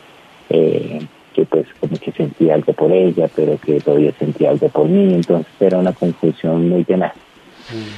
eh, 0.50 1.00
que 1.35 1.44
pues 1.44 1.66
como 1.80 1.96
que 1.98 2.12
sentía 2.12 2.54
algo 2.54 2.72
por 2.72 2.90
ella, 2.92 3.28
pero 3.35 3.59
que 3.59 3.80
todavía 3.80 4.12
sentía 4.18 4.50
algo 4.50 4.68
por 4.68 4.88
mí, 4.88 5.14
entonces 5.14 5.52
era 5.61 5.78
una 5.78 5.92
confusión 5.92 6.68
muy 6.68 6.85
tenaz. 6.85 7.14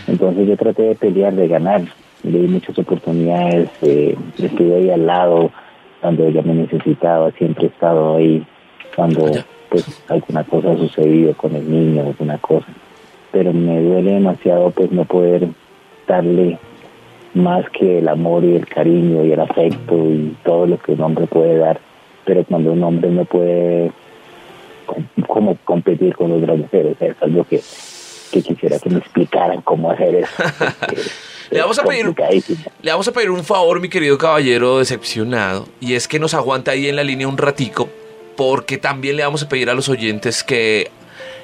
Entonces 0.06 0.48
yo 0.48 0.56
traté 0.56 0.82
de 0.82 0.94
pelear, 0.94 1.34
de 1.34 1.46
ganar, 1.46 1.82
le 2.22 2.38
di 2.38 2.48
muchas 2.48 2.78
oportunidades, 2.78 3.68
eh, 3.82 4.16
estuve 4.38 4.76
ahí 4.76 4.90
al 4.90 5.06
lado 5.06 5.50
cuando 6.00 6.24
ella 6.24 6.42
me 6.42 6.54
necesitaba, 6.54 7.30
siempre 7.32 7.64
he 7.64 7.68
estado 7.68 8.16
ahí 8.16 8.44
cuando 8.94 9.30
pues 9.68 10.02
alguna 10.08 10.44
cosa 10.44 10.72
ha 10.72 10.76
sucedido 10.76 11.34
con 11.34 11.54
el 11.54 11.70
niño, 11.70 12.02
alguna 12.02 12.38
cosa, 12.38 12.66
pero 13.32 13.52
me 13.52 13.82
duele 13.82 14.12
demasiado 14.12 14.70
pues 14.70 14.90
no 14.90 15.04
poder 15.04 15.48
darle 16.06 16.58
más 17.34 17.68
que 17.70 17.98
el 17.98 18.08
amor 18.08 18.44
y 18.44 18.56
el 18.56 18.66
cariño 18.66 19.24
y 19.24 19.32
el 19.32 19.40
afecto 19.40 19.94
y 19.94 20.34
todo 20.44 20.66
lo 20.66 20.78
que 20.78 20.92
un 20.92 21.02
hombre 21.02 21.26
puede 21.26 21.58
dar. 21.58 21.78
Pero 22.24 22.44
cuando 22.44 22.72
un 22.72 22.82
hombre 22.82 23.10
no 23.10 23.24
puede 23.24 23.92
como 25.26 25.56
competir 25.64 26.14
con 26.16 26.32
otras 26.32 26.58
mujeres, 26.58 26.96
es 27.00 27.16
algo 27.20 27.44
que, 27.44 27.60
que 28.28 28.42
quisiera 28.42 28.78
que 28.78 28.90
me 28.90 28.98
explicaran 28.98 29.62
cómo 29.62 29.90
hacer 29.90 30.16
eso. 30.16 30.32
Le 31.50 31.62
vamos, 31.62 31.78
a 31.78 31.84
pedir, 31.84 32.14
le 32.82 32.90
vamos 32.90 33.08
a 33.08 33.12
pedir 33.12 33.30
un 33.30 33.42
favor, 33.42 33.80
mi 33.80 33.88
querido 33.88 34.18
caballero 34.18 34.80
decepcionado, 34.80 35.66
y 35.80 35.94
es 35.94 36.06
que 36.06 36.18
nos 36.18 36.34
aguante 36.34 36.70
ahí 36.70 36.88
en 36.88 36.96
la 36.96 37.02
línea 37.02 37.26
un 37.26 37.38
ratico, 37.38 37.88
porque 38.36 38.76
también 38.76 39.16
le 39.16 39.24
vamos 39.24 39.42
a 39.42 39.48
pedir 39.48 39.70
a 39.70 39.74
los 39.74 39.88
oyentes 39.88 40.44
que 40.44 40.90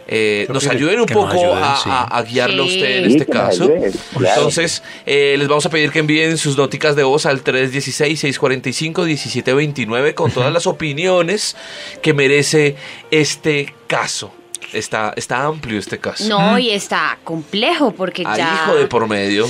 eh, 0.07 0.47
nos 0.51 0.67
ayuden 0.67 1.01
un 1.01 1.07
poco 1.07 1.29
ayuden, 1.29 1.57
a, 1.63 1.77
sí. 1.77 1.89
a, 1.91 2.03
a, 2.03 2.23
guiarlo 2.23 2.65
a 2.65 2.67
usted 2.67 2.99
en 2.99 3.07
Sí, 3.11 3.17
este 3.17 3.25
caso. 3.33 3.65
ayuden, 3.65 3.93
claro. 4.15 4.35
Entonces, 4.37 4.83
eh, 5.07 5.37
les 5.39 5.49
vamos 5.49 5.65
a 5.65 5.71
pedir 5.71 5.91
que 5.91 6.01
envíen 6.01 6.37
sus 6.37 6.59
noticas 6.59 6.97
de 6.97 7.05
voz 7.05 7.25
al 7.25 7.43
316-645-1729 7.43 10.13
con 10.13 10.31
todas 10.31 10.53
las 10.53 10.67
opiniones 10.67 11.57
que 12.03 12.13
merece 12.13 12.77
este 13.11 13.73
caso. 13.87 14.35
Está, 14.73 15.13
está 15.17 15.45
amplio 15.45 15.79
este 15.79 15.99
caso. 15.99 16.25
No, 16.29 16.59
y 16.59 16.71
está 16.71 17.19
complejo 17.25 17.93
porque 17.93 18.25
Hay 18.27 18.39
ya. 18.39 18.63
hijo 18.65 18.75
de 18.77 18.87
por 18.87 19.07
medio. 19.09 19.47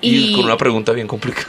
Y, 0.00 0.30
Y- 0.30 0.32
con 0.34 0.44
una 0.44 0.56
pregunta 0.56 0.92
bien 0.92 1.06
complicada. 1.08 1.48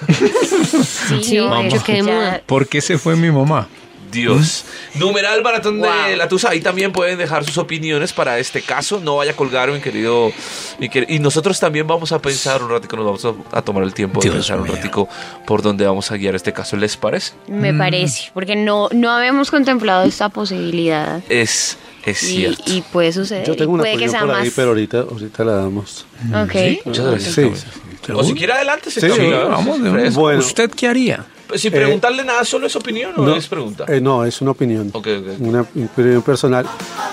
Sí, 1.22 1.38
no, 1.38 1.50
Mamá. 1.50 1.68
es 1.68 1.84
que 1.84 2.02
ya- 2.04 2.42
¿Por 2.46 2.68
qué 2.68 2.82
se 2.82 2.98
fue 2.98 3.16
mi 3.16 3.30
mamá? 3.32 3.68
Dios. 4.12 4.66
Numeral 4.96 5.44
Maratón 5.44 5.80
de 5.82 5.88
Wow. 5.88 6.16
la 6.18 6.28
Tusa. 6.28 6.50
Ahí 6.50 6.62
también 6.62 6.92
pueden 6.92 7.20
dejar 7.20 7.46
sus 7.46 7.60
opiniones 7.60 8.12
para 8.12 8.40
este 8.40 8.64
caso. 8.64 9.00
No 9.00 9.18
vaya 9.18 9.34
a 9.34 9.36
colgar, 9.36 9.70
mi 9.72 9.80
querido. 9.82 10.32
mi 10.80 10.90
Y 11.10 11.20
nosotros 11.20 11.60
también 11.60 11.86
vamos 11.86 12.12
a 12.12 12.20
pensar 12.20 12.64
un 12.64 12.72
ratico, 12.72 12.96
nos 12.98 13.06
vamos 13.06 13.26
a, 13.54 13.58
a 13.60 13.62
tomar 13.62 13.84
el 13.84 13.94
tiempo 13.94 14.20
de 14.20 14.32
pensar 14.32 14.60
un 14.60 14.66
ratico 14.68 15.08
por 15.46 15.62
dónde 15.62 15.86
vamos 15.86 16.12
a 16.12 16.16
guiar 16.16 16.34
este 16.34 16.52
caso. 16.54 16.76
¿Les 16.76 16.98
parece? 16.98 17.34
me 17.48 17.72
Mm. 17.72 17.78
parece, 17.78 18.32
porque 18.34 18.56
no, 18.56 18.90
no 18.94 19.12
habemos 19.12 19.52
contemplado 19.52 20.06
esta 20.06 20.30
posibilidad. 20.30 21.22
Es, 21.30 21.78
es 22.06 22.24
Y, 22.24 22.28
cierto. 22.38 22.64
y 22.68 22.82
puede 22.82 23.12
suceder. 23.12 23.46
Yo 23.46 23.56
tengo 23.56 23.74
una 23.74 23.84
puede 23.84 23.98
que 23.98 24.10
sea 24.10 24.22
por 24.22 24.32
ahí, 24.32 24.46
más. 24.46 24.54
pero 24.56 24.70
ahorita, 24.70 25.00
ahorita 25.02 25.44
la 25.44 25.54
damos. 25.54 26.06
Ok. 26.44 26.86
Muchas 26.86 27.06
gracias. 27.08 27.36
Sí. 27.36 28.12
O 28.14 28.24
si 28.24 28.34
quiere 28.34 28.54
adelante, 28.54 28.90
se 28.90 29.02
Sí, 29.02 29.32
vamos 29.32 29.82
de. 29.84 30.10
Bueno. 30.12 30.40
¿Usted 30.40 30.72
qué 30.72 30.88
haría? 30.88 31.26
Pues 31.48 31.62
Sin 31.62 31.74
Eh, 31.74 31.78
preguntarle 31.78 32.24
nada, 32.24 32.46
solo 32.46 32.68
es 32.68 32.76
opinión 32.76 33.12
o 33.18 33.24
No, 33.26 33.36
es 33.36 33.48
pregunta. 33.48 33.86
eh, 33.88 34.00
no, 34.00 34.24
es 34.24 34.40
una 34.42 34.52
opinión. 34.52 34.90
Ok, 34.94 35.08
ok. 35.20 35.28
Una 35.40 35.62
opinión 35.62 36.22
personal. 36.22 36.66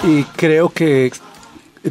Y 0.05 0.23
creo 0.37 0.69
que 0.69 1.11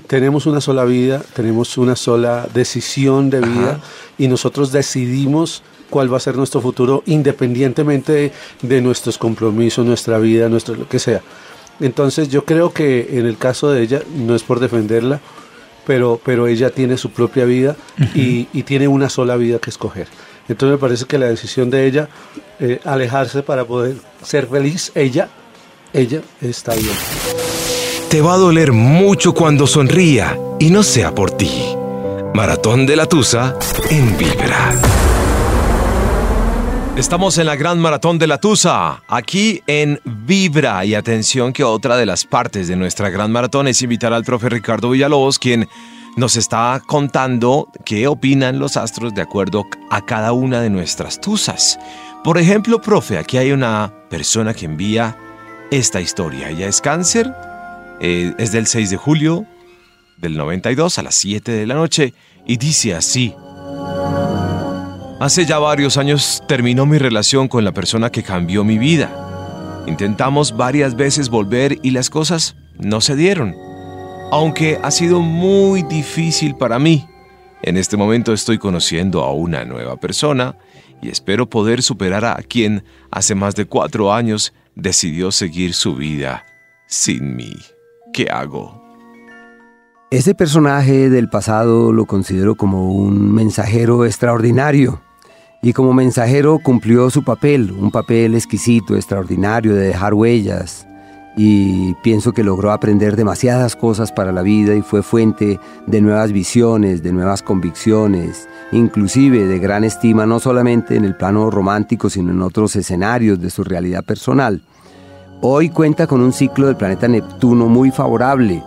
tenemos 0.07 0.45
una 0.45 0.61
sola 0.61 0.83
vida, 0.85 1.23
tenemos 1.33 1.77
una 1.77 1.95
sola 1.95 2.47
decisión 2.53 3.29
de 3.29 3.41
vida 3.41 3.79
y 4.17 4.27
nosotros 4.27 4.71
decidimos 4.71 5.63
cuál 5.89 6.11
va 6.11 6.17
a 6.17 6.19
ser 6.19 6.35
nuestro 6.35 6.61
futuro 6.61 7.01
independientemente 7.05 8.11
de, 8.11 8.31
de 8.61 8.81
nuestros 8.81 9.17
compromisos, 9.17 9.85
nuestra 9.85 10.17
vida, 10.19 10.49
nuestro 10.49 10.75
lo 10.75 10.87
que 10.89 10.99
sea. 10.99 11.21
Entonces 11.79 12.29
yo 12.29 12.45
creo 12.45 12.71
que 12.71 13.17
en 13.17 13.25
el 13.25 13.37
caso 13.37 13.71
de 13.71 13.81
ella, 13.81 14.01
no 14.15 14.35
es 14.35 14.43
por 14.43 14.59
defenderla, 14.59 15.19
pero, 15.85 16.19
pero 16.23 16.47
ella 16.47 16.69
tiene 16.69 16.97
su 16.97 17.11
propia 17.11 17.45
vida 17.45 17.75
y, 18.13 18.47
y 18.53 18.63
tiene 18.63 18.87
una 18.87 19.09
sola 19.09 19.35
vida 19.35 19.59
que 19.59 19.69
escoger. 19.69 20.07
Entonces 20.47 20.73
me 20.73 20.79
parece 20.79 21.05
que 21.05 21.17
la 21.17 21.27
decisión 21.27 21.69
de 21.69 21.87
ella, 21.87 22.09
eh, 22.59 22.79
alejarse 22.83 23.43
para 23.43 23.65
poder 23.65 23.95
ser 24.23 24.47
feliz, 24.47 24.91
ella, 24.95 25.29
ella 25.93 26.21
está 26.41 26.73
bien. 26.75 26.93
Te 28.09 28.21
va 28.21 28.35
a 28.35 28.37
doler 28.37 28.71
mucho 28.71 29.33
cuando 29.33 29.67
sonría 29.67 30.37
y 30.59 30.69
no 30.69 30.83
sea 30.83 31.13
por 31.13 31.31
ti. 31.31 31.75
Maratón 32.33 32.85
de 32.85 32.95
la 32.95 33.07
Tusa 33.07 33.57
en 33.89 34.17
Vibra. 34.17 34.73
Estamos 36.97 37.37
en 37.37 37.45
la 37.45 37.57
Gran 37.57 37.77
Maratón 37.79 38.17
de 38.19 38.25
la 38.25 38.39
Tusa, 38.39 39.03
aquí 39.09 39.61
en 39.67 39.99
Vibra. 40.05 40.85
Y 40.85 40.95
atención 40.95 41.51
que 41.51 41.65
otra 41.65 41.97
de 41.97 42.05
las 42.05 42.23
partes 42.23 42.69
de 42.69 42.77
nuestra 42.77 43.09
Gran 43.09 43.33
Maratón 43.33 43.67
es 43.67 43.81
invitar 43.81 44.13
al 44.13 44.23
profe 44.23 44.47
Ricardo 44.47 44.91
Villalobos, 44.91 45.37
quien 45.37 45.67
nos 46.15 46.37
está 46.37 46.81
contando 46.87 47.67
qué 47.83 48.07
opinan 48.07 48.59
los 48.59 48.77
astros 48.77 49.13
de 49.13 49.21
acuerdo 49.21 49.65
a 49.91 50.05
cada 50.05 50.31
una 50.31 50.61
de 50.61 50.69
nuestras 50.69 51.19
tusas. 51.19 51.77
Por 52.23 52.37
ejemplo, 52.37 52.81
profe, 52.81 53.17
aquí 53.17 53.37
hay 53.37 53.51
una 53.51 53.93
persona 54.09 54.53
que 54.53 54.65
envía 54.65 55.17
esta 55.71 55.99
historia. 55.99 56.49
Ella 56.49 56.67
es 56.67 56.79
cáncer, 56.79 57.29
eh, 57.99 58.33
es 58.37 58.53
del 58.53 58.67
6 58.67 58.89
de 58.89 58.97
julio 58.97 59.45
del 60.15 60.37
92 60.37 60.97
a 60.97 61.03
las 61.03 61.15
7 61.15 61.51
de 61.51 61.67
la 61.67 61.75
noche 61.75 62.13
y 62.45 62.55
dice 62.55 62.95
así. 62.95 63.35
Hace 65.25 65.47
ya 65.47 65.57
varios 65.57 65.97
años 65.97 66.43
terminó 66.47 66.85
mi 66.85 66.99
relación 66.99 67.47
con 67.47 67.63
la 67.65 67.71
persona 67.71 68.11
que 68.11 68.21
cambió 68.21 68.63
mi 68.63 68.77
vida. 68.77 69.83
Intentamos 69.87 70.55
varias 70.55 70.95
veces 70.95 71.29
volver 71.29 71.79
y 71.81 71.89
las 71.89 72.11
cosas 72.11 72.55
no 72.77 73.01
se 73.01 73.15
dieron. 73.15 73.55
Aunque 74.31 74.79
ha 74.83 74.91
sido 74.91 75.21
muy 75.21 75.81
difícil 75.81 76.55
para 76.55 76.77
mí. 76.77 77.07
En 77.63 77.75
este 77.75 77.97
momento 77.97 78.33
estoy 78.33 78.59
conociendo 78.59 79.23
a 79.23 79.33
una 79.33 79.65
nueva 79.65 79.99
persona 79.99 80.59
y 81.01 81.09
espero 81.09 81.49
poder 81.49 81.81
superar 81.81 82.23
a 82.23 82.35
quien 82.47 82.83
hace 83.09 83.33
más 83.33 83.55
de 83.55 83.65
cuatro 83.65 84.13
años 84.13 84.53
decidió 84.75 85.31
seguir 85.31 85.73
su 85.73 85.95
vida 85.95 86.45
sin 86.85 87.35
mí. 87.35 87.55
¿Qué 88.13 88.27
hago? 88.29 88.79
Ese 90.11 90.35
personaje 90.35 91.09
del 91.09 91.29
pasado 91.29 91.91
lo 91.91 92.05
considero 92.05 92.53
como 92.53 92.91
un 92.91 93.33
mensajero 93.33 94.05
extraordinario 94.05 95.01
Y 95.65 95.73
como 95.73 95.93
mensajero 95.93 96.59
cumplió 96.59 97.09
su 97.09 97.23
papel, 97.23 97.71
un 97.71 97.89
papel 97.89 98.35
exquisito, 98.35 98.95
extraordinario, 98.95 99.73
de 99.73 99.87
dejar 99.87 100.13
huellas. 100.13 100.85
Y 101.35 101.95
pienso 102.03 102.33
que 102.33 102.43
logró 102.43 102.71
aprender 102.71 103.15
demasiadas 103.15 103.75
cosas 103.75 104.11
para 104.11 104.31
la 104.31 104.43
vida 104.43 104.75
y 104.75 104.83
fue 104.83 105.01
fuente 105.01 105.59
de 105.87 106.01
nuevas 106.01 106.31
visiones, 106.31 107.01
de 107.01 107.11
nuevas 107.11 107.41
convicciones, 107.41 108.47
inclusive 108.71 109.47
de 109.47 109.57
gran 109.57 109.83
estima 109.83 110.27
no 110.27 110.39
solamente 110.39 110.97
en 110.97 111.03
el 111.03 111.15
plano 111.15 111.49
romántico, 111.49 112.11
sino 112.11 112.29
en 112.29 112.43
otros 112.43 112.75
escenarios 112.75 113.41
de 113.41 113.49
su 113.49 113.63
realidad 113.63 114.03
personal. 114.03 114.61
Hoy 115.41 115.69
cuenta 115.69 116.05
con 116.05 116.21
un 116.21 116.31
ciclo 116.31 116.67
del 116.67 116.77
planeta 116.77 117.07
Neptuno 117.07 117.69
muy 117.69 117.89
favorable, 117.89 118.61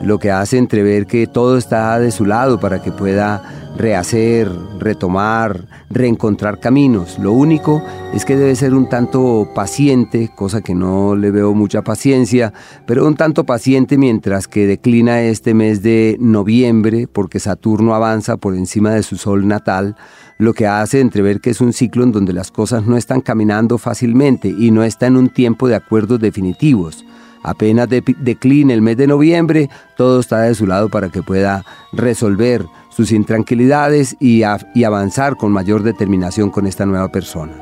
lo 0.00 0.18
que 0.18 0.30
hace 0.30 0.58
entrever 0.58 1.06
que 1.06 1.26
todo 1.26 1.58
está 1.58 1.98
de 1.98 2.10
su 2.10 2.24
lado 2.24 2.58
para 2.58 2.82
que 2.82 2.90
pueda 2.90 3.42
rehacer, 3.76 4.50
retomar, 4.78 5.66
reencontrar 5.88 6.58
caminos. 6.58 7.18
Lo 7.18 7.32
único 7.32 7.82
es 8.12 8.24
que 8.24 8.36
debe 8.36 8.56
ser 8.56 8.74
un 8.74 8.88
tanto 8.88 9.48
paciente, 9.54 10.30
cosa 10.34 10.60
que 10.60 10.74
no 10.74 11.14
le 11.16 11.30
veo 11.30 11.54
mucha 11.54 11.82
paciencia, 11.82 12.52
pero 12.86 13.06
un 13.06 13.14
tanto 13.14 13.44
paciente 13.44 13.96
mientras 13.96 14.48
que 14.48 14.66
declina 14.66 15.22
este 15.22 15.54
mes 15.54 15.82
de 15.82 16.16
noviembre, 16.20 17.08
porque 17.10 17.40
Saturno 17.40 17.94
avanza 17.94 18.36
por 18.36 18.54
encima 18.54 18.90
de 18.90 19.02
su 19.02 19.16
sol 19.16 19.46
natal, 19.46 19.96
lo 20.38 20.54
que 20.54 20.66
hace 20.66 21.00
entrever 21.00 21.40
que 21.40 21.50
es 21.50 21.60
un 21.60 21.72
ciclo 21.72 22.04
en 22.04 22.12
donde 22.12 22.32
las 22.32 22.50
cosas 22.50 22.86
no 22.86 22.96
están 22.96 23.20
caminando 23.20 23.78
fácilmente 23.78 24.48
y 24.48 24.70
no 24.70 24.82
está 24.82 25.06
en 25.06 25.16
un 25.16 25.28
tiempo 25.28 25.68
de 25.68 25.74
acuerdos 25.74 26.20
definitivos. 26.20 27.04
Apenas 27.42 27.88
de- 27.88 28.02
decline 28.18 28.72
el 28.72 28.82
mes 28.82 28.96
de 28.96 29.06
noviembre, 29.06 29.70
todo 29.96 30.20
está 30.20 30.40
de 30.42 30.54
su 30.54 30.66
lado 30.66 30.88
para 30.88 31.08
que 31.08 31.22
pueda 31.22 31.64
resolver 31.92 32.66
sus 32.90 33.12
intranquilidades 33.12 34.16
y, 34.20 34.42
a- 34.42 34.58
y 34.74 34.84
avanzar 34.84 35.36
con 35.36 35.52
mayor 35.52 35.82
determinación 35.82 36.50
con 36.50 36.66
esta 36.66 36.84
nueva 36.86 37.08
persona. 37.10 37.52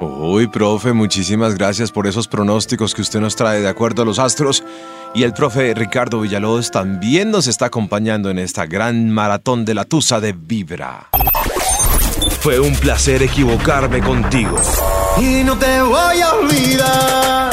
Uy, 0.00 0.46
profe, 0.46 0.92
muchísimas 0.92 1.56
gracias 1.56 1.90
por 1.90 2.06
esos 2.06 2.28
pronósticos 2.28 2.94
que 2.94 3.02
usted 3.02 3.20
nos 3.20 3.34
trae 3.34 3.60
de 3.60 3.68
acuerdo 3.68 4.02
a 4.02 4.04
los 4.04 4.18
astros. 4.20 4.62
Y 5.14 5.22
el 5.24 5.32
profe 5.32 5.74
Ricardo 5.74 6.20
Villalobos 6.20 6.70
también 6.70 7.30
nos 7.30 7.46
está 7.48 7.66
acompañando 7.66 8.30
en 8.30 8.38
esta 8.38 8.66
gran 8.66 9.10
maratón 9.10 9.64
de 9.64 9.74
la 9.74 9.84
Tusa 9.84 10.20
de 10.20 10.32
Vibra. 10.32 11.08
Fue 12.40 12.60
un 12.60 12.74
placer 12.76 13.22
equivocarme 13.22 14.00
contigo. 14.00 14.56
Y 15.20 15.42
no 15.44 15.56
te 15.58 15.80
voy 15.82 16.20
a 16.20 16.32
olvidar. 16.34 17.50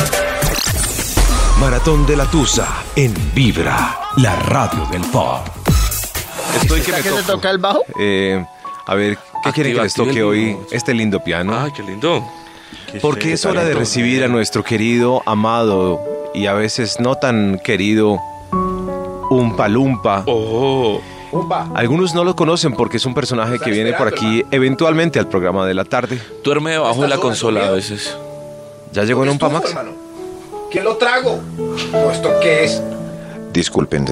Maratón 1.65 2.05
de 2.05 2.15
la 2.15 2.29
Tusa 2.29 2.83
en 2.95 3.11
Vibra, 3.33 3.97
la 4.17 4.35
radio 4.35 4.85
del 4.91 5.01
pop. 5.05 5.47
Estoy 6.61 6.79
que 6.81 6.91
me 6.91 7.01
¿Qué 7.01 7.09
te 7.09 7.23
toca 7.23 7.49
el 7.49 7.57
bajo? 7.57 7.81
Eh, 7.99 8.45
a 8.85 8.93
ver, 8.93 9.17
¿qué 9.43 9.51
quieren 9.51 9.75
que 9.75 9.81
les 9.81 9.95
toque 9.95 10.21
hoy 10.21 10.55
este 10.69 10.93
lindo 10.93 11.23
piano? 11.23 11.57
Ay, 11.59 11.71
qué 11.75 11.81
lindo. 11.81 12.23
Porque 13.01 13.33
es 13.33 13.47
hora 13.47 13.65
de 13.65 13.73
recibir 13.73 14.23
a 14.23 14.27
nuestro 14.27 14.63
querido, 14.63 15.23
amado 15.25 15.99
y 16.35 16.45
a 16.45 16.53
veces 16.53 16.99
no 16.99 17.15
tan 17.15 17.59
querido 17.63 18.19
Umpa 19.31 19.67
Lumpa. 19.67 20.23
Oh. 20.27 21.01
Algunos 21.73 22.13
no 22.13 22.23
lo 22.23 22.35
conocen 22.35 22.73
porque 22.73 22.97
es 22.97 23.07
un 23.07 23.15
personaje 23.15 23.57
que 23.57 23.71
viene 23.71 23.93
por 23.93 24.07
aquí 24.07 24.43
eventualmente 24.51 25.17
al 25.17 25.27
programa 25.27 25.65
de 25.65 25.73
la 25.73 25.83
tarde. 25.83 26.21
Duerme 26.43 26.73
debajo 26.73 27.01
de 27.01 27.07
la 27.07 27.17
consola 27.17 27.69
a 27.69 27.71
veces. 27.71 28.15
¿Ya 28.91 29.03
llegó 29.03 29.23
en 29.23 29.31
Umpa 29.31 29.49
Max? 29.49 29.75
¿Qué 30.71 30.81
lo 30.81 30.97
trago? 30.97 31.39
¿O 31.93 32.11
esto 32.11 32.29
qué 32.41 32.65
es? 32.65 32.81
Disculpen. 33.53 34.05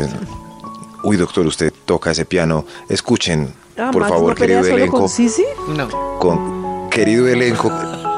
Uy, 1.03 1.17
doctor, 1.17 1.45
usted 1.45 1.73
toca 1.85 2.11
ese 2.11 2.25
piano. 2.25 2.65
Escuchen, 2.89 3.53
Ah, 3.77 3.89
por 3.91 4.01
Max, 4.01 4.13
favor, 4.13 4.29
¿no 4.29 4.35
pelea 4.35 4.61
querido 4.61 4.77
elenco. 4.77 4.99
con 4.99 5.09
Sisi? 5.09 5.43
No. 5.75 5.89
Con 6.19 6.89
querido 6.89 7.27
elenco, 7.27 7.69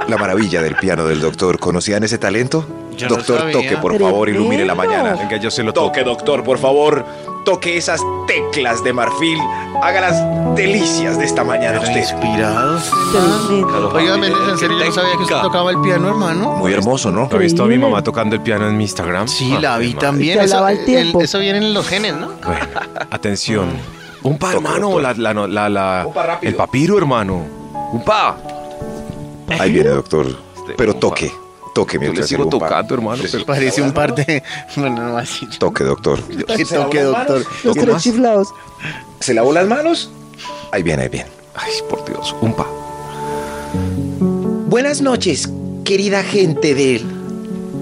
la 0.08 0.18
maravilla 0.18 0.62
del 0.62 0.76
piano 0.76 1.06
del 1.08 1.22
doctor. 1.22 1.60
¿Conocían 1.60 2.04
ese 2.04 2.18
talento? 2.18 2.66
Yo 2.96 3.08
doctor, 3.08 3.52
toque, 3.52 3.78
por 3.82 3.98
favor, 4.00 4.30
ilumine 4.30 4.66
la 4.66 4.76
mañana. 4.76 5.16
Venga, 5.16 5.38
yo 5.38 5.52
se 5.52 5.64
lo 5.64 5.74
Toque, 5.74 6.04
doctor, 6.04 6.44
por 6.44 6.58
favor. 6.58 7.06
Toque 7.44 7.78
esas 7.78 8.02
teclas 8.26 8.84
de 8.84 8.92
marfil. 8.94 9.38
Haga 9.84 10.02
las 10.02 10.56
delicias 10.56 11.18
de 11.20 11.26
esta 11.26 11.44
mañana 11.44 11.80
usted. 11.80 11.98
inspirado. 11.98 12.80
Tremendo. 13.12 13.92
Oiga, 13.94 14.18
Méndez, 14.18 14.40
en 14.50 14.58
serio, 14.58 14.80
yo 14.80 14.86
no 14.86 14.92
sabía 14.92 15.12
que 15.18 15.24
usted 15.24 15.42
tocaba 15.42 15.70
el 15.72 15.80
piano, 15.82 16.08
hermano. 16.10 16.52
Muy 16.54 16.74
hermoso, 16.74 17.12
¿no? 17.12 17.30
¿Ha 17.32 17.38
visto 17.38 17.64
a 17.64 17.68
mi 17.68 17.78
mamá 17.78 18.02
tocando 18.04 18.36
el 18.36 18.42
piano 18.42 18.68
en 18.68 18.76
mi 18.78 18.84
Instagram? 18.86 19.28
Sí, 19.28 19.54
Ah, 19.56 19.60
la 19.62 19.78
vi 19.78 19.94
también. 19.94 20.40
Eso, 20.40 20.68
el 20.68 20.86
tiempo. 20.86 21.22
eso 21.22 21.38
viene 21.40 21.60
en 21.60 21.74
los 21.74 21.88
genes, 21.88 22.16
¿no? 22.16 22.30
Bueno, 22.44 22.66
atención. 23.12 23.70
Umpa, 24.24 24.52
Toque, 24.54 24.66
hermano. 24.66 25.00
La, 25.00 25.14
la, 25.14 25.34
la- 25.48 25.70
la- 25.70 26.40
el 26.42 26.56
papiro, 26.56 26.98
hermano. 26.98 27.44
Umpa. 27.92 28.38
Ahí 29.60 29.72
viene, 29.72 29.90
doctor. 29.90 30.26
Pero 30.76 30.96
toque, 30.96 31.32
toque 31.76 31.96
Yo 31.98 32.00
le 32.00 32.08
mientras 32.08 32.30
sigo 32.30 32.46
umpa- 32.46 32.50
tocando, 32.60 32.94
hermano. 32.96 33.24
pero- 33.30 33.46
Parece 33.46 33.82
un 33.82 33.92
par 33.92 34.16
de... 34.16 34.42
Bueno, 34.78 35.04
no 35.10 35.18
así. 35.18 35.46
Toque, 35.60 35.84
doctor. 35.84 36.20
Que 36.24 36.64
toque, 36.66 37.02
doctor. 37.02 37.46
Los 37.64 37.76
tres 37.76 38.02
chiflados. 38.02 38.48
¿Se 39.20 39.34
lavó 39.34 39.52
las 39.52 39.68
manos? 39.68 40.10
Ahí 40.72 40.82
viene, 40.84 41.04
ahí 41.04 41.10
viene. 41.10 41.30
Ay, 41.54 41.72
por 41.90 42.04
Dios. 42.06 42.34
Umpa. 42.42 42.66
Buenas 44.68 45.02
noches, 45.02 45.50
querida 45.84 46.24
gente 46.24 46.74
del... 46.74 47.04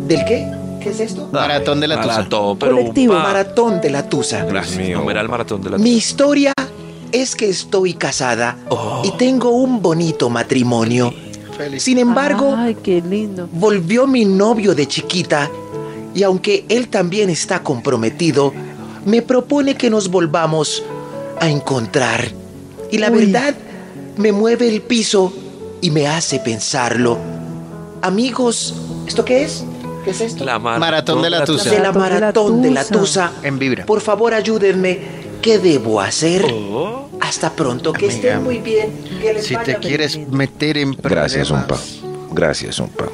¿Del 0.08 0.26
qué? 0.26 0.52
¿Qué 0.82 0.90
es 0.90 1.00
esto? 1.00 1.30
Maratón 1.32 1.80
de 1.80 1.88
la 1.88 2.02
Tusa. 2.02 2.16
Maratón, 2.18 2.60
pero 2.60 2.76
Colectivo. 2.76 3.14
Maratón 3.14 3.80
de 3.82 3.90
la 3.90 4.10
Tusa. 4.10 4.44
Gracias. 4.46 4.78
el 4.80 5.30
maratón 5.30 5.62
de 5.62 5.70
la 5.70 5.78
Mi 5.78 5.92
historia 5.94 6.52
es 7.12 7.36
que 7.36 7.48
estoy 7.48 7.94
casada 7.94 8.58
y 9.04 9.12
tengo 9.12 9.52
un 9.52 9.82
bonito 9.82 10.30
matrimonio. 10.30 11.14
Sin 11.78 11.98
embargo, 11.98 12.56
Ay, 12.58 12.76
qué 12.82 13.02
lindo. 13.02 13.48
volvió 13.52 14.08
mi 14.08 14.26
novio 14.26 14.74
de 14.76 14.88
chiquita 14.88 15.50
y 16.16 16.24
aunque 16.24 16.66
él 16.70 16.88
también 16.90 17.30
está 17.30 17.62
comprometido, 17.64 18.54
me 19.06 19.22
propone 19.22 19.76
que 19.76 19.90
nos 19.90 20.10
volvamos 20.10 20.84
a 21.40 21.50
encontrar. 21.50 22.30
Y 22.92 22.98
la 23.00 23.10
Uy. 23.12 23.26
verdad 23.26 23.56
me 24.18 24.32
mueve 24.32 24.68
el 24.70 24.82
piso 24.82 25.34
y 25.82 25.90
me 25.92 26.08
hace 26.08 26.40
pensarlo. 26.40 27.18
Amigos, 28.02 28.74
¿esto 29.08 29.24
qué 29.26 29.44
es? 29.44 29.64
¿Qué 30.04 30.12
es 30.12 30.22
esto? 30.22 30.44
La 30.44 30.60
mar- 30.60 30.80
Maratón 30.80 31.22
de 31.22 31.30
la 31.30 31.46
Tusa. 31.46 31.70
de 31.70 31.80
la 31.80 31.92
Maratón 31.92 32.04
de 32.04 32.10
la 32.10 32.20
maratón 32.20 32.62
de 32.62 32.72
la 32.72 32.84
Tusa. 32.84 33.00
tusa. 33.00 33.32
En 33.44 33.58
Vibra. 33.60 33.86
Por 33.86 34.02
favor, 34.02 34.34
ayúdenme. 34.34 35.00
¿Qué 35.42 35.58
debo 35.60 36.00
hacer? 36.02 36.46
Oh. 36.52 37.03
Hasta 37.22 37.52
pronto, 37.56 37.94
que 37.94 38.06
Amiga, 38.06 38.14
estén 38.16 38.44
muy 38.44 38.60
bien. 38.60 38.92
Que 39.22 39.34
les 39.34 39.46
Si 39.46 39.56
vaya 39.56 39.80
te 39.80 39.88
quieres 39.88 40.16
bien. 40.18 40.32
meter 40.36 40.78
en 40.78 40.92
Gracias, 41.02 41.50
Umpa. 41.52 41.68
problemas, 41.78 42.00
Gracias, 42.32 42.80
Umpa. 42.80 43.06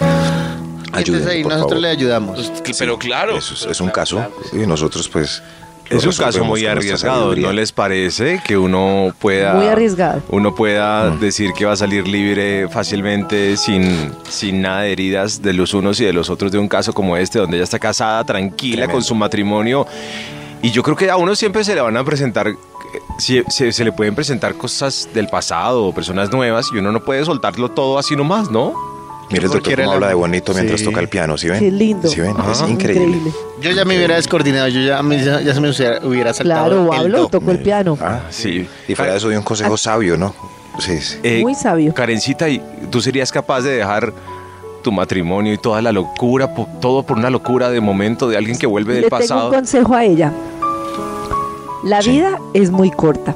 Entonces 0.00 0.92
Ayúdenme, 0.92 1.30
ahí 1.32 1.42
por 1.42 1.52
nosotros 1.52 1.70
favor. 1.72 1.82
le 1.82 1.88
ayudamos. 1.88 2.50
Pues, 2.64 2.76
Pero 2.78 2.98
claro. 2.98 3.36
Eso 3.36 3.54
es, 3.54 3.66
es 3.66 3.80
un 3.80 3.90
caso. 3.90 4.24
Y 4.52 4.58
nosotros, 4.66 5.08
pues. 5.08 5.42
Es 5.88 6.04
un 6.04 6.12
caso 6.14 6.44
muy 6.44 6.66
arriesgado. 6.66 7.36
¿no 7.36 7.52
les 7.52 7.70
parece 7.70 8.42
que 8.44 8.58
uno 8.58 9.14
pueda 9.20 9.54
Muy 9.54 9.66
arriesgado. 9.68 10.20
uno 10.30 10.52
pueda 10.52 11.10
decir 11.10 11.52
que 11.52 11.64
va 11.64 11.74
a 11.74 11.76
salir 11.76 12.08
libre 12.08 12.68
fácilmente 12.68 13.56
sin, 13.56 14.10
sin 14.28 14.62
nada 14.62 14.80
de 14.80 14.90
heridas 14.90 15.42
de 15.42 15.52
los 15.52 15.74
unos 15.74 16.00
y 16.00 16.04
de 16.04 16.12
los 16.12 16.28
otros 16.28 16.50
de 16.50 16.58
un 16.58 16.66
caso 16.66 16.92
como 16.92 17.16
este 17.16 17.38
donde 17.38 17.58
ella 17.58 17.62
está 17.64 17.78
casada, 17.78 18.24
tranquila 18.24 18.78
Tremendo. 18.78 18.94
con 18.94 19.04
su 19.04 19.14
matrimonio 19.14 19.86
y 20.60 20.72
yo 20.72 20.82
creo 20.82 20.96
que 20.96 21.08
a 21.08 21.16
uno 21.18 21.36
siempre 21.36 21.62
se 21.62 21.76
le 21.76 21.80
van 21.80 21.96
a 21.96 22.02
presentar 22.02 22.48
si- 23.18 23.42
se, 23.48 23.72
se 23.72 23.84
le 23.84 23.92
pueden 23.92 24.14
presentar 24.14 24.54
cosas 24.54 25.08
del 25.14 25.28
pasado 25.28 25.84
o 25.84 25.92
personas 25.94 26.30
nuevas 26.32 26.66
y 26.74 26.78
uno 26.78 26.92
no 26.92 27.00
puede 27.04 27.24
soltarlo 27.24 27.70
todo 27.70 27.98
así 27.98 28.14
nomás, 28.16 28.50
¿no? 28.50 28.74
Mire 29.30 29.46
el 29.46 29.50
doctor 29.50 29.74
cómo 29.74 29.88
la- 29.88 29.94
habla 29.94 30.08
de 30.08 30.14
bonito 30.14 30.54
mientras 30.54 30.78
Sí. 30.80 30.86
toca 30.86 31.00
el 31.00 31.08
piano, 31.08 31.36
¿sí 31.36 31.48
ven? 31.48 31.58
Qué 31.58 31.70
lindo. 31.72 32.08
¿Sí 32.08 32.20
ven? 32.20 32.36
Es 32.50 32.60
increíble. 32.68 33.32
Yo 33.60 33.70
ya 33.72 33.84
me 33.84 33.96
hubiera 33.96 34.14
descoordinado, 34.16 34.68
yo 34.68 34.80
ya, 34.80 35.02
me- 35.02 35.22
ya, 35.24 35.40
ya 35.40 35.52
se 35.52 35.60
me 35.60 35.70
hubiera, 35.70 35.98
hubiera 36.06 36.32
saltado 36.32 36.66
Claro, 36.68 36.92
el 36.92 37.00
hablo, 37.00 37.18
do. 37.22 37.28
tocó 37.28 37.50
el 37.50 37.58
piano. 37.60 37.98
Ah, 38.00 38.20
Sí. 38.30 38.68
Y 38.86 38.94
fuera 38.94 39.12
de 39.12 39.18
eso, 39.18 39.28
dio 39.28 39.38
un 39.38 39.44
consejo 39.44 39.76
sabio, 39.76 40.16
¿no? 40.16 40.32
Sí, 40.78 41.00
sí. 41.00 41.16
Eh, 41.24 41.40
Muy 41.42 41.54
sabio. 41.56 41.92
Karencita, 41.94 42.48
¿y 42.48 42.62
¿tú 42.90 43.00
serías 43.00 43.32
capaz 43.32 43.62
de 43.62 43.70
dejar 43.78 44.12
tu 44.82 44.92
matrimonio 44.92 45.52
y 45.54 45.58
toda 45.58 45.82
la 45.82 45.90
locura, 45.90 46.54
po- 46.54 46.68
todo 46.80 47.02
por 47.02 47.16
una 47.18 47.28
locura 47.30 47.70
de 47.70 47.80
momento 47.80 48.28
de 48.28 48.36
alguien 48.36 48.56
que 48.56 48.66
vuelve 48.68 48.92
del 48.94 49.02
Le 49.04 49.08
tengo 49.08 49.16
un 49.16 49.28
pasado? 49.28 49.50
consejo 49.50 49.94
a 49.94 50.04
ella. 50.04 50.32
La 51.86 52.00
vida 52.00 52.38
es 52.54 52.70
muy 52.70 52.90
corta. 52.90 53.34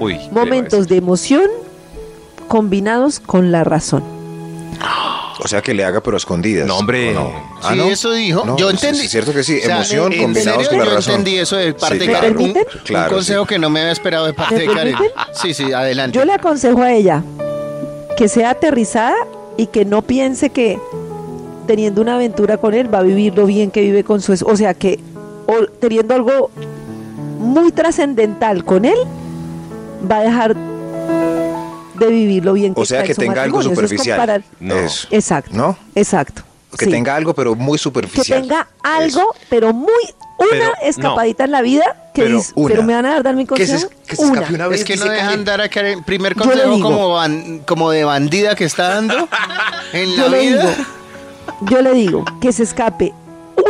Uy, 0.00 0.18
Momentos 0.30 0.88
de 0.88 0.96
emoción 0.96 1.44
combinados 2.48 3.20
con 3.20 3.52
la 3.52 3.64
razón. 3.64 4.02
O 5.38 5.48
sea, 5.48 5.60
que 5.60 5.74
le 5.74 5.84
haga 5.84 6.00
pero 6.00 6.16
a 6.16 6.18
escondidas. 6.18 6.66
No, 6.66 6.78
hombre. 6.78 7.10
¿o 7.10 7.20
no? 7.20 7.30
Ah, 7.62 7.68
Sí, 7.72 7.76
¿no? 7.76 7.84
eso 7.84 8.10
dijo. 8.12 8.42
No, 8.46 8.56
yo 8.56 8.70
entendí. 8.70 9.00
sí, 9.00 9.08
cierto 9.08 9.34
que 9.34 9.44
sí. 9.44 9.58
O 9.58 9.66
sea, 9.66 9.76
Emoción 9.76 10.12
en 10.14 10.22
combinados 10.22 10.64
serio, 10.64 10.70
con 10.70 10.78
la 10.78 10.84
yo 10.86 10.90
razón. 10.96 11.12
entendí 11.14 11.38
eso 11.38 11.56
de 11.56 11.74
parte 11.74 12.00
Sí, 12.00 12.06
de. 12.06 12.12
Karen. 12.12 12.30
Un, 12.30 12.36
¿Permiten? 12.38 12.64
Claro, 12.84 13.08
un 13.10 13.14
consejo 13.16 13.44
que 13.46 13.58
no 13.58 13.68
me 13.68 13.80
había 13.80 13.92
esperado 13.92 14.24
de 14.26 14.32
parte 14.32 14.54
¿Me 14.54 14.60
de 14.62 14.66
Karen. 14.74 14.94
Sí, 15.34 15.52
sí, 15.52 15.72
adelante. 15.74 16.16
Yo 16.18 16.24
le 16.24 16.32
aconsejo 16.32 16.80
a 16.80 16.90
ella 16.94 17.22
que 18.16 18.28
sea 18.28 18.50
aterrizada 18.50 19.14
y 19.58 19.66
que 19.66 19.84
no 19.84 20.00
piense 20.00 20.48
que 20.48 20.78
teniendo 21.66 22.00
una 22.00 22.14
aventura 22.14 22.56
con 22.56 22.72
él 22.72 22.92
va 22.92 23.00
a 23.00 23.02
vivir 23.02 23.34
lo 23.36 23.44
bien 23.44 23.70
que 23.70 23.82
vive 23.82 24.04
con 24.04 24.22
su. 24.22 24.32
O 24.32 24.56
sea, 24.56 24.72
que 24.72 25.00
o 25.46 25.66
teniendo 25.78 26.14
algo 26.14 26.50
muy 27.38 27.72
trascendental 27.72 28.64
con 28.64 28.84
él, 28.84 28.98
va 30.10 30.18
a 30.18 30.22
dejar 30.22 30.56
de 31.98 32.06
vivirlo 32.08 32.52
bien. 32.52 32.72
O 32.76 32.84
sea, 32.84 33.02
que 33.02 33.14
su 33.14 33.20
tenga 33.20 33.42
algo 33.42 33.60
es 33.60 33.64
superficial. 33.66 34.18
comparar- 34.18 34.42
Eso. 34.84 35.08
Exacto. 35.10 35.50
¿No? 35.54 35.76
Exacto. 35.94 36.42
Que 36.78 36.84
sí. 36.84 36.90
tenga 36.90 37.14
algo, 37.16 37.32
pero 37.32 37.54
muy 37.54 37.78
Que 37.78 37.82
superficial. 37.84 38.42
tenga 38.42 38.68
algo, 38.82 39.34
pero 39.48 39.72
muy 39.72 39.88
una 40.38 40.48
Pero, 40.50 40.72
escapadita 40.82 41.44
en 41.44 41.50
la 41.52 41.62
vida 41.62 42.10
que 42.12 42.24
Pero 42.24 42.36
dice, 42.36 42.52
una. 42.54 42.68
pero 42.68 42.82
me 42.82 42.92
van 42.94 43.06
a 43.06 43.22
dar 43.22 43.34
mi 43.34 43.46
Que 43.46 43.66
se- 43.66 43.72
consejo. 43.72 43.92
que 44.06 44.16
se 44.16 44.22
escape 44.24 44.54
una 44.54 44.66
vez 44.68 44.80
Es 44.80 44.84
que 44.86 44.96
no 44.98 45.06
dejan 45.06 45.46
dar 45.46 45.62
a 45.62 45.70
Karen 45.70 46.04
primer 46.04 46.36
le 46.36 46.42
consejo 46.42 46.80
como, 46.80 47.14
ban- 47.14 47.60
como 47.66 47.90
de 47.90 48.04
bandida 48.04 48.54
que 48.54 48.64
está 48.66 48.88
dando 48.90 49.14
en 49.94 50.16
la 50.16 50.22
Yo 50.24 50.28
le 50.28 50.40
vida. 50.40 50.60
digo, 50.60 50.74
yo 51.70 51.80
le 51.82 51.94
digo 51.94 52.24
que 52.42 52.52
se 52.52 52.64
escape 52.64 53.14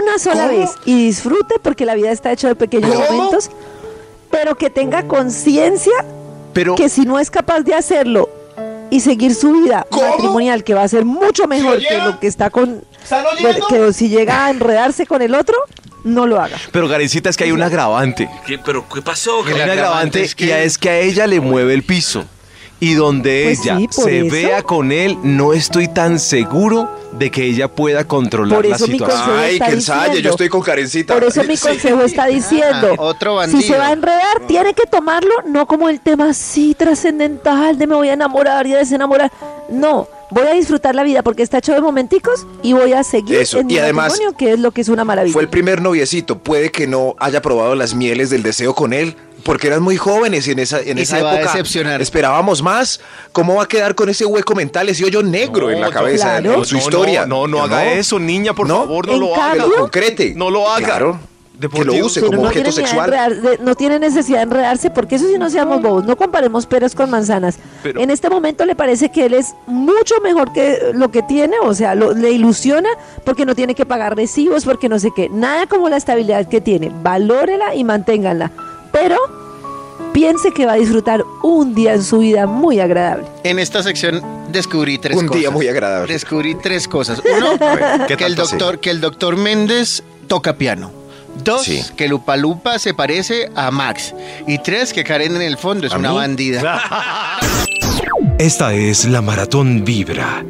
una 0.01 0.19
sola 0.19 0.47
vez 0.49 0.71
y 0.85 1.07
disfrute 1.07 1.57
porque 1.63 1.85
la 1.85 1.95
vida 1.95 2.11
está 2.11 2.33
hecha 2.33 2.49
de 2.49 2.55
pequeños 2.55 2.95
¿Cómo? 2.95 3.11
momentos, 3.11 3.51
pero 4.31 4.57
que 4.57 4.71
tenga 4.71 5.07
conciencia 5.07 6.05
Pero 6.53 6.75
que 6.75 6.89
si 6.89 7.05
no 7.05 7.19
es 7.19 7.31
capaz 7.31 7.61
de 7.61 7.75
hacerlo 7.75 8.29
y 8.91 9.01
seguir 9.01 9.35
su 9.35 9.53
vida 9.53 9.87
matrimonial, 9.91 10.63
que 10.65 10.75
va 10.75 10.83
a 10.83 10.89
ser 10.89 11.05
mucho 11.05 11.47
mejor 11.47 11.79
que 11.79 11.99
lo 11.99 12.21
que 12.21 12.27
está 12.27 12.51
con, 12.51 12.85
que 13.69 13.93
si 13.93 14.09
llega 14.09 14.47
a 14.47 14.51
enredarse 14.51 15.07
con 15.07 15.23
el 15.23 15.35
otro, 15.35 15.57
no 16.05 16.27
lo 16.27 16.41
haga. 16.41 16.57
Pero 16.71 16.89
Karencita, 16.89 17.29
es 17.29 17.37
que 17.37 17.45
hay 17.45 17.53
un 17.53 17.63
agravante. 17.63 18.31
¿Qué, 18.47 18.59
¿Pero 18.59 18.87
qué 18.89 19.03
pasó? 19.03 19.45
Hay 19.45 19.55
un 19.55 19.61
agravante 19.61 20.27
y 20.39 20.51
es 20.51 20.79
que 20.79 20.91
a 20.91 21.01
ella 21.01 21.27
le 21.27 21.41
mueve 21.41 21.75
el 21.75 21.83
piso. 21.83 22.25
Y 22.79 22.93
donde 22.95 23.45
Pues 23.47 23.61
ella 23.65 23.79
sí, 23.79 23.89
se 23.91 24.21
eso. 24.21 24.33
vea 24.35 24.63
con 24.63 24.93
él, 24.93 25.17
no 25.23 25.55
estoy 25.55 25.89
tan 25.89 26.19
seguro 26.19 26.91
de 27.13 27.31
que 27.31 27.45
ella 27.45 27.69
pueda 27.69 28.05
controlar 28.05 28.57
Por 28.59 28.67
la 28.67 28.77
eso 28.77 28.87
mi 28.87 28.93
situación. 28.99 29.21
consejo 29.23 29.39
Ay, 29.43 29.53
está 29.55 29.67
que 29.67 29.73
ensaye, 29.73 30.01
yo 30.03 30.09
diciendo. 30.11 30.31
estoy 30.31 30.49
con 30.51 30.61
Karencita. 30.63 31.15
Por 31.15 31.25
eso 31.25 31.43
mi 31.45 31.57
Sí. 31.57 31.67
consejo 31.69 32.03
está 32.03 32.27
diciendo, 32.27 32.89
Ah, 32.99 33.03
otro 33.03 33.43
si 33.47 33.63
se 33.63 33.79
va 33.79 33.87
a 33.87 33.93
enredar, 33.93 34.41
tiene 34.47 34.75
que 34.75 34.85
tomarlo 34.87 35.31
no 35.47 35.67
como 35.67 35.89
el 35.89 36.01
tema 36.01 36.29
así 36.31 36.75
trascendental 36.75 37.79
de 37.79 37.87
me 37.87 37.95
voy 37.95 38.11
a 38.11 38.13
enamorar 38.13 38.67
y 38.67 38.75
a 38.75 38.79
desenamorar. 38.79 39.33
No, 39.71 40.07
voy 40.31 40.47
a 40.47 40.53
disfrutar 40.53 40.95
la 40.95 41.03
vida 41.03 41.23
porque 41.23 41.43
está 41.43 41.59
hecho 41.59 41.73
de 41.73 41.81
momenticos 41.81 42.47
y 42.63 42.73
voy 42.73 42.93
a 42.93 43.03
seguir 43.05 43.37
Eso, 43.37 43.59
en 43.61 43.67
mi 43.67 43.75
y 43.75 43.79
además, 43.79 44.13
matrimonio, 44.13 44.37
que 44.37 44.53
es 44.53 44.59
lo 44.59 44.71
que 44.73 44.81
es 44.81 44.89
una 44.89 45.05
maravilla. 45.05 45.33
Fue 45.33 45.43
el 45.43 45.49
primer 45.49 45.81
noviecito. 45.83 46.39
Puede 46.39 46.71
que 46.71 46.87
no 46.87 47.15
haya 47.19 47.41
probado 47.43 47.75
las 47.75 47.95
mieles 47.95 48.31
del 48.31 48.43
deseo 48.43 48.75
con 48.75 48.93
él. 48.93 49.17
Porque 49.45 49.69
eran 49.69 49.81
muy 49.81 49.97
jóvenes 49.97 50.49
y 50.49 50.53
en 50.53 50.59
esa, 50.59 50.81
en 50.81 50.99
Y 50.99 51.03
esa 51.03 51.19
se 51.19 51.23
va 51.23 51.31
a 51.31 51.35
época 51.37 51.53
decepcionar. 51.53 52.03
esperábamos 52.03 52.63
más. 52.63 53.01
¿Cómo 53.31 53.55
va 53.55 53.63
a 53.63 53.69
quedar 53.69 53.95
con 53.95 54.09
ese 54.09 54.25
hueco 54.27 54.57
mental, 54.57 54.89
ese 54.89 55.05
hoyo 55.05 55.23
negro 55.23 55.71
en 55.71 55.81
la 55.81 55.91
cabeza 55.91 56.41
claro. 56.41 56.55
en 56.59 56.65
su 56.65 56.77
historia? 56.77 57.27
No, 57.27 57.47
no, 57.47 57.59
no 57.59 57.63
haga 57.63 57.93
eso, 57.93 58.19
niña, 58.19 58.55
por 58.55 58.67
favor, 58.67 59.07
no 59.07 59.13
En 59.15 59.21
lo 59.21 59.37
haga. 59.37 59.53
Que 59.53 59.59
lo 59.59 59.65
cambio- 59.67 59.81
concrete. 59.83 60.33
No 60.35 60.51
lo 60.51 60.69
haga. 60.69 60.85
Claro. 60.85 61.21
De 61.59 61.71
por 61.71 61.81
que 61.81 61.87
lo 61.87 62.05
use 62.07 62.21
Pero 62.21 62.33
como 62.33 62.43
no 62.43 62.49
objeto 62.49 62.71
sexual. 62.71 63.09
enredar- 63.11 63.41
de- 63.41 63.59
no 63.65 63.75
tiene 63.75 63.99
necesidad 63.99 64.39
de 64.39 64.43
enredarse 64.43 64.91
porque 64.91 65.15
eso 65.15 65.27
sí 65.27 65.39
no 65.39 65.49
seamos 65.49 65.81
bobos, 65.81 66.05
no 66.05 66.15
comparemos 66.17 66.67
peras 66.67 66.95
con 66.95 67.09
manzanas. 67.09 67.59
Pero- 67.83 67.99
en 68.01 68.11
este 68.11 68.29
momento 68.29 68.67
le 68.67 68.75
parece 68.77 69.09
que 69.11 69.25
él 69.27 69.33
es 69.35 69.55
mucho 69.67 70.17
mejor 70.23 70.53
que 70.53 70.91
lo 70.93 71.11
que 71.11 71.23
tiene, 71.23 71.57
o 71.63 71.73
sea, 71.75 71.95
lo- 71.95 72.13
le 72.13 72.31
ilusiona 72.31 72.91
porque 73.25 73.47
no 73.47 73.55
tiene 73.55 73.75
que 73.75 73.87
pagar 73.87 74.15
recibos, 74.17 74.65
porque 74.67 74.89
no 74.91 74.99
sé 74.99 75.11
qué, 75.17 75.31
nada 75.31 75.67
como 75.67 75.89
la 75.89 75.97
estabilidad 75.97 76.47
que 76.47 76.61
tiene, 76.61 76.93
valórela 77.03 77.75
y 77.75 77.85
manténganla, 77.85 78.51
pero 78.93 79.17
piense 80.13 80.51
que 80.53 80.67
va 80.67 80.73
a 80.73 80.77
disfrutar 80.77 81.25
un 81.43 81.75
día 81.75 81.95
en 81.95 82.03
su 82.03 82.19
vida 82.19 82.47
muy 82.47 82.81
agradable. 82.81 83.25
En 83.45 83.59
esta 83.59 83.83
sección 83.83 84.23
descubrí 84.53 84.99
tres 84.99 85.17
Un 85.17 85.27
cosas. 85.27 85.41
día 85.41 85.51
muy 85.51 85.69
agradable. 85.69 86.13
Descubrí 86.13 86.55
tres 86.55 86.87
cosas. 86.89 87.23
Uno, 87.39 87.57
ver, 87.59 88.07
¿qué 88.09 88.17
que, 88.17 88.25
el 88.25 88.35
doctor, 88.35 88.79
que 88.79 88.91
el 88.91 89.01
doctor 89.01 89.37
Méndez 89.37 90.03
toca 90.27 90.55
piano. 90.57 90.91
Dos, 91.45 91.63
Sí. 91.65 91.83
que 91.97 92.09
Lupa 92.09 92.37
Lupa 92.37 92.79
se 92.79 92.95
parece 92.95 93.51
a 93.55 93.71
Max. 93.71 94.15
Y 94.47 94.59
tres, 94.59 94.93
que 94.93 95.05
Karen 95.05 95.37
en 95.37 95.43
el 95.43 95.57
fondo 95.59 95.87
es 95.87 95.93
¿A 95.93 95.99
una 95.99 96.11
mí? 96.11 96.17
bandida. 96.17 96.81
Esta 98.39 98.75
es 98.75 99.05
la 99.07 99.23
Maratón 99.23 99.85
Vibra. 99.85 100.45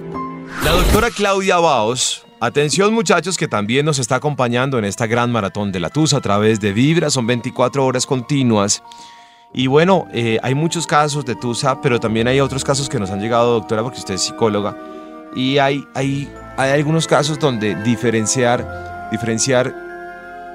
La 0.64 0.70
doctora 0.72 1.10
Claudia 1.10 1.58
Baos, 1.58 2.24
atención 2.40 2.92
muchachos 2.94 3.36
que 3.36 3.46
también 3.48 3.84
nos 3.86 3.98
está 3.98 4.16
acompañando 4.16 4.78
en 4.78 4.84
esta 4.84 5.06
gran 5.06 5.30
maratón 5.30 5.70
de 5.72 5.80
la 5.80 5.90
TUSA 5.90 6.16
a 6.18 6.20
través 6.20 6.60
de 6.60 6.72
Vibra, 6.72 7.10
son 7.10 7.26
24 7.26 7.84
horas 7.84 8.06
continuas. 8.06 8.82
Y 9.52 9.68
bueno, 9.68 10.06
eh, 10.12 10.38
hay 10.42 10.54
muchos 10.54 10.86
casos 10.86 11.24
de 11.24 11.34
TUSA, 11.36 11.80
pero 11.80 12.00
también 12.00 12.26
hay 12.28 12.40
otros 12.40 12.64
casos 12.64 12.88
que 12.88 12.98
nos 12.98 13.10
han 13.10 13.20
llegado, 13.20 13.54
doctora, 13.54 13.82
porque 13.82 13.98
usted 13.98 14.14
es 14.14 14.22
psicóloga. 14.22 14.76
Y 15.34 15.58
hay, 15.58 15.84
hay, 15.94 16.30
hay 16.56 16.70
algunos 16.72 17.06
casos 17.06 17.38
donde 17.38 17.74
diferenciar, 17.82 19.08
diferenciar 19.12 19.74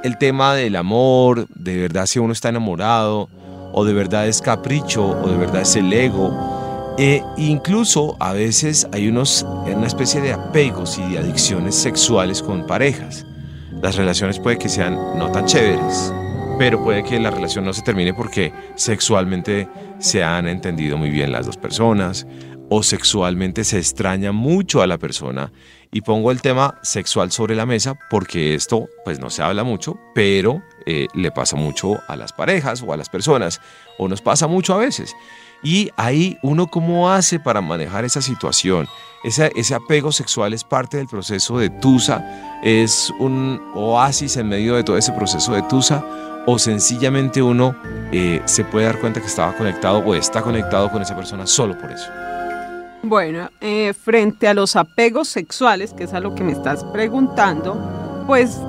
el 0.04 0.18
tema 0.18 0.56
del 0.56 0.76
amor, 0.76 1.48
de 1.50 1.78
verdad 1.78 2.06
si 2.06 2.20
uno 2.20 2.34
está 2.34 2.50
enamorado, 2.50 3.30
o 3.74 3.86
de 3.86 3.94
verdad 3.94 4.28
es 4.28 4.42
capricho, 4.42 5.06
o 5.06 5.30
de 5.30 5.38
verdad 5.38 5.62
es 5.62 5.76
el 5.76 5.92
ego. 5.92 6.96
E 6.98 7.24
incluso 7.38 8.18
a 8.20 8.34
veces 8.34 8.88
hay 8.92 9.08
unos, 9.08 9.44
una 9.44 9.88
especie 9.88 10.22
de 10.22 10.34
apegos 10.34 10.98
y 10.98 11.14
de 11.14 11.20
adicciones 11.20 11.76
sexuales 11.76 12.42
con 12.44 12.68
parejas. 12.68 13.26
Las 13.82 13.96
relaciones 13.96 14.40
puede 14.40 14.58
que 14.58 14.70
sean 14.70 14.96
no 15.18 15.32
tan 15.32 15.46
chéveres, 15.46 16.14
pero 16.60 16.84
puede 16.84 17.04
que 17.04 17.20
la 17.20 17.32
relación 17.32 17.66
no 17.66 17.74
se 17.74 17.82
termine 17.82 18.14
porque 18.14 18.54
sexualmente 18.76 19.68
se 20.00 20.24
han 20.24 20.48
entendido 20.48 20.98
muy 20.98 21.10
bien 21.10 21.32
las 21.32 21.46
dos 21.46 21.58
personas 21.58 22.28
o 22.74 22.84
sexualmente 22.84 23.66
se 23.66 23.78
extraña 23.78 24.32
mucho 24.32 24.82
a 24.82 24.88
la 24.88 24.98
persona. 24.98 25.52
Y 25.92 26.00
pongo 26.00 26.32
el 26.32 26.42
tema 26.42 26.80
sexual 26.82 27.30
sobre 27.30 27.54
la 27.54 27.66
mesa 27.66 28.00
porque 28.10 28.56
esto 28.56 28.88
pues 29.04 29.20
no 29.20 29.30
se 29.30 29.44
habla 29.44 29.66
mucho, 29.66 30.00
pero 30.16 30.64
eh, 30.86 31.08
le 31.14 31.32
pasa 31.32 31.58
mucho 31.58 32.00
a 32.08 32.16
las 32.16 32.32
parejas 32.32 32.82
o 32.82 32.94
a 32.94 32.98
las 32.98 33.10
personas, 33.10 33.60
o 33.98 34.08
nos 34.08 34.22
pasa 34.22 34.48
mucho 34.48 34.74
a 34.74 34.78
veces. 34.78 35.14
Y 35.62 35.92
ahí 35.98 36.38
uno 36.44 36.68
cómo 36.68 37.12
hace 37.12 37.42
para 37.42 37.60
manejar 37.60 38.06
esa 38.06 38.22
situación. 38.22 38.88
Ese, 39.26 39.76
apego 39.76 40.14
sexual 40.14 40.54
es 40.54 40.64
parte 40.64 40.96
del 40.96 41.08
proceso 41.08 41.58
de 41.58 41.70
Tusa, 41.70 42.62
es 42.64 43.12
un 43.20 43.62
oasis 43.76 44.38
en 44.38 44.48
medio 44.48 44.76
de 44.76 44.86
todo 44.86 44.98
ese 44.98 45.12
proceso 45.12 45.52
de 45.52 45.62
Tusa, 45.64 46.06
o 46.48 46.58
sencillamente 46.58 47.42
uno 47.42 47.76
eh, 48.14 48.42
se 48.46 48.64
puede 48.64 48.86
dar 48.86 49.00
cuenta 49.02 49.20
que 49.20 49.28
estaba 49.28 49.54
conectado 49.58 50.00
o 50.00 50.16
está 50.16 50.42
conectado 50.42 50.90
con 50.90 51.02
esa 51.02 51.18
persona 51.18 51.46
solo 51.46 51.78
por 51.78 51.92
eso. 51.92 52.08
Bueno, 53.04 53.50
eh, 53.62 53.94
frente 53.94 54.48
a 54.48 54.54
los 54.54 54.76
apegos 54.76 55.28
sexuales, 55.28 55.94
que 55.94 56.04
es 56.04 56.14
a 56.14 56.20
lo 56.20 56.36
que 56.36 56.44
me 56.44 56.52
estás 56.52 56.84
preguntando, 56.86 58.24
pues 58.28 58.60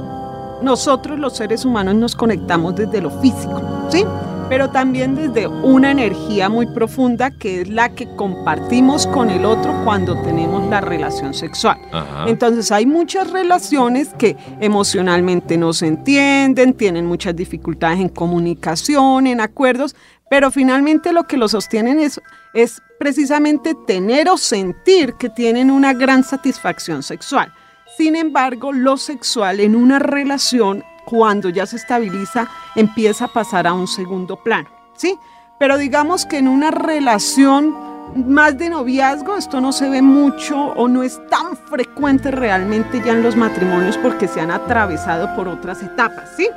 nosotros 0.62 1.18
los 1.18 1.37
seres 1.37 1.64
humanos 1.64 1.95
nos 1.97 2.14
conectamos 2.14 2.74
desde 2.74 3.03
lo 3.03 3.11
físico, 3.20 3.61
¿sí? 3.91 4.05
Pero 4.49 4.70
también 4.70 5.14
desde 5.14 5.47
una 5.47 5.91
energía 5.91 6.49
muy 6.49 6.66
profunda 6.66 7.30
que 7.30 7.62
es 7.62 7.68
la 7.68 7.95
que 7.95 8.07
compartimos 8.16 9.07
con 9.07 9.30
el 9.30 9.45
otro 9.45 9.72
cuando 9.85 10.20
tenemos 10.22 10.68
la 10.68 10.80
relación 10.80 11.35
sexual. 11.35 11.78
Ajá. 11.91 12.24
Entonces 12.26 12.70
hay 12.70 12.87
muchas 12.87 13.30
relaciones 13.30 14.14
que 14.18 14.37
emocionalmente 14.61 15.57
no 15.57 15.72
se 15.72 15.87
entienden, 15.87 16.74
tienen 16.74 17.07
muchas 17.07 17.35
dificultades 17.35 18.01
en 18.01 18.09
comunicación, 18.09 19.26
en 19.26 19.41
acuerdos, 19.41 19.95
pero 20.33 20.51
finalmente 20.51 21.12
lo 21.12 21.24
que 21.24 21.37
lo 21.37 21.47
sostienen 21.47 22.01
es, 22.01 22.18
es 22.55 22.80
precisamente 22.99 23.74
tener 23.87 24.30
o 24.30 24.39
sentir 24.39 25.12
que 25.16 25.28
tienen 25.28 25.70
una 25.70 25.93
gran 25.93 26.24
satisfacción 26.24 27.03
sexual. 27.03 27.53
Sin 27.99 28.16
embargo, 28.16 28.72
lo 28.72 28.97
sexual 28.97 29.61
en 29.61 29.76
una 29.76 29.99
relación, 29.99 30.85
cuando 31.05 31.51
ya 31.51 31.66
se 31.66 31.76
estabiliza, 31.76 32.49
empieza 32.76 33.26
a 33.26 33.28
pasar 33.35 33.66
a 33.66 33.74
un 33.74 33.87
segundo 33.87 34.43
plano, 34.43 34.70
¿sí? 34.97 35.18
Pero 35.59 35.76
digamos 35.76 36.24
que 36.24 36.39
en 36.39 36.49
una 36.49 36.70
relación 36.70 37.76
más 38.16 38.57
de 38.57 38.70
noviazgo, 38.70 39.37
esto 39.37 39.61
no 39.61 39.70
se 39.70 39.91
ve 39.91 40.01
mucho 40.01 40.57
o 40.59 40.89
no 40.89 41.03
es 41.03 41.20
tan 41.28 41.59
frecuente 41.59 42.30
realmente 42.30 43.03
ya 43.05 43.12
en 43.12 43.22
los 43.22 43.37
matrimonios 43.37 43.99
porque 43.99 44.28
se 44.28 44.41
han 44.41 44.51
atravesado 44.51 45.37
por 45.37 45.47
otras 45.47 45.83
etapas, 45.83 46.30
¿sí? 46.39 46.49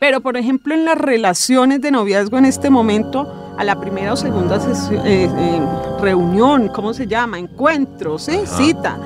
Pero, 0.00 0.20
por 0.20 0.36
ejemplo, 0.36 0.74
en 0.74 0.84
las 0.84 0.96
relaciones 0.96 1.80
de 1.80 1.90
noviazgo 1.90 2.38
en 2.38 2.44
este 2.44 2.70
momento, 2.70 3.54
a 3.58 3.64
la 3.64 3.80
primera 3.80 4.12
o 4.12 4.16
segunda 4.16 4.60
sesión- 4.60 5.04
eh, 5.04 5.24
eh, 5.24 5.60
reunión, 6.00 6.68
¿cómo 6.68 6.94
se 6.94 7.06
llama? 7.06 7.38
Encuentro, 7.38 8.18
¿sí? 8.18 8.32
Ajá. 8.44 8.56
Cita. 8.56 8.98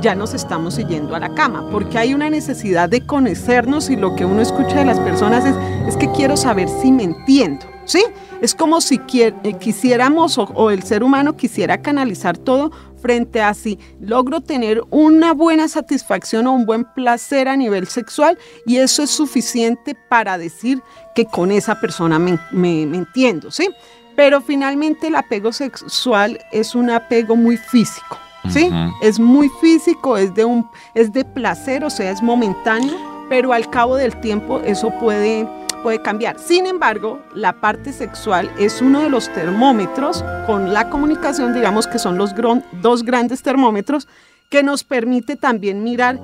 Ya 0.00 0.14
nos 0.14 0.32
estamos 0.32 0.76
yendo 0.78 1.16
a 1.16 1.18
la 1.18 1.34
cama, 1.34 1.66
porque 1.72 1.98
hay 1.98 2.14
una 2.14 2.30
necesidad 2.30 2.88
de 2.88 3.04
conocernos 3.04 3.90
y 3.90 3.96
lo 3.96 4.14
que 4.14 4.24
uno 4.24 4.40
escucha 4.40 4.76
de 4.76 4.84
las 4.84 5.00
personas 5.00 5.44
es, 5.44 5.56
es 5.88 5.96
que 5.96 6.10
quiero 6.12 6.36
saber 6.36 6.68
si 6.80 6.92
me 6.92 7.02
entiendo, 7.02 7.66
¿sí? 7.84 8.04
Es 8.40 8.54
como 8.54 8.80
si 8.80 9.00
eh, 9.14 9.32
quisiéramos 9.58 10.38
o, 10.38 10.44
o 10.54 10.70
el 10.70 10.84
ser 10.84 11.02
humano 11.02 11.34
quisiera 11.36 11.82
canalizar 11.82 12.38
todo 12.38 12.70
frente 13.00 13.40
a 13.40 13.54
si 13.54 13.78
logro 14.00 14.40
tener 14.40 14.82
una 14.90 15.32
buena 15.32 15.68
satisfacción 15.68 16.46
o 16.46 16.52
un 16.52 16.66
buen 16.66 16.84
placer 16.84 17.48
a 17.48 17.56
nivel 17.56 17.86
sexual 17.86 18.36
y 18.66 18.76
eso 18.78 19.02
es 19.02 19.10
suficiente 19.10 19.94
para 20.08 20.36
decir 20.38 20.82
que 21.14 21.24
con 21.24 21.50
esa 21.50 21.80
persona 21.80 22.18
me, 22.18 22.38
me- 22.52 22.86
me 22.86 22.98
entiendo, 22.98 23.50
¿sí? 23.50 23.68
Pero 24.16 24.40
finalmente 24.40 25.06
el 25.06 25.14
apego 25.14 25.52
sexual 25.52 26.38
es 26.52 26.74
un 26.74 26.90
apego 26.90 27.36
muy 27.36 27.56
físico, 27.56 28.18
¿sí? 28.50 28.68
Es 29.00 29.18
muy 29.20 29.48
físico, 29.60 30.16
es 30.16 30.34
de, 30.34 30.44
un, 30.44 30.68
es 30.94 31.12
de 31.12 31.24
placer, 31.24 31.84
o 31.84 31.90
sea, 31.90 32.10
es 32.10 32.20
momentáneo, 32.22 32.94
pero 33.28 33.52
al 33.52 33.68
cabo 33.70 33.94
del 33.96 34.18
tiempo 34.20 34.60
eso 34.64 34.90
puede, 34.98 35.46
cambiar. 36.02 36.38
Sin 36.38 36.66
embargo, 36.66 37.20
la 37.34 37.54
parte 37.54 37.92
sexual 37.92 38.50
es 38.58 38.82
uno 38.82 39.00
de 39.00 39.08
los 39.08 39.32
termómetros 39.32 40.22
con 40.46 40.74
la 40.74 40.90
comunicación, 40.90 41.54
digamos 41.54 41.86
que 41.86 41.98
son 41.98 42.18
los 42.18 42.34
dos 42.82 43.02
grandes 43.02 43.42
termómetros 43.42 44.06
que 44.50 44.62
nos 44.62 44.84
permite 44.84 45.36
también 45.36 45.82
mirar 45.82 46.18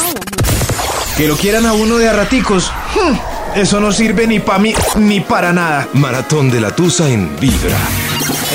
Que 1.17 1.27
lo 1.27 1.35
quieran 1.35 1.65
a 1.65 1.73
uno 1.73 1.97
de 1.97 2.07
a 2.09 2.13
raticos. 2.13 2.71
hmm, 2.95 3.57
Eso 3.59 3.79
no 3.79 3.91
sirve 3.91 4.27
ni 4.27 4.39
para 4.39 4.59
mí 4.59 4.73
ni 4.97 5.19
para 5.21 5.51
nada. 5.53 5.87
Maratón 5.93 6.51
de 6.51 6.61
la 6.61 6.75
Tusa 6.75 7.09
en 7.09 7.35
Vibra. 7.39 7.77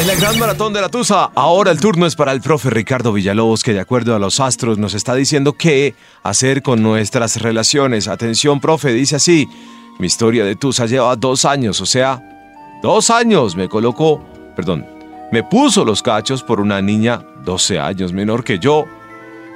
En 0.01 0.07
la 0.07 0.15
gran 0.15 0.39
maratón 0.39 0.73
de 0.73 0.81
la 0.81 0.89
Tusa, 0.89 1.31
ahora 1.35 1.71
el 1.71 1.81
turno 1.81 2.07
es 2.07 2.15
para 2.17 2.33
el 2.33 2.41
profe 2.41 2.71
Ricardo 2.71 3.13
Villalobos, 3.13 3.63
que 3.63 3.73
de 3.73 3.81
acuerdo 3.81 4.15
a 4.15 4.19
los 4.19 4.41
astros 4.41 4.79
nos 4.79 4.95
está 4.95 5.15
diciendo 5.15 5.55
qué 5.55 5.95
hacer 6.23 6.63
con 6.63 6.83
nuestras 6.83 7.41
relaciones. 7.43 8.09
Atención, 8.09 8.61
profe, 8.61 8.93
dice 8.93 9.17
así, 9.17 9.49
mi 9.99 10.07
historia 10.07 10.45
de 10.45 10.57
Tusa 10.57 10.87
lleva 10.87 11.15
dos 11.17 11.45
años, 11.45 11.81
o 11.81 11.87
sea, 11.87 12.23
dos 12.83 13.11
años 13.11 13.57
me 13.57 13.69
colocó, 13.69 14.23
perdón, 14.57 14.87
me 15.33 15.43
puso 15.43 15.85
los 15.85 16.03
cachos 16.03 16.43
por 16.43 16.61
una 16.61 16.83
niña 16.83 17.25
12 17.45 17.79
años 17.79 18.13
menor 18.13 18.45
que 18.45 18.59
yo. 18.59 18.85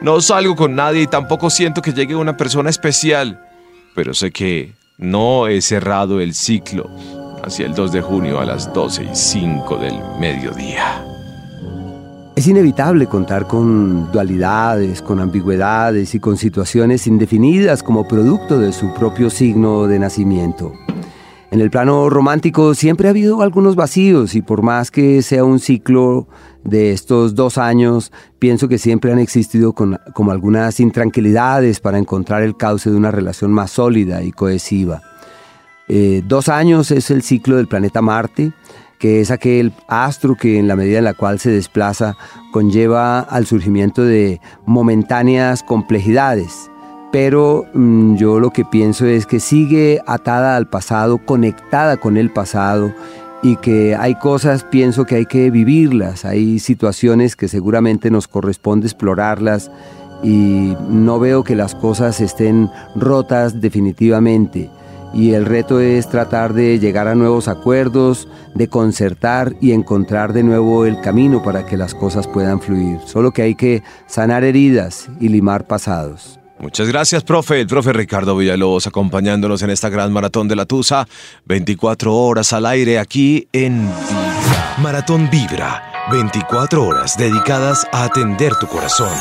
No 0.01 0.21
salgo 0.21 0.57
con 0.57 0.75
nadie 0.75 1.03
y 1.03 1.07
tampoco 1.07 1.51
siento 1.51 1.83
que 1.83 1.93
llegue 1.93 2.15
una 2.15 2.37
persona 2.37 2.71
especial, 2.71 3.47
pero 3.95 4.15
sé 4.15 4.31
que 4.31 4.73
no 4.99 5.47
he 5.49 5.61
cerrado 5.61 6.21
el 6.21 6.35
ciclo 6.35 6.91
hacia 7.45 7.67
el 7.67 7.75
2 7.75 7.93
de 7.93 8.01
junio 8.01 8.41
a 8.41 8.45
las 8.45 8.73
12 8.73 9.05
y 9.05 9.15
5 9.15 9.77
del 9.77 9.95
mediodía. 10.19 11.06
Es 12.37 12.47
inevitable 12.47 13.07
contar 13.07 13.47
con 13.47 14.13
dualidades, 14.13 15.01
con 15.01 15.21
ambigüedades 15.21 16.15
y 16.15 16.21
con 16.21 16.37
situaciones 16.37 17.07
indefinidas 17.07 17.83
como 17.83 18.07
producto 18.07 18.59
de 18.59 18.73
su 18.73 18.93
propio 18.93 19.31
signo 19.31 19.87
de 19.87 19.99
nacimiento. 19.99 20.75
En 21.51 21.63
el 21.63 21.71
plano 21.71 22.11
romántico 22.11 22.75
siempre 22.75 23.09
ha 23.09 23.11
habido 23.13 23.41
algunos 23.41 23.75
vacíos 23.75 24.35
y 24.35 24.43
por 24.43 24.61
más 24.63 24.91
que 24.91 25.23
sea 25.23 25.45
un 25.45 25.61
ciclo 25.61 26.29
de 26.63 26.93
estos 26.93 27.35
dos 27.35 27.57
años, 27.57 28.13
pienso 28.39 28.69
que 28.69 28.77
siempre 28.79 29.13
han 29.13 29.19
existido 29.19 29.73
con- 29.73 29.99
como 30.13 30.31
algunas 30.33 30.79
intranquilidades 30.81 31.81
para 31.81 31.97
encontrar 31.99 32.43
el 32.43 32.57
cauce 32.57 32.91
de 32.91 32.97
una 32.97 33.13
relación 33.13 33.51
más 33.51 33.71
sólida 33.71 34.23
y 34.23 34.33
cohesiva. 34.33 35.01
Eh, 35.89 36.23
dos 36.27 36.49
años 36.51 36.91
es 36.91 37.11
el 37.11 37.23
ciclo 37.23 37.57
del 37.57 37.69
planeta 37.69 38.03
Marte, 38.03 38.53
que 38.99 39.21
es 39.21 39.31
aquel 39.31 39.73
astro 39.89 40.37
que 40.37 40.59
en 40.59 40.69
la 40.69 40.77
medida 40.77 40.99
en 40.99 41.05
la 41.05 41.15
cual 41.15 41.39
se 41.39 41.51
desplaza 41.51 42.17
conlleva 42.53 43.21
al 43.21 43.47
surgimiento 43.47 44.03
de 44.03 44.41
momentáneas 44.65 45.63
complejidades. 45.63 46.71
Pero 47.13 47.65
mm, 47.75 48.17
yo 48.17 48.41
lo 48.41 48.51
que 48.51 48.65
pienso 48.65 49.07
es 49.07 49.27
que 49.27 49.41
sigue 49.41 50.01
atada 50.07 50.57
al 50.57 50.69
pasado, 50.69 51.19
conectada 51.19 51.97
con 51.97 52.17
el 52.17 52.33
pasado 52.33 52.93
y 53.43 53.57
que 53.57 53.95
hay 53.95 54.17
cosas, 54.17 54.65
pienso 54.65 55.05
que 55.05 55.17
hay 55.17 55.27
que 55.27 55.51
vivirlas, 55.51 56.25
hay 56.25 56.59
situaciones 56.59 57.37
que 57.37 57.49
seguramente 57.49 58.11
nos 58.11 58.29
corresponde 58.29 58.87
explorarlas 58.87 59.71
y 60.23 60.75
no 60.89 61.19
veo 61.19 61.45
que 61.45 61.55
las 61.55 61.75
cosas 61.75 62.21
estén 62.21 62.71
rotas 62.95 63.61
definitivamente 63.61 64.71
y 65.17 65.33
el 65.33 65.47
reto 65.47 65.81
es 65.81 66.11
tratar 66.11 66.53
de 66.53 66.79
llegar 66.79 67.09
a 67.09 67.15
nuevos 67.15 67.49
acuerdos, 67.49 68.29
de 68.55 68.69
concertar 68.69 69.57
y 69.63 69.73
encontrar 69.73 70.35
de 70.35 70.43
nuevo 70.43 70.85
el 70.85 71.01
camino 71.01 71.43
para 71.43 71.65
que 71.65 71.79
las 71.79 71.95
cosas 71.95 72.29
puedan 72.29 72.61
fluir. 72.61 72.99
Solo 73.07 73.31
que 73.31 73.41
hay 73.41 73.55
que 73.55 73.83
sanar 74.07 74.45
heridas 74.45 75.09
y 75.19 75.31
limar 75.31 75.67
pasados. 75.67 76.39
Muchas 76.59 76.89
gracias, 76.89 77.25
profe. 77.25 77.61
El 77.63 77.67
profe 77.67 77.95
Ricardo 77.95 78.37
Villalobos 78.37 78.87
acompañándonos 78.87 79.63
en 79.63 79.71
esta 79.71 79.89
gran 79.89 80.13
maratón 80.13 80.49
de 80.49 80.57
la 80.57 80.67
Tusa. 80.67 81.09
24 81.47 82.15
horas 82.15 82.53
al 82.53 82.67
aire 82.67 82.99
aquí 82.99 83.49
en 83.53 83.87
Vibra. 83.87 84.75
Maratón 84.79 85.31
Vibra. 85.31 85.83
24 86.11 86.87
horas 86.87 87.17
dedicadas 87.17 87.87
a 87.91 88.05
atender 88.05 88.55
tu 88.57 88.67
corazón. 88.67 89.13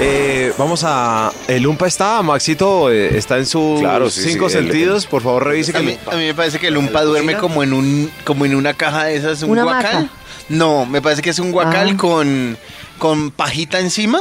Eh, 0.00 0.52
vamos 0.58 0.82
a. 0.84 1.32
El 1.46 1.66
Umpa 1.66 1.86
está, 1.86 2.20
Maxito, 2.22 2.90
eh, 2.90 3.16
está 3.16 3.38
en 3.38 3.46
sus 3.46 3.80
Claro, 3.80 4.10
sí, 4.10 4.22
cinco 4.22 4.48
sí, 4.48 4.56
el- 4.58 4.64
sentidos. 4.64 5.06
Por 5.06 5.22
favor, 5.22 5.44
revise 5.46 5.70
A 5.76 5.80
que. 5.80 5.86
mí, 5.86 5.98
a 6.10 6.16
mí 6.16 6.24
me 6.26 6.34
parece 6.34 6.58
que 6.58 6.66
el 6.68 6.76
Umpa 6.76 7.02
duerme 7.02 7.36
como 7.38 7.62
en 7.62 7.72
un 7.72 8.10
como 8.24 8.44
en 8.44 8.54
una 8.56 8.74
caja 8.74 9.04
de 9.04 9.16
esas, 9.16 9.42
un 9.42 9.50
¿Una 9.50 9.62
guacal. 9.62 10.10
No, 10.48 10.84
me 10.84 11.00
parece 11.00 11.22
que 11.22 11.30
es 11.30 11.38
un 11.38 11.52
guacal 11.52 11.90
Ah. 11.92 11.96
con, 11.96 12.58
con 12.98 13.30
pajita 13.30 13.78
encima 13.80 14.20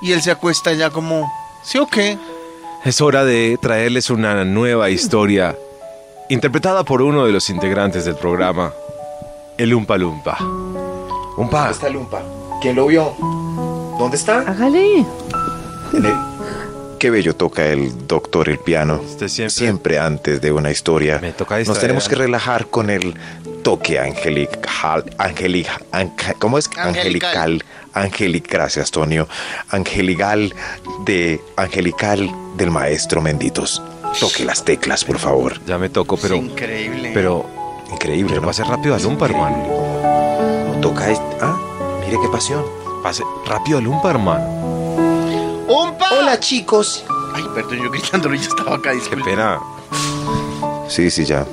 y 0.00 0.12
él 0.12 0.22
se 0.22 0.30
acuesta 0.30 0.72
ya 0.72 0.90
como, 0.90 1.30
¿sí 1.64 1.78
o 1.78 1.86
qué? 1.88 2.16
Es 2.84 3.00
hora 3.00 3.24
de 3.24 3.58
traerles 3.60 4.08
una 4.10 4.44
nueva 4.44 4.88
historia 4.88 5.56
interpretada 6.30 6.84
por 6.84 7.02
uno 7.02 7.26
de 7.26 7.32
los 7.32 7.50
integrantes 7.50 8.04
del 8.04 8.14
programa, 8.14 8.72
el 9.58 9.74
Umpa 9.74 9.98
Lumpa. 9.98 10.38
Umpa. 11.36 11.58
¿Dónde 11.58 11.72
está 11.72 11.88
el 11.88 11.96
Umpa? 11.96 12.22
¿Quién 12.62 12.76
lo 12.76 12.86
vio? 12.86 13.14
¿Dónde 13.98 14.16
está? 14.16 14.40
Hágale. 14.40 15.04
Qué 16.98 17.10
bello 17.10 17.34
toca 17.36 17.66
el 17.66 18.06
doctor 18.08 18.48
el 18.48 18.58
piano. 18.58 19.00
siempre... 19.26 19.98
antes 19.98 20.40
de 20.40 20.52
una 20.52 20.70
historia. 20.70 21.20
Nos 21.20 21.48
distraer. 21.58 21.80
tenemos 21.80 22.08
que 22.08 22.16
relajar 22.16 22.66
con 22.66 22.90
el 22.90 23.14
toque 23.62 23.98
angelical. 24.00 25.04
Angelic, 25.18 25.68
ange- 25.92 26.34
¿Cómo 26.38 26.58
es? 26.58 26.68
Angelical. 26.76 27.36
Angelical. 27.36 27.64
Angelic, 27.94 28.50
gracias, 28.50 28.90
Tonio. 28.90 29.28
Angelical 29.70 30.54
de 31.04 31.40
Angelical 31.56 32.30
del 32.56 32.70
maestro 32.70 33.20
Menditos. 33.20 33.82
Toque 34.18 34.44
las 34.44 34.64
teclas, 34.64 35.04
por 35.04 35.18
favor. 35.18 35.60
Ya 35.66 35.78
me 35.78 35.88
toco, 35.90 36.16
pero. 36.16 36.36
Increíble. 36.36 37.10
Pero. 37.14 37.46
Increíble. 37.92 38.30
Pero 38.34 38.46
pase 38.46 38.64
rápido 38.64 38.94
al 38.94 39.04
Umpa, 39.06 39.26
hermano. 39.26 40.78
Toca 40.80 41.10
este. 41.10 41.24
Ah, 41.40 41.56
mire 42.04 42.16
qué 42.22 42.28
pasión. 42.28 42.64
Pase 43.02 43.22
rápido 43.46 43.78
al 43.78 43.86
Umpa, 43.86 44.10
hermano. 44.10 44.44
¡Umpa! 45.68 46.08
Hola 46.20 46.38
chicos. 46.40 47.04
Ay, 47.34 47.44
perdón, 47.54 47.78
yo 47.82 47.90
gritándolo 47.90 48.34
y 48.34 48.38
yo 48.38 48.48
estaba 48.48 48.76
acá, 48.76 48.90
Qué 48.90 48.96
disculpe. 48.96 49.30
pena. 49.30 49.58
Sí, 50.88 51.10
sí, 51.10 51.24
ya. 51.24 51.46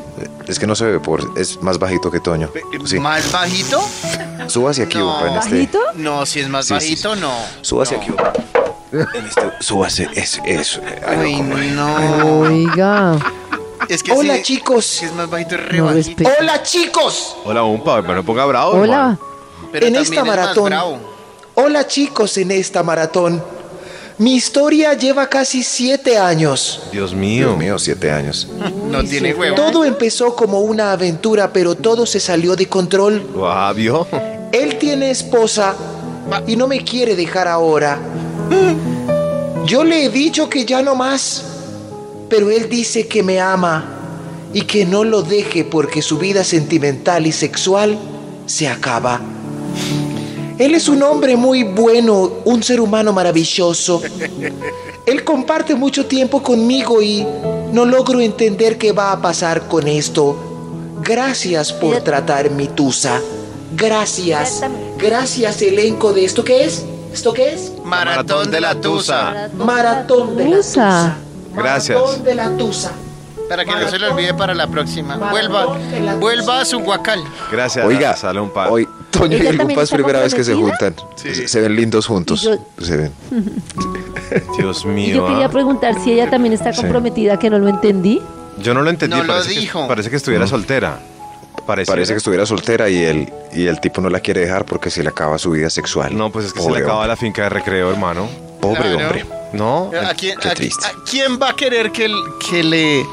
Es 0.48 0.58
que 0.60 0.66
no 0.68 0.76
se 0.76 0.86
ve 0.86 1.00
por. 1.00 1.38
Es 1.38 1.62
más 1.62 1.78
bajito 1.78 2.10
que 2.10 2.20
Toño. 2.20 2.50
Sí. 2.86 3.00
¿Más 3.00 3.32
bajito? 3.32 3.82
Suba 4.48 4.72
hacia 4.72 4.86
aquí, 4.86 4.98
Umpa, 5.00 5.28
en 5.30 5.36
este. 5.38 5.50
¿Bajito? 5.56 5.80
No, 5.96 6.26
si 6.26 6.39
es 6.39 6.50
más 6.50 6.66
Sí, 6.66 6.74
sí, 6.80 6.91
bajito, 6.96 7.16
no. 7.16 7.34
Suba 7.62 7.84
hacia 7.84 7.98
No. 7.98 8.04
aquí, 8.04 8.12
Umpa. 8.12 8.34
En 8.91 9.26
este, 9.26 9.41
súbase, 9.60 10.08
eso, 10.14 10.41
eso. 10.46 10.80
Ay, 11.06 11.41
no. 11.41 12.39
Oiga. 12.41 13.18
Es 13.89 14.02
que 14.02 14.14
Hola 14.14 14.36
si, 14.38 14.41
chicos. 14.43 14.86
si 14.86 15.06
es 15.06 15.14
más 15.14 15.30
bajito, 15.30 15.56
es 15.56 15.66
re 15.66 15.78
No 15.80 15.86
bajito. 15.86 16.08
respeto. 16.24 16.30
Hola 16.39 16.64
chicos. 16.64 17.36
Hola, 17.43 17.64
Umpa, 17.64 18.02
no 18.02 18.24
ponga 18.24 18.46
bravo. 18.46 18.72
Hola. 18.72 18.84
hermano. 18.84 19.20
Pero 19.72 19.88
en 19.88 19.93
también 19.93 20.04
esta 20.04 20.16
es 20.22 20.26
más 20.26 20.38
maratón. 20.38 20.66
bravo. 20.66 21.00
Hola 21.58 21.88
chicos 21.88 22.38
en 22.38 22.51
esta 22.51 22.84
maratón. 22.84 23.41
Mi 24.18 24.36
historia 24.36 24.93
lleva 24.93 25.30
casi 25.30 25.64
siete 25.64 26.18
años. 26.18 26.84
Dios 26.91 27.14
mío. 27.14 27.47
Dios 27.47 27.58
mío, 27.58 27.80
siete 27.80 28.12
años. 28.12 28.49
No 28.91 29.03
tiene 29.03 29.34
huevo. 29.34 29.56
Todo 29.56 29.86
empezó 29.86 30.36
como 30.36 30.60
una 30.62 30.91
aventura, 30.91 31.51
pero 31.53 31.76
todo 31.76 32.06
se 32.06 32.20
salió 32.20 32.58
de 32.58 32.68
control. 32.68 33.26
Guau, 33.34 33.74
¿vio? 33.74 34.08
Él 34.51 34.78
tiene 34.78 35.12
esposa 35.12 35.76
y 36.45 36.56
no 36.58 36.68
me 36.68 36.84
quiere 36.84 37.16
dejar 37.16 37.47
ahora. 37.47 37.99
Yo 39.66 39.84
le 39.84 40.06
he 40.06 40.10
dicho 40.10 40.49
que 40.49 40.66
ya 40.66 40.82
no 40.82 40.95
más, 40.95 41.43
pero 42.30 42.51
él 42.51 42.70
dice 42.70 43.08
que 43.08 43.24
me 43.24 43.39
ama 43.39 43.84
y 44.53 44.62
que 44.62 44.86
no 44.86 45.03
lo 45.03 45.24
deje 45.24 45.64
porque 45.64 46.01
su 46.01 46.18
vida 46.18 46.43
sentimental 46.43 47.26
y 47.28 47.32
sexual 47.32 47.97
se 48.45 48.68
acaba. 48.68 49.22
Él 50.58 50.74
es 50.74 50.88
un 50.88 51.03
hombre 51.03 51.36
muy 51.36 51.64
bueno, 51.64 52.32
un 52.45 52.64
ser 52.64 52.80
humano 52.80 53.12
maravilloso. 53.12 54.01
Él 55.06 55.24
comparte 55.24 55.76
mucho 55.76 56.06
tiempo 56.06 56.41
conmigo 56.41 57.01
y 57.01 57.26
no 57.74 57.86
logro 57.86 58.22
entender 58.22 58.78
qué 58.78 58.91
va 58.91 59.12
a 59.12 59.22
pasar 59.22 59.68
con 59.68 59.88
esto. 59.88 60.38
Gracias 61.01 61.74
por 61.74 61.99
tratar 62.01 62.49
mi 62.51 62.68
tusa. 62.68 63.22
Gracias. 63.76 64.62
Gracias, 64.97 65.62
elenco 65.62 66.14
de 66.14 66.26
esto. 66.26 66.43
¿Qué 66.43 66.64
es? 66.64 66.86
¿Esto 67.14 67.34
qué 67.34 67.53
es? 67.53 67.74
Maratón 67.84 68.49
de 68.49 68.62
la 68.62 68.76
Tusa. 68.76 69.49
Maratón 69.53 70.36
de 70.36 70.49
la 70.49 70.58
tusa. 70.58 71.18
Gracias. 71.53 71.97
Maratón 71.97 72.24
de 72.24 72.36
la 72.36 72.58
tusa. 72.58 72.91
Para 73.47 73.64
que 73.64 73.72
no 73.72 73.88
se 73.88 73.99
le 73.99 74.08
olvide 74.08 74.34
para 74.34 74.53
la 74.53 74.68
próxima. 74.68 75.18
Vuelva, 75.18 75.78
vuelva 76.20 76.62
a 76.62 76.66
su 76.66 76.80
guacal. 76.80 77.24
Gracias. 77.51 77.86
Oiga, 77.86 78.16
Salón 78.16 78.49
Paz. 78.49 78.70
Hoy, 78.72 78.88
Toño 79.18 79.38
y 79.38 79.41
¿Ella 79.41 79.49
el 79.51 79.57
Gupa 79.57 79.82
es 79.84 79.89
primera 79.91 80.20
vez 80.22 80.34
que 80.36 80.43
se 80.43 80.53
juntan. 80.55 80.95
Se- 81.16 81.47
Se 81.47 81.61
ven 81.61 81.76
lindos 81.76 82.05
juntos. 82.07 82.43
Y 82.43 82.45
yo- 82.47 82.57
Se 82.82 82.97
ven. 82.97 83.11
Dios 84.57 84.84
Y 84.86 84.88
mío. 84.88 85.16
yo 85.18 85.28
quería 85.28 85.49
preguntar 85.49 85.95
si 86.03 86.11
ella 86.13 86.30
también 86.30 86.53
está 86.53 86.74
Sí. 86.74 86.82
comprometida, 86.82 87.38
que 87.39 87.49
no 87.49 87.59
lo 87.59 87.70
entendí. 87.70 88.22
Yo 88.61 88.74
no 88.74 88.82
lo 88.82 88.89
entendí. 88.89 89.16
No 89.16 89.24
lo 89.24 89.34
parece, 89.34 89.53
que, 89.53 89.59
dijo. 89.59 89.88
parece 89.88 90.09
que 90.09 90.16
estuviera 90.16 90.47
soltera. 90.47 90.99
Parece. 91.66 91.91
Parece 91.91 92.13
que 92.13 92.18
estuviera 92.18 92.45
soltera 92.45 92.89
y 92.89 92.97
el, 93.03 93.30
y 93.53 93.66
el 93.68 93.80
tipo 93.80 93.99
no 94.01 94.09
la 94.09 94.20
quiere 94.20 94.41
dejar 94.41 94.66
porque 94.66 94.89
se 94.91 95.01
le 95.03 95.09
acaba 95.09 95.38
su 95.38 95.51
vida 95.51 95.70
sexual. 95.70 96.16
No, 96.16 96.32
pues 96.32 96.45
es 96.45 96.53
que 96.53 96.61
se 96.61 96.70
le 96.72 96.78
acaba 96.78 96.95
hombre. 96.95 97.07
la 97.09 97.16
finca 97.16 97.43
de 97.43 97.49
recreo, 97.49 97.91
hermano. 97.91 98.28
Pobre 98.61 98.82
Claro. 98.82 98.97
hombre. 98.99 99.26
No. 99.53 99.91
¿A 100.07 100.13
quién, 100.13 100.38
Qué 100.39 100.49
a- 100.49 100.53
triste. 100.53 100.86
a 100.86 100.91
quién 101.09 101.39
va 101.41 101.49
a 101.51 101.55
querer 101.55 101.91
que, 101.91 102.05
el- 102.05 102.24
que 102.49 102.63
le, 102.63 103.05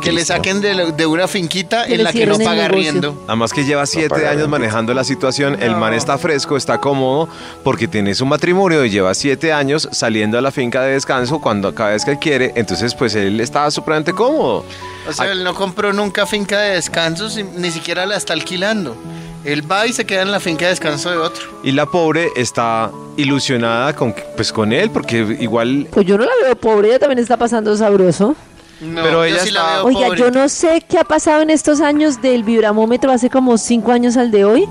que 0.00 0.12
le 0.12 0.24
saquen 0.24 0.60
de, 0.60 0.74
la- 0.74 0.86
de 0.86 1.06
una 1.06 1.28
finquita 1.28 1.84
Que 1.86 1.92
en 1.92 1.98
le 1.98 2.04
la 2.04 2.12
que 2.12 2.26
no 2.26 2.34
cierren 2.36 2.40
el 2.40 2.46
paga 2.46 2.68
negocio. 2.68 2.92
riendo? 2.92 3.24
Además 3.28 3.52
que 3.52 3.64
lleva 3.64 3.86
siete 3.86 4.26
años 4.26 4.48
manejando 4.48 4.94
la 4.94 5.04
situación, 5.04 5.62
el 5.62 5.76
man 5.76 5.94
está 5.94 6.18
fresco, 6.18 6.56
está 6.56 6.78
cómodo, 6.78 7.28
porque 7.62 7.86
tiene 7.88 8.14
su 8.14 8.26
matrimonio 8.26 8.84
y 8.84 8.90
lleva 8.90 9.14
siete 9.14 9.52
años 9.52 9.88
saliendo 9.92 10.38
a 10.38 10.40
la 10.40 10.50
finca 10.50 10.82
de 10.82 10.92
descanso 10.92 11.40
cuando 11.40 11.74
cada 11.74 11.90
vez 11.90 12.04
que 12.04 12.12
él 12.12 12.18
quiere, 12.18 12.52
entonces 12.56 12.94
pues 12.94 13.14
él 13.14 13.40
está 13.40 13.70
supremamente 13.70 14.12
cómodo. 14.12 14.64
O 15.08 15.12
sea, 15.12 15.30
él 15.32 15.44
no 15.44 15.54
compró 15.54 15.92
nunca 15.92 16.26
finca 16.26 16.58
de 16.60 16.74
descanso, 16.74 17.28
si- 17.30 17.42
ni 17.44 17.70
siquiera 17.70 18.06
la 18.06 18.16
está 18.16 18.32
alquilando. 18.32 18.96
Él 19.42 19.70
va 19.70 19.86
y 19.86 19.94
se 19.94 20.04
queda 20.04 20.20
en 20.20 20.30
la 20.30 20.38
finca 20.38 20.66
de 20.66 20.72
descanso 20.72 21.10
de 21.10 21.16
otro. 21.16 21.42
Y 21.64 21.72
la 21.72 21.86
pobre 21.86 22.28
está 22.36 22.90
ilusionada 23.16 23.94
con, 23.96 24.14
pues, 24.36 24.52
con 24.52 24.70
él, 24.72 24.90
porque 24.90 25.38
igual... 25.40 25.86
Pues 25.90 26.04
yo 26.06 26.18
no 26.18 26.24
la 26.24 26.32
veo 26.44 26.56
pobre, 26.56 26.88
ella 26.88 26.98
también 26.98 27.18
está 27.20 27.38
pasando 27.38 27.74
sabroso. 27.76 28.36
No, 28.80 29.02
Pero 29.02 29.18
yo 29.18 29.24
ella 29.34 29.38
sí 29.44 29.50
la 29.50 29.60
está- 29.60 29.74
veo 29.76 29.84
Oiga, 29.86 30.06
pobre. 30.06 30.20
yo 30.20 30.30
no 30.30 30.48
sé 30.48 30.82
qué 30.88 30.98
ha 30.98 31.04
pasado 31.04 31.42
en 31.42 31.50
estos 31.50 31.80
años 31.80 32.22
del 32.22 32.44
vibramómetro 32.44 33.12
hace 33.12 33.28
como 33.28 33.58
cinco 33.58 33.92
años 33.92 34.16
al 34.16 34.30
de 34.30 34.44
hoy, 34.44 34.66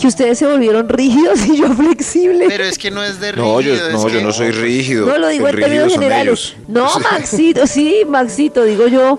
que 0.00 0.06
ustedes 0.08 0.38
se 0.38 0.46
volvieron 0.46 0.88
rígidos 0.88 1.46
y 1.46 1.56
yo 1.56 1.68
flexible. 1.74 2.46
Pero 2.48 2.64
es 2.64 2.76
que 2.76 2.90
no 2.90 3.02
es 3.04 3.20
de 3.20 3.32
No, 3.34 3.60
yo, 3.60 3.72
rígido, 3.72 3.90
no, 3.92 4.08
yo 4.08 4.18
que- 4.18 4.24
no 4.24 4.32
soy 4.32 4.50
rígido. 4.50 5.06
No 5.06 5.16
lo 5.18 5.28
digo 5.28 5.46
El 5.48 5.54
en 5.54 5.60
términos 5.60 5.92
generales. 5.92 6.54
No, 6.68 6.88
Maxito, 7.12 7.66
sí, 7.66 8.02
Maxito, 8.08 8.64
digo 8.64 8.88
yo. 8.88 9.18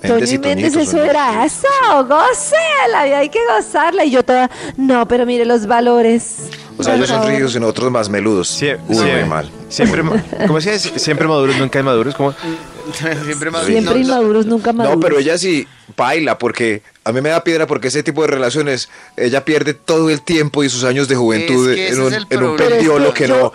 Toño 0.00 0.14
Méndez 0.14 0.30
y 0.30 0.34
y 0.34 0.38
Méndez, 0.38 0.76
eso 0.76 1.02
era 1.02 1.44
eso, 1.44 1.66
goce, 2.08 2.54
la 2.92 3.04
vida 3.04 3.18
hay 3.18 3.28
que 3.30 3.40
gozarla. 3.54 4.04
Y 4.04 4.10
yo 4.12 4.22
toda, 4.24 4.48
no, 4.76 5.06
pero 5.08 5.26
mire 5.26 5.44
los 5.44 5.66
valores. 5.66 6.36
O 6.78 6.82
sea, 6.84 6.94
ellos 6.94 7.08
son 7.08 7.26
rígidos 7.26 7.54
y 7.56 7.60
nosotros 7.60 7.90
más 7.90 8.08
meludos. 8.08 8.48
Sie- 8.62 8.78
Uy, 8.88 8.96
sie- 8.96 9.12
muy 9.20 9.24
mal. 9.28 9.50
Siempre, 9.68 10.02
¿cómo 10.46 10.60
se 10.60 10.72
dice? 10.72 10.98
Siempre 10.98 11.26
maduros, 11.26 11.56
nunca 11.58 11.80
inmaduros. 11.80 12.14
¿cómo? 12.14 12.32
Siempre 13.24 13.50
más 13.50 13.66
Siempre 13.66 13.94
no, 13.94 14.00
no, 14.00 14.06
inmaduros, 14.06 14.46
nunca 14.46 14.72
maduros. 14.72 14.96
No, 14.96 15.02
pero 15.02 15.18
ella 15.18 15.36
sí 15.36 15.66
baila 15.96 16.38
porque 16.38 16.82
a 17.04 17.12
mí 17.12 17.20
me 17.20 17.30
da 17.30 17.42
piedra 17.44 17.66
porque 17.66 17.88
ese 17.88 18.02
tipo 18.02 18.22
de 18.22 18.28
relaciones, 18.28 18.88
ella 19.16 19.44
pierde 19.44 19.74
todo 19.74 20.08
el 20.10 20.22
tiempo 20.22 20.62
y 20.64 20.68
sus 20.70 20.84
años 20.84 21.08
de 21.08 21.16
juventud 21.16 21.68
Es 21.70 21.76
que 21.76 21.88
ese 21.88 21.96
en, 21.96 22.02
un, 22.06 22.26
en 22.30 22.42
un 22.44 22.56
pendiolo 22.56 23.08
es 23.08 23.14
que 23.14 23.24
que, 23.24 23.28
yo- 23.28 23.36
no, 23.38 23.52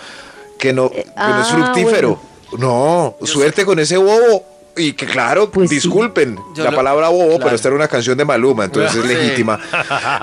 que 0.59 0.73
no, 0.73 0.89
que 0.91 0.99
no 1.03 1.41
es 1.41 1.47
ah, 1.47 1.49
fructífero. 1.51 2.19
No, 2.57 3.15
suerte 3.23 3.65
con 3.65 3.79
ese 3.79 3.97
bobo. 3.97 4.45
Y 4.75 4.93
que 4.93 5.05
claro, 5.05 5.51
Pues 5.51 5.69
disculpen 5.69 6.35
Yo 6.55 6.63
la 6.63 6.71
lo- 6.71 6.75
palabra 6.77 7.09
bobo, 7.09 7.27
claro. 7.27 7.43
pero 7.43 7.55
esta 7.55 7.67
era 7.67 7.75
una 7.77 7.87
canción 7.87 8.17
de 8.17 8.25
Maluma, 8.25 8.65
entonces 8.65 8.95
es 8.95 9.01
Sí. 9.07 9.07
legítima. 9.07 9.59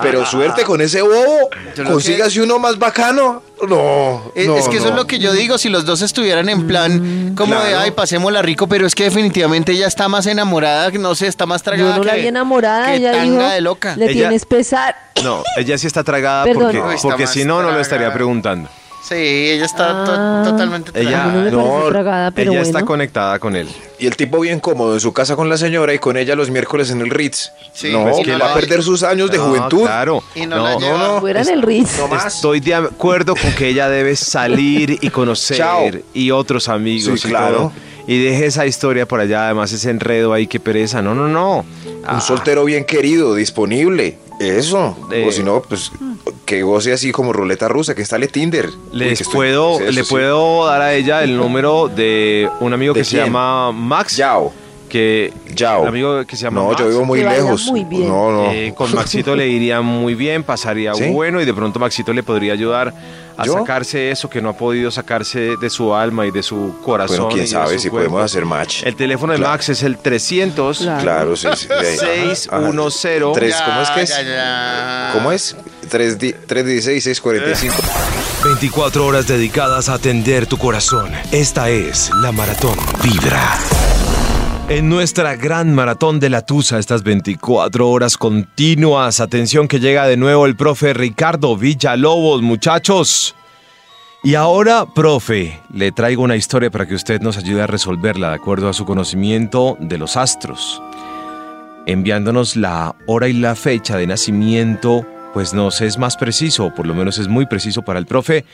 Pero 0.02 0.26
suerte 0.26 0.64
con 0.64 0.80
ese 0.80 1.02
bobo, 1.02 1.48
Yo 1.76 1.84
consígase 1.84 2.40
uno 2.42 2.58
más 2.58 2.76
bacano. 2.76 3.42
No, 3.68 4.32
Es, 4.34 4.48
no, 4.48 4.56
es 4.56 4.68
que 4.68 4.78
eso 4.78 4.86
no. 4.86 4.90
es 4.92 4.96
lo 4.96 5.06
que 5.06 5.18
yo 5.20 5.32
digo, 5.34 5.56
si 5.58 5.68
los 5.68 5.84
dos 5.84 6.02
estuvieran 6.02 6.48
en 6.48 6.66
plan 6.66 7.34
como 7.36 7.54
de, 7.60 7.74
ay, 7.76 7.90
pasémosla 7.92 8.42
rico, 8.42 8.66
pero 8.66 8.86
es 8.86 8.94
que 8.96 9.04
definitivamente 9.04 9.70
ella 9.72 9.86
está 9.86 10.08
más 10.08 10.26
enamorada, 10.26 10.90
no 10.92 11.14
sé, 11.14 11.26
está 11.28 11.46
más 11.46 11.60
Yo 11.60 11.64
tragada 11.64 11.96
no 11.98 12.02
la 12.04 12.14
que, 12.14 12.20
vi 12.22 12.26
enamorada, 12.26 12.86
que 12.86 12.96
ella 12.96 13.12
tanga 13.12 13.24
dijo, 13.44 13.48
de 13.52 13.60
loca. 13.60 13.96
le 13.96 14.06
Ella- 14.06 14.14
tienes 14.14 14.46
pesar. 14.46 14.96
No, 15.22 15.44
ella 15.58 15.76
sí 15.78 15.86
está 15.86 16.02
tragada 16.02 16.44
Perdón. 16.44 16.72
porque, 16.72 16.98
porque 17.02 17.26
si 17.26 17.44
no, 17.44 17.62
no 17.62 17.70
lo 17.70 17.78
estaría 17.80 18.12
preguntando. 18.12 18.68
Sí, 19.02 19.14
ella 19.16 19.64
está 19.64 20.04
to- 20.04 20.12
Ah. 20.16 20.42
totalmente 20.44 20.92
Ella, 20.94 21.26
no 21.26 21.50
no, 21.50 21.88
tragada, 21.88 22.30
pero 22.30 22.52
ella 22.52 22.60
bueno. 22.60 22.78
está 22.78 22.84
conectada 22.86 23.38
con 23.38 23.56
él. 23.56 23.66
Y 23.98 24.06
el 24.06 24.14
tipo 24.16 24.38
bien 24.40 24.60
cómodo 24.60 24.94
en 24.94 25.00
su 25.00 25.12
casa 25.12 25.36
con 25.36 25.48
la 25.48 25.56
señora 25.56 25.92
y 25.92 25.98
con 25.98 26.16
ella 26.16 26.34
los 26.36 26.48
miércoles 26.50 26.90
en 26.90 27.00
el 27.00 27.10
Ritz. 27.10 27.50
Sí, 27.72 27.90
no, 27.90 28.02
pues, 28.04 28.24
que 28.24 28.32
no 28.32 28.38
va 28.38 28.46
la- 28.46 28.50
a 28.52 28.54
perder 28.54 28.82
sus 28.82 29.02
años 29.02 29.30
de 29.30 29.38
No, 29.38 29.44
juventud. 29.46 29.82
Claro. 29.82 30.22
Y 30.34 30.46
no 30.46 30.58
la 30.62 30.76
lleva. 30.78 30.98
no, 30.98 31.20
Fuera 31.20 31.40
es- 31.40 31.48
en 31.48 31.54
el 31.54 31.62
Ritz. 31.62 31.98
no 31.98 32.08
más. 32.08 32.34
Estoy 32.36 32.60
de 32.60 32.74
acuerdo 32.74 33.34
con 33.34 33.52
que 33.52 33.68
ella 33.68 33.88
debe 33.88 34.14
salir 34.16 34.98
y 35.00 35.10
conocer 35.10 35.56
Chao. 35.56 35.90
y 36.14 36.30
otros 36.30 36.68
amigos 36.68 37.20
Sí, 37.20 37.26
y 37.28 37.30
claro. 37.30 37.56
todo. 37.56 37.72
Y 38.06 38.22
deje 38.22 38.46
esa 38.46 38.64
historia 38.66 39.06
por 39.06 39.20
allá, 39.20 39.46
además 39.46 39.72
ese 39.72 39.90
enredo 39.90 40.32
ahí, 40.32 40.46
qué 40.46 40.60
pereza. 40.60 41.02
No, 41.02 41.14
no, 41.14 41.26
no. 41.28 41.64
Ah, 42.06 42.14
Un 42.14 42.20
soltero 42.20 42.64
bien 42.64 42.84
querido, 42.84 43.34
disponible. 43.34 44.18
Eso. 44.40 44.96
Eh. 45.12 45.24
O 45.28 45.30
si 45.32 45.42
no, 45.42 45.60
pues 45.62 45.92
que 46.44 46.62
goce 46.62 46.92
así 46.92 47.12
como 47.12 47.32
ruleta 47.32 47.68
rusa, 47.68 47.94
que 47.94 48.00
instale 48.00 48.26
Tinder. 48.26 48.66
Uy, 48.68 48.74
Les 48.98 49.20
estoy- 49.20 49.34
puedo, 49.34 49.78
eso 49.80 49.92
le 49.92 50.02
sí. 50.02 50.10
puedo 50.10 50.66
dar 50.66 50.80
a 50.82 50.94
ella 50.94 51.22
el 51.22 51.36
número 51.36 51.88
de 51.88 52.48
un 52.60 52.72
amigo 52.72 52.92
¿De 52.94 53.00
que 53.00 53.04
se 53.04 53.18
llama 53.18 53.70
Max. 53.70 54.16
Yao. 54.16 54.52
Que, 54.90 55.32
Yao. 55.54 55.82
Un 55.82 55.88
amigo 55.88 56.26
que 56.26 56.36
se 56.36 56.42
llama 56.42 56.60
No, 56.60 56.68
Max. 56.68 56.80
yo 56.80 56.88
vivo 56.88 57.04
muy 57.06 57.22
lejos. 57.22 57.66
muy 57.68 57.84
bien. 57.84 58.08
No, 58.08 58.30
no. 58.30 58.50
Eh, 58.50 58.74
con 58.76 58.92
Maxito 58.94 59.34
le 59.36 59.46
iría 59.48 59.80
muy 59.80 60.14
bien, 60.14 60.42
pasaría 60.42 60.92
¿Sí? 60.94 61.08
bueno 61.10 61.40
y 61.40 61.44
de 61.46 61.54
pronto 61.54 61.78
Maxito 61.78 62.12
le 62.12 62.22
podría 62.22 62.52
ayudar 62.52 62.92
a 63.36 63.46
¿Yo? 63.46 63.54
sacarse 63.54 64.10
eso 64.10 64.28
que 64.28 64.42
no 64.42 64.50
ha 64.50 64.52
podido 64.52 64.90
sacarse 64.90 65.56
de 65.56 65.70
su 65.70 65.94
alma 65.94 66.26
y 66.26 66.30
de 66.32 66.42
su 66.42 66.74
corazón. 66.84 67.16
bueno, 67.18 67.34
quién 67.34 67.46
sabe 67.48 67.78
si 67.78 67.88
cuerpo. 67.88 68.10
podemos 68.10 68.30
hacer 68.30 68.44
match. 68.44 68.82
El 68.84 68.96
teléfono 68.96 69.32
de 69.32 69.38
Claro. 69.38 69.52
Max 69.54 69.68
es 69.70 69.82
el 69.84 69.96
300 69.96 70.78
Claro. 70.78 71.02
Claro, 71.02 71.36
sí, 71.36 71.48
sí. 71.56 71.68
de 71.68 71.74
ahí. 71.78 71.96
610 72.36 73.32
Tres, 73.32 73.54
Ya, 73.58 73.64
¿Cómo 73.64 73.80
es 73.82 73.90
que 73.90 74.02
es? 74.02 74.10
ya, 74.10 74.22
ya. 74.22 75.10
¿Cómo 75.14 75.32
es? 75.32 75.56
316 75.88 77.02
645. 77.04 77.74
24 78.44 79.06
horas 79.06 79.26
dedicadas 79.28 79.88
a 79.88 79.94
atender 79.94 80.46
tu 80.46 80.58
corazón. 80.58 81.10
Esta 81.30 81.68
es 81.70 82.10
la 82.22 82.32
Maratón 82.32 82.76
Vibra. 83.02 83.58
En 84.70 84.88
nuestra 84.88 85.34
gran 85.34 85.74
maratón 85.74 86.20
de 86.20 86.30
la 86.30 86.42
Tusa, 86.42 86.78
estas 86.78 87.02
24 87.02 87.90
horas 87.90 88.16
continuas. 88.16 89.18
Atención 89.18 89.66
que 89.66 89.80
llega 89.80 90.06
de 90.06 90.16
nuevo 90.16 90.46
el 90.46 90.54
profe 90.54 90.94
Ricardo 90.94 91.56
Villalobos, 91.56 92.40
muchachos. 92.40 93.34
Y 94.22 94.36
ahora, 94.36 94.86
profe, 94.86 95.60
le 95.74 95.90
traigo 95.90 96.22
una 96.22 96.36
historia 96.36 96.70
para 96.70 96.86
que 96.86 96.94
usted 96.94 97.20
nos 97.20 97.36
ayude 97.36 97.62
a 97.62 97.66
resolverla 97.66 98.28
de 98.28 98.36
acuerdo 98.36 98.68
a 98.68 98.72
su 98.72 98.84
conocimiento 98.84 99.76
de 99.80 99.98
los 99.98 100.16
astros. 100.16 100.80
Enviándonos 101.86 102.54
la 102.54 102.94
hora 103.08 103.26
y 103.26 103.32
la 103.32 103.56
fecha 103.56 103.96
de 103.96 104.06
nacimiento, 104.06 105.04
pues 105.34 105.52
nos 105.52 105.80
es 105.80 105.98
más 105.98 106.16
preciso, 106.16 106.66
o 106.66 106.74
por 106.76 106.86
lo 106.86 106.94
menos 106.94 107.18
es 107.18 107.26
muy 107.26 107.46
preciso 107.46 107.82
para 107.82 107.98
el 107.98 108.06
profe, 108.06 108.44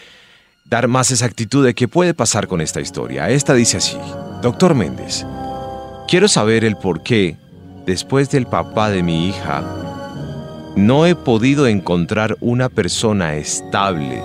dar 0.64 0.89
más 0.89 1.11
exactitud 1.11 1.62
de 1.62 1.75
qué 1.75 1.89
puede 1.89 2.14
pasar 2.14 2.49
con 2.49 2.62
esta 2.62 2.81
historia. 2.81 3.29
Esta 3.29 3.53
dice 3.53 3.77
así, 3.77 3.99
Doctor 4.41 4.75
Méndez, 4.75 5.27
quiero 6.07 6.29
saber 6.29 6.65
el 6.65 6.77
por 6.77 7.03
qué, 7.03 7.37
después 7.85 8.31
del 8.31 8.47
papá 8.47 8.91
de 8.91 9.03
mi 9.03 9.29
hija, 9.29 9.65
no 10.77 11.07
he 11.07 11.15
podido 11.15 11.67
encontrar 11.67 12.37
una 12.41 12.69
persona 12.69 13.37
estable. 13.37 14.23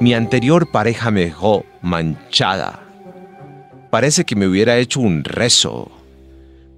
Mi 0.00 0.14
anterior 0.14 0.70
pareja 0.70 1.10
me 1.10 1.22
dejó 1.22 1.64
manchada. 1.80 2.80
Parece 3.90 4.24
que 4.24 4.36
me 4.36 4.46
hubiera 4.46 4.76
hecho 4.76 5.00
un 5.00 5.24
rezo. 5.24 5.90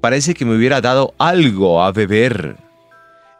Parece 0.01 0.35
que 0.35 0.45
me 0.45 0.57
hubiera 0.57 0.81
dado 0.81 1.14
algo 1.18 1.83
a 1.83 1.91
beber. 1.91 2.57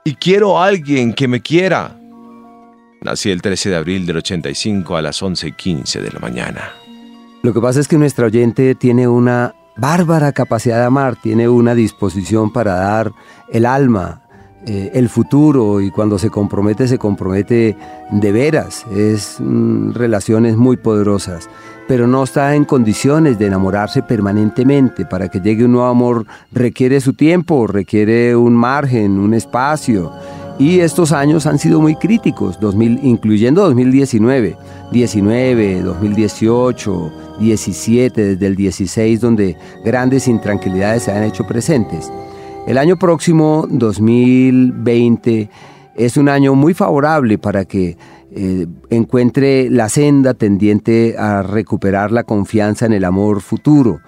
Y 0.05 0.15
quiero 0.15 0.59
a 0.59 0.67
alguien 0.67 1.13
que 1.13 1.29
me 1.29 1.41
quiera. 1.41 1.95
Nací 3.01 3.31
el 3.31 3.41
13 3.41 3.71
de 3.71 3.77
abril 3.77 4.07
del 4.07 4.17
85 4.17 4.97
a 4.97 5.03
las 5.03 5.23
11.15 5.23 6.01
de 6.01 6.11
la 6.11 6.19
mañana. 6.19 6.73
Lo 7.43 7.55
que 7.55 7.61
pasa 7.61 7.79
es 7.79 7.87
que 7.87 7.97
nuestra 7.97 8.27
oyente 8.27 8.75
tiene 8.75 9.07
una 9.07 9.55
bárbara 9.79 10.33
capacidad 10.33 10.79
de 10.79 10.85
amar, 10.85 11.17
tiene 11.17 11.49
una 11.49 11.75
disposición 11.75 12.53
para 12.53 12.75
dar 12.75 13.13
el 13.51 13.65
alma, 13.65 14.23
eh, 14.67 14.91
el 14.95 15.09
futuro 15.09 15.81
y 15.81 15.91
cuando 15.91 16.19
se 16.19 16.31
compromete, 16.31 16.89
se 16.89 16.99
compromete 16.99 17.77
de 18.11 18.33
veras. 18.33 18.85
Es 18.93 19.37
mm, 19.39 19.93
relaciones 19.93 20.57
muy 20.57 20.77
poderosas, 20.77 21.49
pero 21.87 22.07
no 22.07 22.25
está 22.25 22.55
en 22.55 22.65
condiciones 22.65 23.39
de 23.39 23.47
enamorarse 23.47 24.03
permanentemente. 24.03 25.07
Para 25.07 25.29
que 25.29 25.41
llegue 25.41 25.65
un 25.65 25.73
nuevo 25.73 25.87
amor 25.87 26.27
requiere 26.53 27.01
su 27.01 27.15
tiempo, 27.15 27.67
requiere 27.69 28.35
un 28.35 28.55
margen, 28.55 29.19
un 29.19 29.33
espacio. 29.33 30.13
Y 30.59 30.81
estos 30.81 31.13
años 31.13 31.47
han 31.47 31.59
sido 31.61 31.81
muy 31.81 31.95
críticos, 31.95 32.59
2000, 32.59 33.01
incluyendo 33.05 33.63
2019, 33.63 34.57
19, 34.91 35.83
2018, 35.83 37.13
17, 37.39 38.25
desde 38.25 38.47
el 38.47 38.57
16, 38.57 39.21
donde 39.21 39.57
grandes 39.85 40.27
intranquilidades 40.27 41.05
se 41.05 41.13
han 41.13 41.23
hecho 41.23 41.47
presentes. 41.47 42.11
El 42.67 42.77
año 42.77 42.99
próximo, 42.99 43.69
2020, 43.71 45.49
es 45.95 46.17
un 46.17 46.29
año 46.29 46.57
muy 46.57 46.75
favorable 46.75 47.39
para 47.39 47.65
que 47.65 47.97
eh, 48.33 48.67
encuentre 48.91 49.71
la 49.71 49.89
senda 49.89 50.35
tendiente 50.35 51.15
a 51.17 51.43
recuperar 51.43 52.11
la 52.11 52.25
confianza 52.25 52.85
en 52.87 52.95
el 52.95 53.05
amor 53.05 53.43
futuro. 53.43 54.01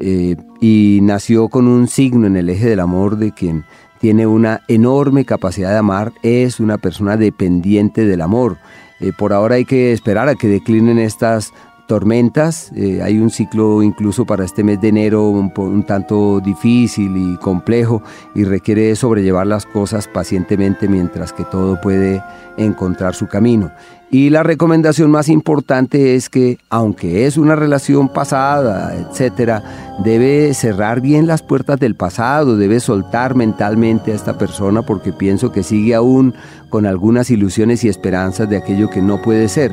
Eh, 0.00 0.36
y 0.60 1.00
nació 1.02 1.48
con 1.48 1.68
un 1.68 1.86
signo 1.86 2.26
en 2.26 2.36
el 2.36 2.48
eje 2.48 2.68
del 2.68 2.80
amor 2.80 3.18
de 3.18 3.32
quien 3.32 3.64
tiene 4.02 4.26
una 4.26 4.62
enorme 4.66 5.24
capacidad 5.24 5.70
de 5.70 5.78
amar, 5.78 6.12
es 6.24 6.58
una 6.58 6.76
persona 6.76 7.16
dependiente 7.16 8.04
del 8.04 8.20
amor. 8.20 8.56
Eh, 8.98 9.12
por 9.16 9.32
ahora 9.32 9.54
hay 9.54 9.64
que 9.64 9.92
esperar 9.92 10.28
a 10.28 10.34
que 10.34 10.48
declinen 10.48 10.98
estas 10.98 11.52
tormentas. 11.86 12.72
Eh, 12.74 13.00
hay 13.00 13.20
un 13.20 13.30
ciclo 13.30 13.80
incluso 13.80 14.24
para 14.26 14.44
este 14.44 14.64
mes 14.64 14.80
de 14.80 14.88
enero 14.88 15.28
un, 15.28 15.52
un, 15.56 15.84
tanto 15.84 16.40
difícil 16.40 17.16
y 17.16 17.36
complejo 17.36 18.02
y 18.34 18.42
requiere 18.42 18.96
sobrellevar 18.96 19.46
las 19.46 19.66
cosas 19.66 20.08
pacientemente 20.08 20.88
mientras 20.88 21.32
que 21.32 21.44
todo 21.44 21.80
puede 21.80 22.20
encontrar 22.56 23.14
su 23.14 23.28
camino. 23.28 23.70
Y 24.14 24.28
la 24.28 24.42
recomendación 24.42 25.10
más 25.10 25.30
importante 25.30 26.14
es 26.14 26.28
que, 26.28 26.58
aunque 26.68 27.24
es 27.24 27.38
una 27.38 27.56
relación 27.56 28.10
pasada, 28.10 28.94
etcétera, 28.94 29.96
debe 30.04 30.52
cerrar 30.52 31.00
bien 31.00 31.26
las 31.26 31.42
puertas 31.42 31.80
del 31.80 31.96
pasado, 31.96 32.58
debe 32.58 32.78
soltar 32.80 33.34
mentalmente 33.34 34.12
a 34.12 34.14
esta 34.14 34.36
persona 34.36 34.82
porque 34.82 35.14
pienso 35.14 35.50
que 35.50 35.62
sigue 35.62 35.94
aún 35.94 36.34
con 36.68 36.84
algunas 36.84 37.30
ilusiones 37.30 37.84
y 37.84 37.88
esperanzas 37.88 38.50
de 38.50 38.58
aquello 38.58 38.90
que 38.90 39.00
no 39.00 39.22
puede 39.22 39.48
ser. 39.48 39.72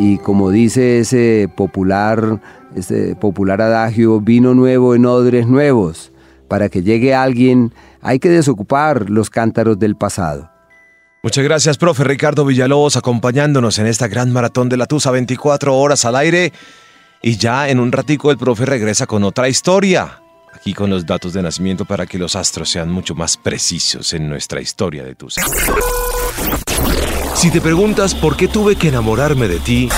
Y 0.00 0.18
como 0.18 0.50
dice 0.50 0.98
ese 0.98 1.48
popular, 1.56 2.40
ese 2.74 3.14
popular 3.14 3.62
adagio, 3.62 4.20
vino 4.20 4.54
nuevo 4.54 4.96
en 4.96 5.06
odres 5.06 5.46
nuevos. 5.46 6.10
Para 6.48 6.68
que 6.68 6.82
llegue 6.82 7.14
alguien 7.14 7.72
hay 8.02 8.18
que 8.18 8.28
desocupar 8.28 9.08
los 9.08 9.30
cántaros 9.30 9.78
del 9.78 9.94
pasado. 9.94 10.57
Muchas 11.22 11.42
gracias, 11.42 11.78
profe 11.78 12.04
Ricardo 12.04 12.44
Villalobos, 12.44 12.96
acompañándonos 12.96 13.78
en 13.80 13.88
esta 13.88 14.06
gran 14.06 14.32
maratón 14.32 14.68
de 14.68 14.76
la 14.76 14.86
Tusa, 14.86 15.10
24 15.10 15.76
horas 15.76 16.04
al 16.04 16.14
aire. 16.14 16.52
Y 17.20 17.36
ya 17.36 17.68
en 17.68 17.80
un 17.80 17.90
ratico 17.90 18.30
el 18.30 18.38
profe 18.38 18.64
regresa 18.64 19.06
con 19.06 19.24
otra 19.24 19.48
historia, 19.48 20.22
aquí 20.54 20.72
con 20.72 20.90
los 20.90 21.04
datos 21.04 21.32
de 21.32 21.42
nacimiento 21.42 21.84
para 21.84 22.06
que 22.06 22.18
los 22.18 22.36
astros 22.36 22.70
sean 22.70 22.90
mucho 22.90 23.16
más 23.16 23.36
precisos 23.36 24.12
en 24.12 24.28
nuestra 24.28 24.60
historia 24.60 25.02
de 25.02 25.16
Tusa. 25.16 25.42
Si 27.34 27.50
te 27.50 27.60
preguntas 27.60 28.14
por 28.14 28.36
qué 28.36 28.46
tuve 28.46 28.76
que 28.76 28.88
enamorarme 28.88 29.48
de 29.48 29.58
ti, 29.58 29.88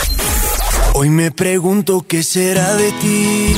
hoy 0.95 1.11
me 1.11 1.31
pregunto 1.31 2.03
qué 2.09 2.23
será 2.23 2.75
de 2.77 2.93
ti. 2.93 3.57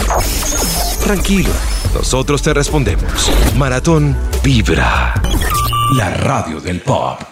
Tranquilo, 1.04 1.50
nosotros 1.94 2.42
te 2.42 2.52
respondemos. 2.52 3.30
Maratón 3.56 4.16
Vibra, 4.42 5.14
la 5.96 6.10
radio 6.10 6.60
del 6.60 6.80
pop. 6.80 7.31